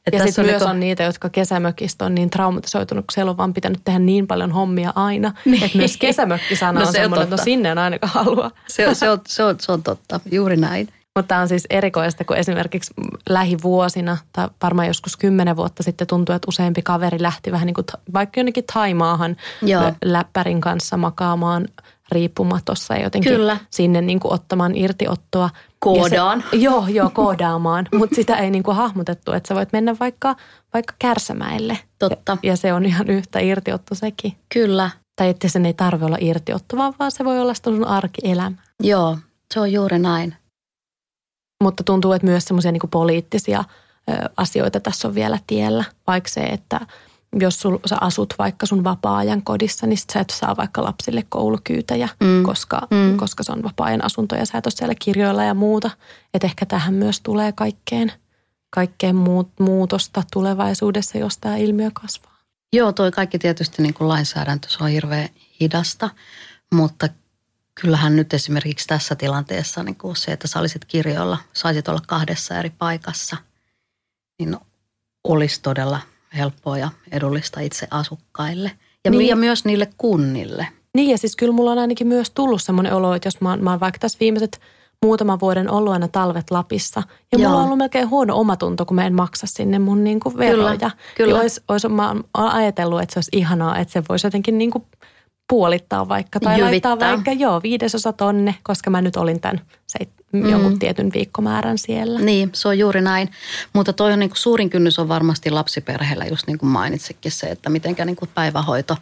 Et 0.07 0.13
Ja 0.13 0.23
sitten 0.23 0.45
myös 0.45 0.53
niinku- 0.53 0.69
on 0.69 0.79
niitä, 0.79 1.03
jotka 1.03 1.29
kesämökistä 1.29 2.05
on 2.05 2.15
niin 2.15 2.29
traumatisoitunut, 2.29 3.05
kun 3.05 3.13
siellä 3.13 3.29
on 3.29 3.37
vaan 3.37 3.53
pitänyt 3.53 3.81
tehdä 3.83 3.99
niin 3.99 4.27
paljon 4.27 4.51
hommia 4.51 4.93
aina. 4.95 5.33
Niin. 5.45 5.63
Että 5.63 5.77
myös 5.77 5.97
kesämökkisana 5.97 6.79
No 6.79 6.85
on 6.87 6.91
se 6.93 6.97
semmoinen, 6.99 7.23
että 7.23 7.35
no 7.37 7.43
sinne 7.43 7.69
en 7.69 7.77
ainakaan 7.77 8.13
halua. 8.13 8.51
Se, 8.67 8.87
on- 8.87 8.95
se, 8.95 9.09
on, 9.09 9.21
se, 9.27 9.43
on, 9.43 9.55
se 9.59 9.71
on 9.71 9.83
totta, 9.83 10.19
juuri 10.31 10.57
näin. 10.57 10.87
Mutta 11.15 11.27
tämä 11.27 11.41
on 11.41 11.47
siis 11.47 11.67
erikoista, 11.69 12.23
kun 12.25 12.37
esimerkiksi 12.37 12.93
lähivuosina 13.29 14.17
tai 14.31 14.47
varmaan 14.63 14.87
joskus 14.87 15.17
kymmenen 15.17 15.55
vuotta 15.55 15.83
sitten 15.83 16.07
tuntui, 16.07 16.35
että 16.35 16.47
useampi 16.47 16.81
kaveri 16.81 17.21
lähti 17.21 17.51
vähän 17.51 17.65
niin 17.65 17.73
kuin 17.73 17.85
vaikka 18.13 18.39
jonnekin 18.39 18.63
Taimaahan 18.73 19.35
Joo. 19.61 19.91
läppärin 20.05 20.61
kanssa 20.61 20.97
makaamaan 20.97 21.67
riippumatossa 22.13 22.93
ja 22.93 23.03
jotenkin 23.03 23.31
Kyllä. 23.33 23.57
sinne 23.69 24.01
niin 24.01 24.19
kuin 24.19 24.33
ottamaan 24.33 24.75
irtiottoa. 24.75 25.49
Koodaan. 25.79 26.39
Ja 26.39 26.49
Se, 26.51 26.57
joo, 26.65 26.87
joo, 26.87 27.09
koodaamaan, 27.13 27.87
mutta 27.95 28.15
sitä 28.15 28.35
ei 28.35 28.49
niin 28.51 28.63
kuin 28.63 28.77
hahmotettu, 28.77 29.31
että 29.31 29.47
sä 29.47 29.55
voit 29.55 29.73
mennä 29.73 29.95
vaikka, 29.99 30.35
vaikka 30.73 30.93
Kärsämäelle. 30.99 31.79
Totta. 31.99 32.37
Ja 32.43 32.57
se 32.57 32.73
on 32.73 32.85
ihan 32.85 33.09
yhtä 33.09 33.39
irtiotto 33.39 33.95
sekin. 33.95 34.33
Kyllä, 34.53 34.89
Tai 35.15 35.29
että 35.29 35.47
sen 35.47 35.65
ei 35.65 35.73
tarvitse 35.73 36.05
olla 36.05 36.17
irtiotto, 36.21 36.77
vaan, 36.77 36.93
vaan 36.99 37.11
se 37.11 37.25
voi 37.25 37.39
olla 37.39 37.53
sitä 37.53 37.69
sun 37.69 37.87
arkielämä. 37.87 38.57
joo, 38.83 39.17
se 39.53 39.59
on 39.59 39.71
juuri 39.71 39.99
näin. 39.99 40.35
Mutta 41.63 41.83
tuntuu, 41.83 42.11
että 42.13 42.27
myös 42.27 42.45
semmoisia 42.45 42.71
niin 42.71 42.81
poliittisia 42.91 43.63
ö, 44.09 44.29
asioita 44.37 44.79
tässä 44.79 45.07
on 45.07 45.15
vielä 45.15 45.39
tiellä. 45.47 45.83
Vaikka 46.07 46.29
se, 46.29 46.41
että 46.41 46.79
jos 47.39 47.59
sul, 47.59 47.77
sä 47.85 47.97
asut 48.01 48.33
vaikka 48.39 48.65
sun 48.65 48.83
vapaa-ajan 48.83 49.41
kodissa, 49.41 49.87
niin 49.87 49.97
sit 49.97 50.09
sä 50.09 50.19
et 50.19 50.29
saa 50.29 50.57
vaikka 50.57 50.83
lapsille 50.83 51.25
koulukyytäjä, 51.29 52.09
Mm. 52.23 52.43
koska, 52.43 52.87
Mm. 52.91 53.17
koska 53.17 53.43
se 53.43 53.51
on 53.51 53.63
vapaa-ajan 53.63 54.05
asunto 54.05 54.35
ja 54.35 54.45
sä 54.45 54.57
et 54.57 54.65
ole 54.65 54.73
siellä 54.75 54.95
kirjoilla 54.99 55.43
ja 55.43 55.53
muuta. 55.53 55.89
Että 56.33 56.47
ehkä 56.47 56.65
tähän 56.65 56.93
myös 56.93 57.21
tulee 57.21 57.51
kaikkeen, 57.51 58.11
kaikkeen 58.69 59.15
muut, 59.15 59.49
muutosta 59.59 60.23
tulevaisuudessa, 60.33 61.17
jos 61.17 61.37
tämä 61.37 61.57
ilmiö 61.57 61.91
kasvaa. 61.93 62.33
Joo, 62.73 62.91
toi 62.93 63.11
kaikki 63.11 63.39
tietysti 63.39 63.81
niin 63.81 63.93
kuin 63.93 64.07
lainsäädäntö, 64.07 64.67
se 64.69 64.83
on 64.83 64.89
hirveän 64.89 65.29
hidasta, 65.59 66.09
mutta 66.73 67.09
kyllähän 67.81 68.15
nyt 68.15 68.33
esimerkiksi 68.33 68.87
tässä 68.87 69.15
tilanteessa 69.15 69.83
niin 69.83 69.95
kuin 69.95 70.15
se, 70.15 70.31
että 70.31 70.47
sä 70.47 70.59
olisit 70.59 70.85
kirjoilla, 70.85 71.37
saisit 71.53 71.87
olla 71.87 72.01
kahdessa 72.07 72.59
eri 72.59 72.69
paikassa, 72.69 73.37
niin 74.39 74.57
olisi 75.23 75.61
todella 75.61 75.99
helppoa 76.37 76.77
ja 76.77 76.89
edullista 77.11 77.59
itse 77.59 77.87
asukkaille. 77.91 78.71
Ja, 79.05 79.11
Niin. 79.11 79.27
ja 79.27 79.35
myös 79.35 79.65
niille 79.65 79.87
kunnille. 79.97 80.67
Niin 80.95 81.09
ja 81.09 81.17
siis 81.17 81.35
kyllä 81.35 81.53
mulla 81.53 81.71
on 81.71 81.77
ainakin 81.79 82.07
myös 82.07 82.31
tullut 82.31 82.61
semmoinen 82.61 82.93
olo, 82.93 83.13
että 83.15 83.27
jos 83.27 83.41
mä, 83.41 83.57
mä 83.57 83.69
oon 83.69 83.79
vaikka 83.79 83.99
tässä 83.99 84.17
viimeiset 84.19 84.61
muutaman 85.05 85.39
vuoden 85.39 85.69
ollut 85.71 85.93
aina 85.93 86.07
talvet 86.07 86.51
Lapissa. 86.51 87.03
Ja 87.31 87.37
mulla 87.37 87.51
Joo. 87.51 87.57
on 87.59 87.65
ollut 87.65 87.77
melkein 87.77 88.09
huono 88.09 88.35
omatunto, 88.39 88.85
kun 88.85 88.95
mä 88.95 89.05
en 89.05 89.13
maksa 89.13 89.47
sinne 89.47 89.79
mun 89.79 90.03
niinku 90.03 90.33
veroja. 90.37 90.77
Kyllä, 90.77 90.91
kyllä. 91.15 91.39
Ois, 91.39 91.61
ois, 91.67 91.85
mä 91.89 92.07
oon 92.07 92.23
ajatellut, 92.33 93.01
että 93.01 93.13
se 93.13 93.17
olisi 93.17 93.31
ihanaa, 93.33 93.77
että 93.77 93.91
se 93.91 94.03
voisi 94.09 94.27
jotenkin 94.27 94.57
niinku 94.57 94.87
puolittaa 95.49 96.07
vaikka. 96.09 96.39
Tai 96.39 96.59
Jyvittää. 96.59 96.91
laittaa 96.91 97.09
vaikka 97.11 97.31
joo 97.31 97.61
viidesosa 97.63 98.13
tonne, 98.13 98.55
koska 98.63 98.89
mä 98.89 99.01
nyt 99.01 99.15
olin 99.15 99.39
tämän 99.41 99.61
seit, 99.97 100.09
Mm. 100.33 100.49
jonkun 100.49 100.79
tietyn 100.79 101.11
viikkomäärän 101.13 101.77
siellä. 101.77 102.19
Niin, 102.19 102.49
se 102.53 102.67
on 102.67 102.79
juuri 102.79 103.01
näin. 103.01 103.31
Mutta 103.73 103.93
toi 103.93 104.13
on 104.13 104.19
niin 104.19 104.29
kuin 104.29 104.37
suurin 104.37 104.69
kynnys 104.69 104.99
on 104.99 105.07
varmasti 105.07 105.49
lapsiperheellä, 105.49 106.25
just 106.25 106.47
niin 106.47 106.57
kuin 106.57 106.69
mainitsikin 106.69 107.31
se, 107.31 107.47
että 107.47 107.69
mitenkä 107.69 108.05
niin 108.05 108.15
kuin 108.15 108.29
päivähoito 108.33 108.97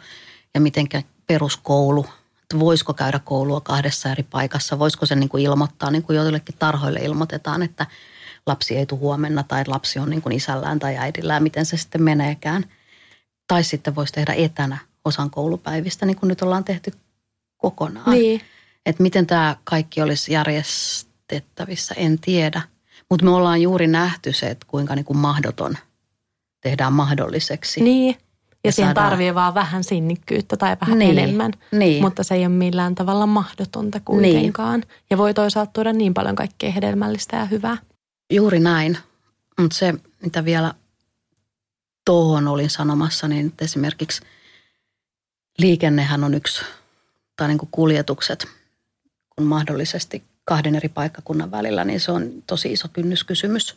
ja 0.54 0.60
mitenkä 0.60 1.02
peruskoulu, 1.26 2.06
että 2.42 2.58
voisiko 2.58 2.94
käydä 2.94 3.20
koulua 3.24 3.60
kahdessa 3.60 4.10
eri 4.10 4.22
paikassa, 4.22 4.78
voisiko 4.78 5.06
se 5.06 5.14
niin 5.14 5.28
kuin 5.28 5.42
ilmoittaa, 5.42 5.90
niin 5.90 6.02
kuin 6.02 6.16
joillekin 6.16 6.54
tarhoille 6.58 7.00
ilmoitetaan, 7.00 7.62
että 7.62 7.86
lapsi 8.46 8.76
ei 8.76 8.86
tule 8.86 9.00
huomenna 9.00 9.42
tai 9.42 9.64
lapsi 9.66 9.98
on 9.98 10.10
niin 10.10 10.22
kuin 10.22 10.32
isällään 10.32 10.78
tai 10.78 10.96
äidillään, 10.96 11.42
miten 11.42 11.66
se 11.66 11.76
sitten 11.76 12.02
meneekään. 12.02 12.64
Tai 13.48 13.64
sitten 13.64 13.94
voisi 13.94 14.12
tehdä 14.12 14.32
etänä 14.32 14.78
osan 15.04 15.30
koulupäivistä, 15.30 16.06
niin 16.06 16.16
kuin 16.16 16.28
nyt 16.28 16.42
ollaan 16.42 16.64
tehty 16.64 16.92
kokonaan. 17.56 18.10
Niin. 18.10 18.40
Että 18.86 19.02
miten 19.02 19.26
tämä 19.26 19.56
kaikki 19.64 20.02
olisi 20.02 20.32
järjestettävissä, 20.32 21.94
en 21.98 22.18
tiedä. 22.18 22.62
Mutta 23.10 23.24
me 23.24 23.30
ollaan 23.30 23.62
juuri 23.62 23.86
nähty 23.86 24.32
se, 24.32 24.46
että 24.46 24.66
kuinka 24.68 24.94
niin 24.94 25.04
kuin 25.04 25.16
mahdoton 25.16 25.74
tehdään 26.60 26.92
mahdolliseksi. 26.92 27.80
Niin. 27.80 28.16
Ja, 28.18 28.56
Ja 28.64 28.72
siihen 28.72 28.88
saadaan- 28.94 29.10
tarvii 29.10 29.34
vaan 29.34 29.54
vähän 29.54 29.84
sinnikkyyttä 29.84 30.56
tai 30.56 30.76
vähän 30.80 30.98
Niin, 30.98 31.18
enemmän. 31.18 31.52
niin. 31.72 32.02
Mutta 32.02 32.22
se 32.22 32.34
ei 32.34 32.40
ole 32.40 32.48
millään 32.48 32.94
tavalla 32.94 33.26
mahdotonta 33.26 34.00
kuitenkaan. 34.04 34.80
Niin. 34.80 34.88
Ja 35.10 35.18
voi 35.18 35.34
toisaalta 35.34 35.72
tuoda 35.72 35.92
niin 35.92 36.14
paljon 36.14 36.36
kaikkea 36.36 36.70
hedelmällistä 36.72 37.36
ja 37.36 37.44
hyvää. 37.44 37.76
Juuri 38.32 38.60
näin. 38.60 38.98
Mutta 39.60 39.76
se, 39.76 39.94
mitä 40.22 40.44
vielä 40.44 40.74
tuohon 42.04 42.48
olin 42.48 42.70
sanomassa, 42.70 43.28
niin 43.28 43.52
esimerkiksi 43.60 44.20
liikennehän 45.58 46.24
on 46.24 46.34
yksi, 46.34 46.64
tai 47.36 47.48
niin 47.48 47.58
kuin 47.58 47.68
kuljetukset, 47.72 48.46
kun 49.36 49.46
mahdollisesti 49.46 50.22
kahden 50.44 50.74
eri 50.74 50.88
paikkakunnan 50.88 51.50
välillä, 51.50 51.84
niin 51.84 52.00
se 52.00 52.12
on 52.12 52.42
tosi 52.46 52.72
iso 52.72 52.88
kynnyskysymys. 52.88 53.76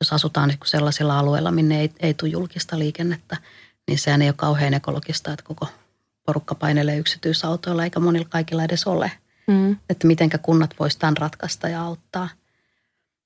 Jos 0.00 0.12
asutaan 0.12 0.48
niin 0.48 0.58
sellaisilla 0.64 1.18
alueilla, 1.18 1.50
minne 1.50 1.80
ei, 1.80 1.92
ei 2.00 2.14
tule 2.14 2.30
julkista 2.30 2.78
liikennettä, 2.78 3.36
niin 3.88 3.98
sehän 3.98 4.22
ei 4.22 4.28
ole 4.28 4.34
kauhean 4.36 4.74
ekologista, 4.74 5.32
että 5.32 5.44
koko 5.44 5.68
porukka 6.26 6.54
painelee 6.54 6.98
yksityisautoilla, 6.98 7.84
eikä 7.84 8.00
monilla 8.00 8.28
kaikilla 8.30 8.64
edes 8.64 8.86
ole. 8.86 9.12
Mm. 9.46 9.76
Että 9.90 10.06
mitenkä 10.06 10.38
kunnat 10.38 10.74
voisivat 10.78 11.00
tämän 11.00 11.16
ratkaista 11.16 11.68
ja 11.68 11.82
auttaa. 11.82 12.28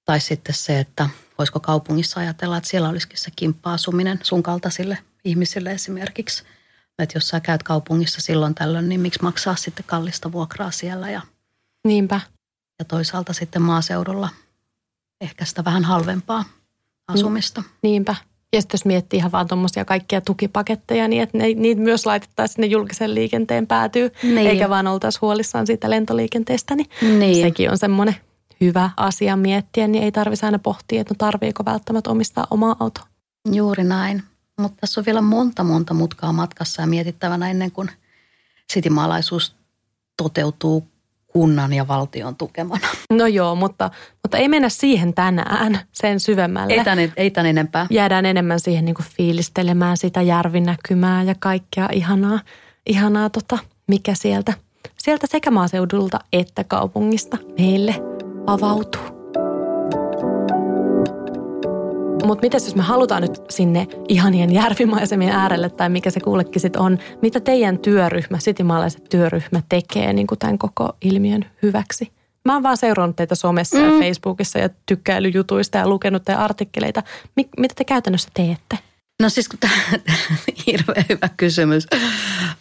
Tai 0.05 0.21
sitten 0.21 0.55
se, 0.55 0.79
että 0.79 1.09
voisiko 1.39 1.61
kaupungissa 1.61 2.21
ajatella, 2.21 2.57
että 2.57 2.71
siellä 2.71 2.89
olisikin 2.89 3.19
se 3.19 3.31
kimppa-asuminen 3.37 4.19
sun 4.23 4.43
kaltaisille 4.43 4.99
ihmisille 5.25 5.73
esimerkiksi. 5.73 6.45
Että 6.99 7.17
jos 7.17 7.29
sä 7.29 7.41
käyt 7.41 7.63
kaupungissa 7.63 8.21
silloin 8.21 8.55
tällöin, 8.55 8.89
niin 8.89 9.01
miksi 9.01 9.23
maksaa 9.23 9.57
sitten 9.57 9.85
kallista 9.89 10.33
vuokraa 10.33 10.71
siellä 10.71 11.11
ja, 11.11 11.23
Niinpä. 11.87 12.21
ja 12.79 12.85
toisaalta 12.85 13.33
sitten 13.33 13.63
maaseudulla 13.63 14.29
ehkä 15.21 15.45
sitä 15.45 15.65
vähän 15.65 15.85
halvempaa 15.85 16.45
asumista. 17.09 17.63
Niinpä. 17.83 18.15
Ja 18.53 18.61
sitten 18.61 18.79
jos 18.79 18.85
miettii 18.85 19.19
ihan 19.19 19.33
vaan 19.33 19.49
tuommoisia 19.49 19.85
kaikkia 19.85 20.21
tukipaketteja, 20.21 21.09
niin 21.09 21.23
että 21.23 21.39
ne, 21.39 21.45
niitä 21.49 21.81
myös 21.81 22.07
laitettaisiin 22.07 22.55
sinne 22.55 22.67
julkisen 22.67 23.15
liikenteen 23.15 23.67
päätyy, 23.67 24.11
Niin. 24.23 24.39
eikä 24.39 24.69
vaan 24.69 24.87
oltaisi 24.87 25.19
huolissaan 25.23 25.67
siitä 25.67 25.91
lentoliikenteestä, 25.91 26.75
niin, 26.75 26.89
Niin. 27.19 27.47
sekin 27.47 27.71
on 27.71 27.79
semmoinen 27.79 28.17
hyvä 28.61 28.91
asia 28.97 29.37
miettiä, 29.37 29.87
niin 29.89 30.05
ei 30.05 30.13
tarvitsisi 30.13 30.47
aina 30.47 30.59
pohtia, 30.59 31.01
että 31.01 31.15
no 31.15 31.17
tarviiko 31.19 31.65
välttämättä 31.65 32.11
omistaa 32.11 32.47
omaa 32.51 32.77
autoa. 32.81 33.07
Juuri 33.53 33.85
näin. 33.85 34.23
Mutta 34.61 34.77
tässä 34.81 35.01
on 35.01 35.07
vielä 35.07 35.21
monta 35.21 35.65
monta 35.65 35.95
mutkaa 35.95 36.33
matkassa 36.33 36.83
ja 36.83 36.87
mietittävänä 36.87 37.51
ennen 37.51 37.71
kuin 37.73 37.91
sitimaalaisuus 38.73 39.57
toteutuu 40.17 40.89
kunnan 41.37 41.73
ja 41.73 41.89
valtion 41.89 42.37
tukemana. 42.37 42.89
No 43.13 43.27
joo, 43.27 43.55
mutta, 43.55 43.91
mutta 44.23 44.39
ei 44.39 44.49
mennä 44.49 44.69
siihen 44.69 45.15
tänään 45.15 45.81
sen 45.93 46.21
syvemmälle. 46.21 46.75
Ei 46.75 46.85
tän, 46.85 46.99
ei 47.17 47.31
tän 47.31 47.47
enempää. 47.47 47.87
Jäädään 47.91 48.27
enemmän 48.27 48.61
siihen 48.61 48.85
niin 48.85 48.95
kuin 48.95 49.07
fiilistelemään 49.17 49.97
sitä 49.97 50.23
järvinäkymää 50.23 51.23
ja 51.23 51.35
kaikkea 51.39 51.89
ihanaa, 51.93 52.41
ihanaa 52.87 53.31
tota, 53.31 53.59
mikä 53.87 54.15
sieltä, 54.15 54.53
sieltä 54.99 55.27
sekä 55.31 55.51
maaseudulta 55.51 56.19
että 56.33 56.65
kaupungista 56.65 57.37
meille 57.59 57.95
avautuu. 58.47 59.16
Mutta 62.27 62.43
mitäs 62.43 62.65
jos 62.65 62.77
me 62.77 62.83
halutaan 62.83 63.23
nyt 63.23 63.43
sinne 63.51 63.87
ihanien 64.09 64.53
järvimaisemien 64.53 65.33
äärelle 65.33 65.71
tai 65.71 65.89
mikä 65.89 66.11
se 66.11 66.21
kuullekin 66.21 66.61
sitten 66.61 66.83
on, 66.83 66.99
mitä 67.23 67.41
teidän 67.41 67.79
työryhmä, 67.79 68.39
sitimaalaiset 68.39 69.05
työryhmä 69.09 69.63
tekee 69.69 70.13
niin 70.13 70.27
kuin 70.27 70.39
tämän 70.39 70.59
koko 70.59 70.97
ilmiön 71.01 71.45
hyväksi? 71.63 72.13
Mä 72.45 72.53
oon 72.53 72.63
vaan 72.63 72.77
seurannut 72.77 73.17
teitä 73.17 73.35
somessa 73.35 73.79
mm. 73.79 73.85
ja 73.85 74.01
Facebookissa 74.01 74.59
ja 74.59 74.69
tykkäilyjutuista 74.87 75.79
ja 75.79 75.89
lukenut 75.89 76.25
teidän 76.25 76.43
artikkeleita. 76.43 77.03
Mik, 77.37 77.49
mitä 77.59 77.75
te 77.77 77.85
käytännössä 77.85 78.29
teette? 78.35 78.79
No 79.23 79.29
siis 79.29 79.49
kun 79.49 79.59
tämä 79.59 79.73
hirveän 80.67 81.05
hyvä 81.09 81.29
kysymys. 81.37 81.87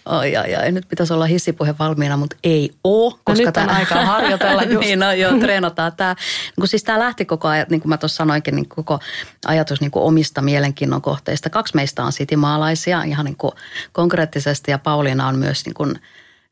Ai 0.06 0.36
ai 0.36 0.56
ai, 0.56 0.72
nyt 0.72 0.90
pitäisi 0.90 1.14
olla 1.14 1.26
hissipuhe 1.26 1.76
valmiina, 1.80 2.18
mutta 2.18 2.36
ei 2.44 2.72
oo. 2.84 3.20
No 3.30 3.34
nyt 3.34 3.58
on 3.58 3.70
aikaa 3.70 4.06
harjoitella 4.06 4.64
just. 4.74 4.80
niin, 4.80 5.00
no 5.00 5.12
joo, 5.12 5.40
treenataan 5.40 5.96
tämä. 5.98 6.16
Kun 6.60 6.68
siis 6.68 6.84
tämä 6.84 7.00
lähti 7.00 7.26
koko 7.26 7.48
ajan, 7.48 7.66
niin 7.70 7.82
kuin 7.82 7.90
mä 7.90 7.98
tuossa 7.98 8.16
sanoinkin, 8.16 8.56
niin 8.56 8.70
koko 8.70 9.00
ajatus 9.46 9.82
niin 9.82 9.92
kuin 9.92 10.04
omista 10.04 10.42
mielenkiinnon 10.42 11.02
kohteista. 11.02 11.50
Kaksi 11.50 11.76
meistä 11.76 12.04
on 12.04 12.12
sitimaalaisia 12.12 13.04
ihan 13.04 13.26
niin 13.26 13.38
kuin 13.38 13.54
konkreettisesti 13.92 14.72
ja 14.72 14.80
Pauliina 14.80 15.28
on 15.28 15.40
myös 15.40 15.66
niin 15.66 15.74
kuin 15.74 16.00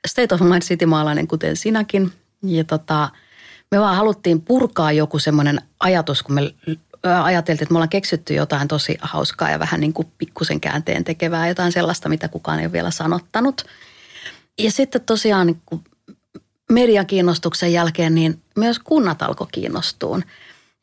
state 0.08 0.36
of 0.36 0.42
mind 0.42 0.62
sitimaalainen, 0.62 1.28
kuten 1.28 1.56
sinäkin. 1.56 2.12
Ja 2.44 2.64
tota, 2.64 3.10
me 3.72 3.80
vaan 3.80 3.96
haluttiin 3.96 4.42
purkaa 4.42 4.92
joku 4.92 5.20
semmoinen 5.20 5.62
ajatus, 5.80 6.24
kun 6.24 6.36
me 6.36 6.54
ajateltiin, 7.04 7.64
että 7.64 7.74
me 7.74 7.78
ollaan 7.78 7.90
keksitty 7.90 8.34
jotain 8.34 8.68
tosi 8.68 8.98
hauskaa 9.02 9.50
ja 9.50 9.60
vähän 9.60 9.80
niin 9.80 9.94
kuin 9.94 10.08
pikkusen 10.18 10.62
käänteen 10.62 11.04
tekevää, 11.04 11.48
jotain 11.48 11.72
sellaista, 11.72 12.10
mitä 12.10 12.28
kukaan 12.28 12.60
ei 12.60 12.66
ole 12.66 12.72
vielä 12.72 12.92
sanottanut. 12.92 13.66
Ja 14.60 14.72
sitten 14.72 15.02
tosiaan 15.02 15.48
niin 15.48 15.62
kuin 15.66 15.84
median 16.72 17.06
kiinnostuksen 17.06 17.74
jälkeen, 17.74 18.16
niin 18.16 18.42
myös 18.56 18.80
kunnat 18.80 19.22
alkoi 19.22 19.48
kiinnostuun. 19.52 20.24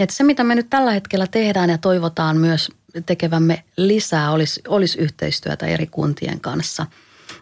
Että 0.00 0.14
se, 0.14 0.24
mitä 0.24 0.44
me 0.44 0.54
nyt 0.54 0.70
tällä 0.70 0.90
hetkellä 0.90 1.26
tehdään 1.26 1.70
ja 1.70 1.78
toivotaan 1.78 2.36
myös 2.36 2.70
tekevämme 3.06 3.64
lisää, 3.76 4.30
olisi, 4.30 4.62
olisi 4.68 4.98
yhteistyötä 4.98 5.66
eri 5.66 5.86
kuntien 5.86 6.40
kanssa. 6.40 6.86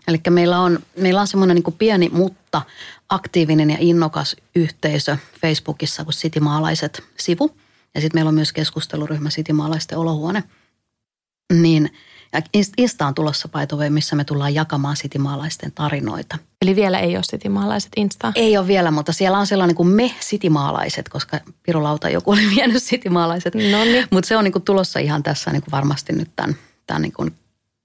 Eli 0.09 0.20
meillä 0.31 0.61
on, 0.61 0.79
meillä 0.97 1.20
on 1.20 1.26
semmoinen 1.26 1.55
niin 1.55 1.74
pieni, 1.79 2.09
mutta 2.12 2.62
aktiivinen 3.09 3.70
ja 3.70 3.76
innokas 3.81 4.37
yhteisö 4.55 5.16
Facebookissa 5.41 6.05
kuin 6.05 6.14
Sitimaalaiset 6.14 7.03
sivu. 7.18 7.57
Ja 7.95 8.01
sitten 8.01 8.18
meillä 8.18 8.28
on 8.28 8.34
myös 8.34 8.53
keskusteluryhmä 8.53 9.30
Sitimaalaisten 9.30 9.99
olohuone. 9.99 10.45
Niin 11.53 11.91
ja 12.32 12.43
Insta 12.76 13.07
on 13.07 13.14
tulossa 13.14 13.49
paitove, 13.49 13.91
missä 13.91 14.16
me 14.16 14.24
tullaan 14.24 14.55
jakamaan 14.55 14.97
sitimaalaisten 14.97 15.72
tarinoita. 15.72 16.39
Eli 16.62 16.76
vielä 16.76 16.99
ei 16.99 17.16
ole 17.16 17.24
sitimaalaiset 17.24 17.93
Insta. 17.97 18.32
Ei 18.34 18.59
ole 18.59 18.66
vielä, 18.66 18.91
mutta 18.91 19.12
siellä 19.12 19.39
on 19.39 19.47
sellainen 19.47 19.76
kuin 19.76 19.89
me 19.89 20.14
sitimaalaiset, 20.20 21.09
koska 21.09 21.41
Pirulauta 21.62 22.09
joku 22.09 22.30
oli 22.30 22.51
vienyt 22.57 22.82
sitimaalaiset. 22.82 23.55
Mutta 24.11 24.28
se 24.28 24.36
on 24.36 24.45
niinku 24.45 24.61
tulossa 24.61 24.99
ihan 24.99 25.22
tässä 25.22 25.51
niinku 25.51 25.70
varmasti 25.70 26.12
nyt 26.12 26.30
tämän, 26.36 26.57
tämän 26.86 27.03
niinku 27.03 27.26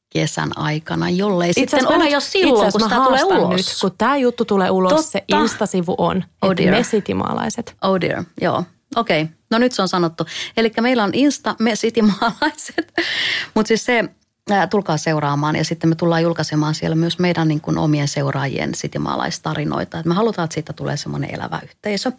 kesän 0.09 0.57
aikana, 0.57 1.09
jollei 1.09 1.49
Itse 1.49 1.61
sitten 1.61 1.87
ole 1.87 2.09
jo 2.09 2.19
silloin, 2.19 2.53
kun 2.53 2.65
asiassa 2.65 2.79
sitä 2.79 2.99
mä 2.99 3.05
tulee 3.05 3.23
ulos. 3.23 3.57
Nyt, 3.57 3.65
kun 3.81 3.91
tämä 3.97 4.17
juttu 4.17 4.45
tulee 4.45 4.69
ulos, 4.69 5.11
se 5.11 5.19
Totta. 5.19 5.43
Insta-sivu 5.43 5.95
on, 5.97 6.23
Oh 6.41 6.57
dear. 6.57 6.75
me 6.75 6.83
sitimaalaiset. 6.83 7.75
Oh 7.81 8.01
dear, 8.01 8.23
joo. 8.41 8.63
Okei, 8.95 9.21
okay. 9.21 9.35
no 9.51 9.57
nyt 9.57 9.71
se 9.71 9.81
on 9.81 9.87
sanottu. 9.87 10.25
Eli 10.57 10.71
meillä 10.81 11.03
on 11.03 11.13
Insta, 11.13 11.55
me 11.59 11.75
sitimaalaiset. 11.75 12.93
Mutta 13.55 13.67
siis 13.67 13.85
se, 13.85 14.03
ää, 14.49 14.67
tulkaa 14.67 14.97
seuraamaan 14.97 15.55
ja 15.55 15.65
sitten 15.65 15.89
me 15.89 15.95
tullaan 15.95 16.23
julkaisemaan 16.23 16.75
siellä 16.75 16.95
myös 16.95 17.19
meidän 17.19 17.47
niin 17.47 17.61
kuin 17.61 17.77
omien 17.77 18.07
seuraajien 18.07 18.75
sitimaalaistarinoita. 18.75 19.99
Et 19.99 20.05
me 20.05 20.13
halutaan, 20.13 20.43
että 20.43 20.53
siitä 20.53 20.73
tulee 20.73 20.97
semmoinen 20.97 21.35
elävä 21.35 21.59
yhteisö. 21.63 22.11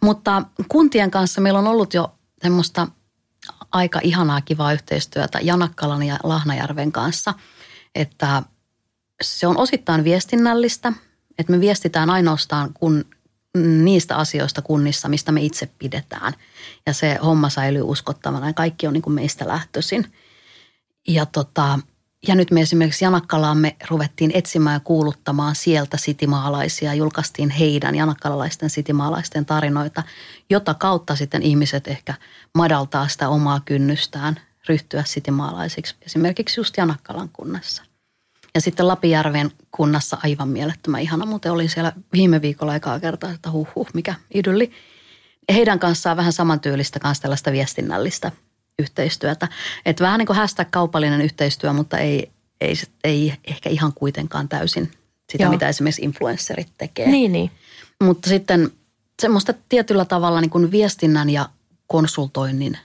Mutta 0.00 0.42
kuntien 0.68 1.10
kanssa 1.10 1.40
meillä 1.40 1.58
on 1.58 1.66
ollut 1.66 1.94
jo 1.94 2.12
semmoista 2.42 2.88
aika 3.72 4.00
ihanaa 4.02 4.40
kivaa 4.40 4.72
yhteistyötä 4.72 5.38
Janakkalan 5.42 6.02
ja 6.02 6.16
Lahnajärven 6.22 6.92
kanssa, 6.92 7.34
että 7.94 8.42
se 9.22 9.46
on 9.46 9.58
osittain 9.58 10.04
viestinnällistä, 10.04 10.92
että 11.38 11.52
me 11.52 11.60
viestitään 11.60 12.10
ainoastaan 12.10 12.70
kun, 12.74 13.04
niistä 13.58 14.16
asioista 14.16 14.62
kunnissa, 14.62 15.08
mistä 15.08 15.32
me 15.32 15.42
itse 15.42 15.68
pidetään. 15.78 16.32
Ja 16.86 16.92
se 16.92 17.18
homma 17.24 17.48
säilyy 17.48 17.82
uskottavana 17.82 18.46
ja 18.46 18.52
kaikki 18.52 18.86
on 18.86 18.92
niin 18.92 19.02
kuin 19.02 19.14
meistä 19.14 19.48
lähtöisin. 19.48 20.12
ja, 21.08 21.26
tota, 21.26 21.78
ja 22.28 22.34
nyt 22.34 22.50
me 22.50 22.60
esimerkiksi 22.60 23.04
Janakkalaan 23.04 23.58
me 23.58 23.76
ruvettiin 23.90 24.30
etsimään 24.34 24.74
ja 24.74 24.80
kuuluttamaan 24.80 25.54
sieltä 25.54 25.96
sitimaalaisia. 25.96 26.94
Julkaistiin 26.94 27.50
heidän 27.50 27.94
janakkalalaisten 27.94 28.70
sitimaalaisten 28.70 29.46
tarinoita, 29.46 30.02
jota 30.50 30.74
kautta 30.74 31.16
sitten 31.16 31.42
ihmiset 31.42 31.88
ehkä 31.88 32.14
madaltaa 32.54 33.08
sitä 33.08 33.28
omaa 33.28 33.60
kynnystään 33.64 34.40
ryhtyä 34.68 35.04
sitimaalaisiksi. 35.06 35.96
Esimerkiksi 36.02 36.60
just 36.60 36.76
Janakkalan 36.76 37.28
kunnassa. 37.28 37.91
Ja 38.54 38.60
sitten 38.60 38.88
Lapijärven 38.88 39.50
kunnassa 39.70 40.18
aivan 40.24 40.48
mielettömän 40.48 41.00
ihana. 41.00 41.26
Muuten 41.26 41.52
olin 41.52 41.68
siellä 41.68 41.92
viime 42.12 42.42
viikolla 42.42 42.76
ekaa 42.76 43.00
kertaa, 43.00 43.30
että 43.30 43.50
huh, 43.50 43.68
huh 43.74 43.88
mikä 43.94 44.14
idylli. 44.34 44.70
Heidän 45.52 45.78
kanssaan 45.78 46.16
vähän 46.16 46.32
samantyylistä 46.32 47.00
kanssa 47.00 47.22
tällaista 47.22 47.52
viestinnällistä 47.52 48.32
yhteistyötä. 48.78 49.48
Että 49.86 50.04
vähän 50.04 50.18
niin 50.18 50.26
kuin 50.26 50.36
hashtag 50.36 50.68
kaupallinen 50.70 51.20
yhteistyö, 51.20 51.72
mutta 51.72 51.98
ei, 51.98 52.30
ei, 52.60 52.74
ei 53.04 53.34
ehkä 53.44 53.70
ihan 53.70 53.92
kuitenkaan 53.94 54.48
täysin 54.48 54.90
sitä, 55.32 55.44
Joo. 55.44 55.52
mitä 55.52 55.68
esimerkiksi 55.68 56.02
influencerit 56.02 56.68
tekee. 56.78 57.06
Niin, 57.06 57.32
niin. 57.32 57.50
Mutta 58.04 58.28
sitten 58.28 58.70
semmoista 59.22 59.54
tietyllä 59.68 60.04
tavalla 60.04 60.40
niin 60.40 60.50
kuin 60.50 60.70
viestinnän 60.70 61.30
ja 61.30 61.48
konsultoinnin 61.86 62.78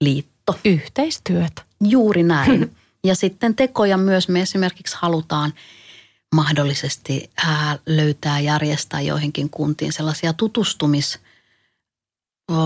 liitto. 0.00 0.58
Yhteistyötä. 0.64 1.62
Juuri 1.80 2.22
näin. 2.22 2.70
Ja 3.04 3.14
sitten 3.14 3.54
tekoja 3.54 3.96
myös 3.96 4.28
me 4.28 4.40
esimerkiksi 4.40 4.96
halutaan 5.00 5.52
mahdollisesti 6.34 7.30
löytää 7.86 8.40
järjestää 8.40 9.00
joihinkin 9.00 9.50
kuntiin 9.50 9.92
sellaisia 9.92 10.32
tutustumis- 10.32 11.18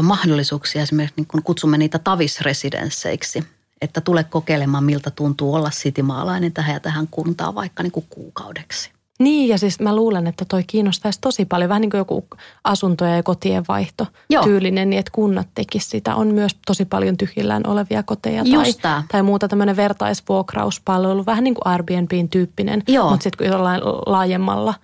mahdollisuuksia 0.03 0.83
esimerkiksi 0.83 1.15
niin 1.17 1.27
kun 1.27 1.43
kutsumme 1.43 1.79
niitä 1.79 1.99
tavisresidensseiksi, 1.99 3.45
että 3.81 4.01
tule 4.01 4.25
kokeilemaan 4.25 4.85
miltä 4.85 5.11
tuntuu 5.11 5.55
olla 5.55 5.71
sitimaalainen 5.71 6.53
tähän 6.53 6.75
ja 6.75 6.81
tähän 6.81 7.09
kuntaan 7.11 7.55
vaikka 7.55 7.83
niin 7.83 7.93
kuin 7.93 8.07
kuukaudeksi. 8.11 8.91
Niin 9.23 9.49
ja 9.49 9.59
siis 9.59 9.81
mä 9.81 9.97
luulen, 9.97 10.27
että 10.27 10.45
toi 10.49 10.65
kiinnostaisi 10.67 11.21
tosi 11.21 11.45
paljon. 11.45 11.69
Vähän 11.69 11.81
niin 11.81 11.91
kuin 11.91 11.99
joku 11.99 12.27
asuntoja 12.65 13.17
ja 13.17 13.23
kotien 13.23 13.65
vaihto 13.69 14.07
Joo. 14.31 14.45
tyylinen, 14.45 14.91
niin 14.91 15.01
että 15.01 15.13
kunnat 15.15 15.49
tekisivät 15.55 15.91
sitä. 15.91 16.15
On 16.15 16.27
myös 16.27 16.57
tosi 16.67 16.85
paljon 16.85 17.17
tyhjillään 17.17 17.63
olevia 17.67 18.03
koteja 18.03 18.45
tai, 18.83 19.03
tai 19.13 19.23
muuta 19.23 19.49
tämmöinen 19.49 19.77
vertaisvuokrauspalvelu. 19.77 21.27
Vähän 21.27 21.45
niin 21.45 21.55
kuin 21.55 21.67
Airbnbin 21.67 22.29
tyyppinen, 22.29 22.83
Joo. 22.89 23.11
mutta 23.11 23.25
sitten 23.25 23.47
jollain 23.47 23.81
laajemmalla 24.07 24.75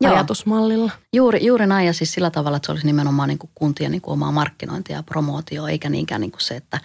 Joo. 0.00 0.12
ajatusmallilla. 0.12 0.92
Juuri, 1.12 1.46
juuri 1.46 1.66
näin 1.66 1.86
ja 1.86 1.92
siis 1.92 2.12
sillä 2.12 2.30
tavalla, 2.30 2.56
että 2.56 2.66
se 2.66 2.72
olisi 2.72 2.86
nimenomaan 2.86 3.28
niin 3.28 3.38
kuin 3.38 3.50
kuntien 3.54 3.90
niin 3.90 4.02
kuin 4.02 4.12
omaa 4.12 4.32
markkinointia 4.32 4.96
ja 4.96 5.02
promootio, 5.02 5.66
eikä 5.66 5.88
niinkään 5.88 6.20
niin 6.20 6.32
kuin 6.32 6.42
se, 6.42 6.56
että, 6.56 6.80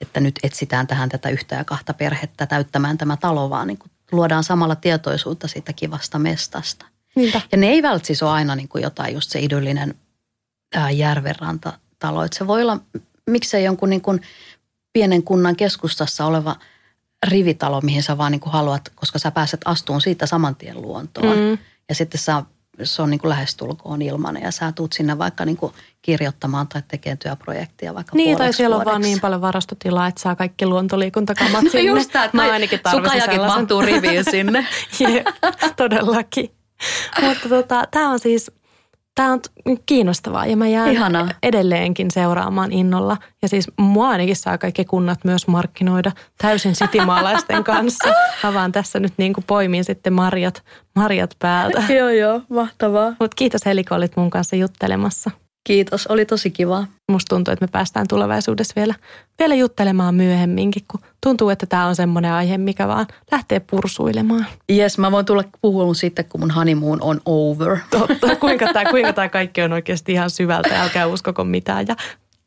että 0.00 0.20
nyt 0.20 0.34
etsitään 0.42 0.86
tähän 0.86 1.08
tätä 1.08 1.28
yhtä 1.28 1.54
ja 1.54 1.64
kahta 1.64 1.94
perhettä 1.94 2.46
täyttämään 2.46 2.98
tämä 2.98 3.16
talo, 3.16 3.50
vaan 3.50 3.66
niin 3.66 3.78
kuin 3.78 3.90
luodaan 4.12 4.44
samalla 4.44 4.76
tietoisuutta 4.76 5.48
siitä 5.48 5.72
kivasta 5.72 6.18
mestasta. 6.18 6.86
Niinpä. 7.16 7.40
Ja 7.52 7.58
ne 7.58 7.66
ei 7.66 7.82
välttämättä 7.82 8.06
siis 8.06 8.22
ole 8.22 8.30
aina 8.30 8.56
niin 8.56 8.68
kuin 8.68 8.82
jotain 8.82 9.14
just 9.14 9.30
se 9.30 9.40
idyllinen 9.40 9.94
ää, 10.74 10.90
järvenrantatalo. 10.90 12.24
Että 12.24 12.38
se 12.38 12.46
voi 12.46 12.62
olla 12.62 12.80
miksei 13.26 13.64
jonkun 13.64 13.90
niin 13.90 14.00
kuin 14.00 14.20
pienen 14.92 15.22
kunnan 15.22 15.56
keskustassa 15.56 16.26
oleva 16.26 16.56
rivitalo, 17.28 17.80
mihin 17.80 18.02
sä 18.02 18.18
vaan 18.18 18.32
niin 18.32 18.40
kuin 18.40 18.52
haluat, 18.52 18.92
koska 18.94 19.18
sä 19.18 19.30
pääset 19.30 19.60
astuun 19.64 20.00
siitä 20.00 20.26
saman 20.26 20.56
tien 20.56 20.82
luontoon. 20.82 21.38
Mm. 21.38 21.58
Ja 21.88 21.94
sitten 21.94 22.20
sä, 22.20 22.42
se 22.82 23.02
on 23.02 23.10
niin 23.10 23.18
kuin 23.20 23.28
lähestulkoon 23.28 24.02
ilmanen 24.02 24.42
ja 24.42 24.50
sä 24.50 24.72
tuut 24.72 24.92
sinne 24.92 25.18
vaikka 25.18 25.44
niin 25.44 25.56
kuin 25.56 25.72
kirjoittamaan 26.02 26.68
tai 26.68 26.82
tekemään 26.88 27.18
työprojektia 27.18 27.94
vaikka 27.94 28.16
Niin, 28.16 28.38
tai 28.38 28.52
siellä 28.52 28.74
vuodeksi. 28.74 28.88
on 28.88 28.92
vaan 28.92 29.02
niin 29.02 29.20
paljon 29.20 29.40
varastotilaa, 29.40 30.06
että 30.06 30.20
saa 30.22 30.36
kaikki 30.36 30.66
luontoliikuntakamat 30.66 31.62
sinne. 31.62 31.80
Just 31.80 32.12
tämä, 32.12 32.30
Mä 32.32 32.42
ainakin 32.52 32.80
sukajakin 32.90 33.40
mahtuu 33.40 33.80
riviin 33.82 34.24
sinne. 34.30 34.66
Jep, 35.14 35.26
todellakin. 35.76 36.50
Mutta 37.22 37.48
tota, 37.48 37.84
tämä 37.90 38.10
on 38.10 38.18
siis 38.18 38.50
Tämä 39.16 39.32
on 39.32 39.40
kiinnostavaa 39.86 40.46
ja 40.46 40.56
mä 40.56 40.68
jään 40.68 40.90
Ihanaa. 40.92 41.28
edelleenkin 41.42 42.10
seuraamaan 42.10 42.72
innolla. 42.72 43.16
Ja 43.42 43.48
siis 43.48 43.68
mua 43.80 44.08
ainakin 44.08 44.36
saa 44.36 44.58
kaikki 44.58 44.84
kunnat 44.84 45.18
myös 45.24 45.46
markkinoida 45.46 46.12
täysin 46.38 46.74
sitimaalaisten 46.74 47.64
kanssa. 47.74 48.08
Mä 48.42 48.54
vaan 48.54 48.72
tässä 48.72 49.00
nyt 49.00 49.12
niin 49.16 49.32
kuin 49.32 49.44
poimin 49.46 49.84
sitten 49.84 50.12
marjat, 50.12 50.62
marjat 50.96 51.36
päältä. 51.38 51.82
joo, 51.98 52.08
joo, 52.08 52.40
mahtavaa. 52.48 53.08
Mutta 53.08 53.34
kiitos 53.36 53.66
Heli, 53.66 53.84
kun 53.84 53.96
olit 53.96 54.16
mun 54.16 54.30
kanssa 54.30 54.56
juttelemassa. 54.56 55.30
Kiitos, 55.66 56.06
oli 56.06 56.24
tosi 56.24 56.50
kiva. 56.50 56.86
Musta 57.12 57.34
tuntuu, 57.34 57.52
että 57.52 57.64
me 57.64 57.68
päästään 57.72 58.08
tulevaisuudessa 58.08 58.72
vielä, 58.76 58.94
vielä 59.38 59.54
juttelemaan 59.54 60.14
myöhemminkin, 60.14 60.82
kun 60.90 61.00
tuntuu, 61.24 61.48
että 61.50 61.66
tämä 61.66 61.86
on 61.86 61.96
semmoinen 61.96 62.32
aihe, 62.32 62.58
mikä 62.58 62.88
vaan 62.88 63.06
lähtee 63.32 63.60
pursuilemaan. 63.60 64.46
Yes, 64.72 64.98
mä 64.98 65.12
voin 65.12 65.26
tulla 65.26 65.44
puhumaan 65.60 65.94
sitten, 65.94 66.24
kun 66.24 66.40
mun 66.40 66.50
honeymoon 66.50 67.02
on 67.02 67.20
over. 67.24 67.78
Totta, 67.90 68.36
kuinka 68.36 68.72
tämä 68.72 68.90
kuinka 68.90 69.12
tää 69.12 69.28
kaikki 69.28 69.62
on 69.62 69.72
oikeasti 69.72 70.12
ihan 70.12 70.30
syvältä, 70.30 70.82
älkää 70.82 71.06
uskoko 71.06 71.44
mitään 71.44 71.86
ja 71.88 71.96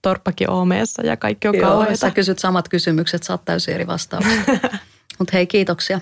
torppakin 0.02 0.50
oomeessa 0.50 1.06
ja 1.06 1.18
kaikki 1.18 1.48
on 1.48 1.58
Joo, 1.58 1.70
kauheita. 1.70 1.96
sä 1.96 2.12
kysyt 2.12 2.40
samat 2.40 2.70
kysymykset, 2.70 3.24
saat 3.24 3.46
täysin 3.46 3.74
eri 3.74 3.88
vastauksia. 3.88 4.44
Mutta 5.20 5.32
hei, 5.34 5.48
kiitoksia. 5.48 6.00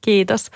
Kiitos. 0.00 0.50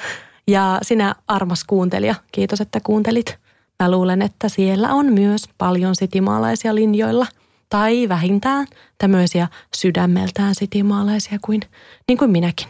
Ja 0.46 0.78
sinä 0.82 1.14
armas 1.26 1.64
kuuntelija, 1.64 2.14
kiitos, 2.32 2.61
että 2.61 2.80
kuuntelit. 2.80 3.38
Mä 3.83 3.91
luulen, 3.91 4.22
että 4.22 4.49
siellä 4.49 4.89
on 4.89 5.12
myös 5.12 5.43
paljon 5.59 5.97
sitimaalaisia 5.97 6.74
linjoilla 6.74 7.26
tai 7.70 8.09
vähintään 8.09 8.66
tämmöisiä 8.99 9.49
sydämeltään 9.76 10.55
sitimaalaisia 10.55 11.39
kuin, 11.45 11.61
niin 12.09 12.18
kuin 12.18 12.31
minäkin. 12.31 12.68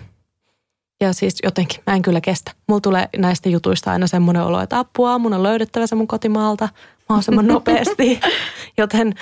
Ja 1.00 1.12
siis 1.12 1.38
jotenkin 1.42 1.80
mä 1.86 1.94
en 1.94 2.02
kyllä 2.02 2.20
kestä. 2.20 2.52
Mulla 2.68 2.80
tulee 2.80 3.08
näistä 3.16 3.48
jutuista 3.48 3.92
aina 3.92 4.06
semmoinen 4.06 4.42
olo, 4.42 4.60
että 4.60 4.78
apua, 4.78 5.18
mun 5.18 5.34
on 5.34 5.42
löydettävä 5.42 5.86
se 5.86 5.94
mun 5.94 6.06
kotimaalta 6.06 6.68
mahdollisimman 7.08 7.46
nopeasti. 7.46 8.20
Joten 8.78 9.14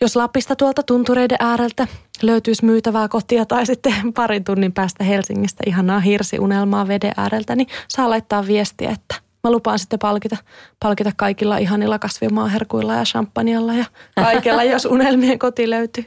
jos 0.00 0.16
Lapista 0.16 0.56
tuolta 0.56 0.82
tuntureiden 0.82 1.38
ääreltä 1.40 1.86
löytyisi 2.22 2.64
myytävää 2.64 3.08
kotia 3.08 3.46
tai 3.46 3.66
sitten 3.66 4.12
parin 4.12 4.44
tunnin 4.44 4.72
päästä 4.72 5.04
Helsingistä 5.04 5.62
ihanaa 5.66 6.00
hirsiunelmaa 6.00 6.88
veden 6.88 7.12
ääreltä, 7.16 7.56
niin 7.56 7.68
saa 7.88 8.10
laittaa 8.10 8.46
viestiä, 8.46 8.90
että– 8.90 9.14
Mä 9.44 9.50
lupaan 9.50 9.78
sitten 9.78 9.98
palkita, 9.98 10.36
palkita 10.80 11.10
kaikilla 11.16 11.58
ihanilla 11.58 11.98
kasvimaaherkuilla 11.98 12.94
ja 12.94 13.04
champanjalla 13.04 13.74
ja 13.74 13.84
kaikella, 14.14 14.64
jos 14.64 14.84
unelmien 14.84 15.38
koti 15.38 15.70
löytyy. 15.70 16.04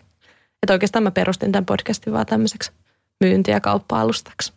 Että 0.64 0.74
oikeastaan 0.74 1.04
mä 1.04 1.12
perustin 1.12 1.52
tämän 1.52 1.66
podcastin 1.66 2.14
vaan 2.14 2.26
tämmöiseksi 2.26 2.72
myynti- 3.24 3.52
ja 3.52 3.60
kauppa-alustaksi. 3.60 4.54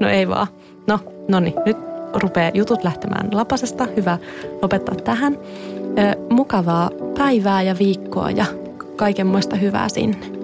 no 0.00 0.08
ei 0.08 0.28
vaan. 0.28 0.46
No, 0.86 1.00
no 1.28 1.40
niin, 1.40 1.54
nyt 1.66 1.76
rupeaa 2.14 2.50
jutut 2.54 2.84
lähtemään 2.84 3.28
lapasesta. 3.32 3.88
Hyvä 3.96 4.18
lopettaa 4.62 4.94
tähän. 4.94 5.38
Mukavaa 6.30 6.90
päivää 7.18 7.62
ja 7.62 7.78
viikkoa 7.78 8.30
ja 8.30 8.44
kaikenmoista 8.96 9.56
hyvää 9.56 9.88
sinne. 9.88 10.41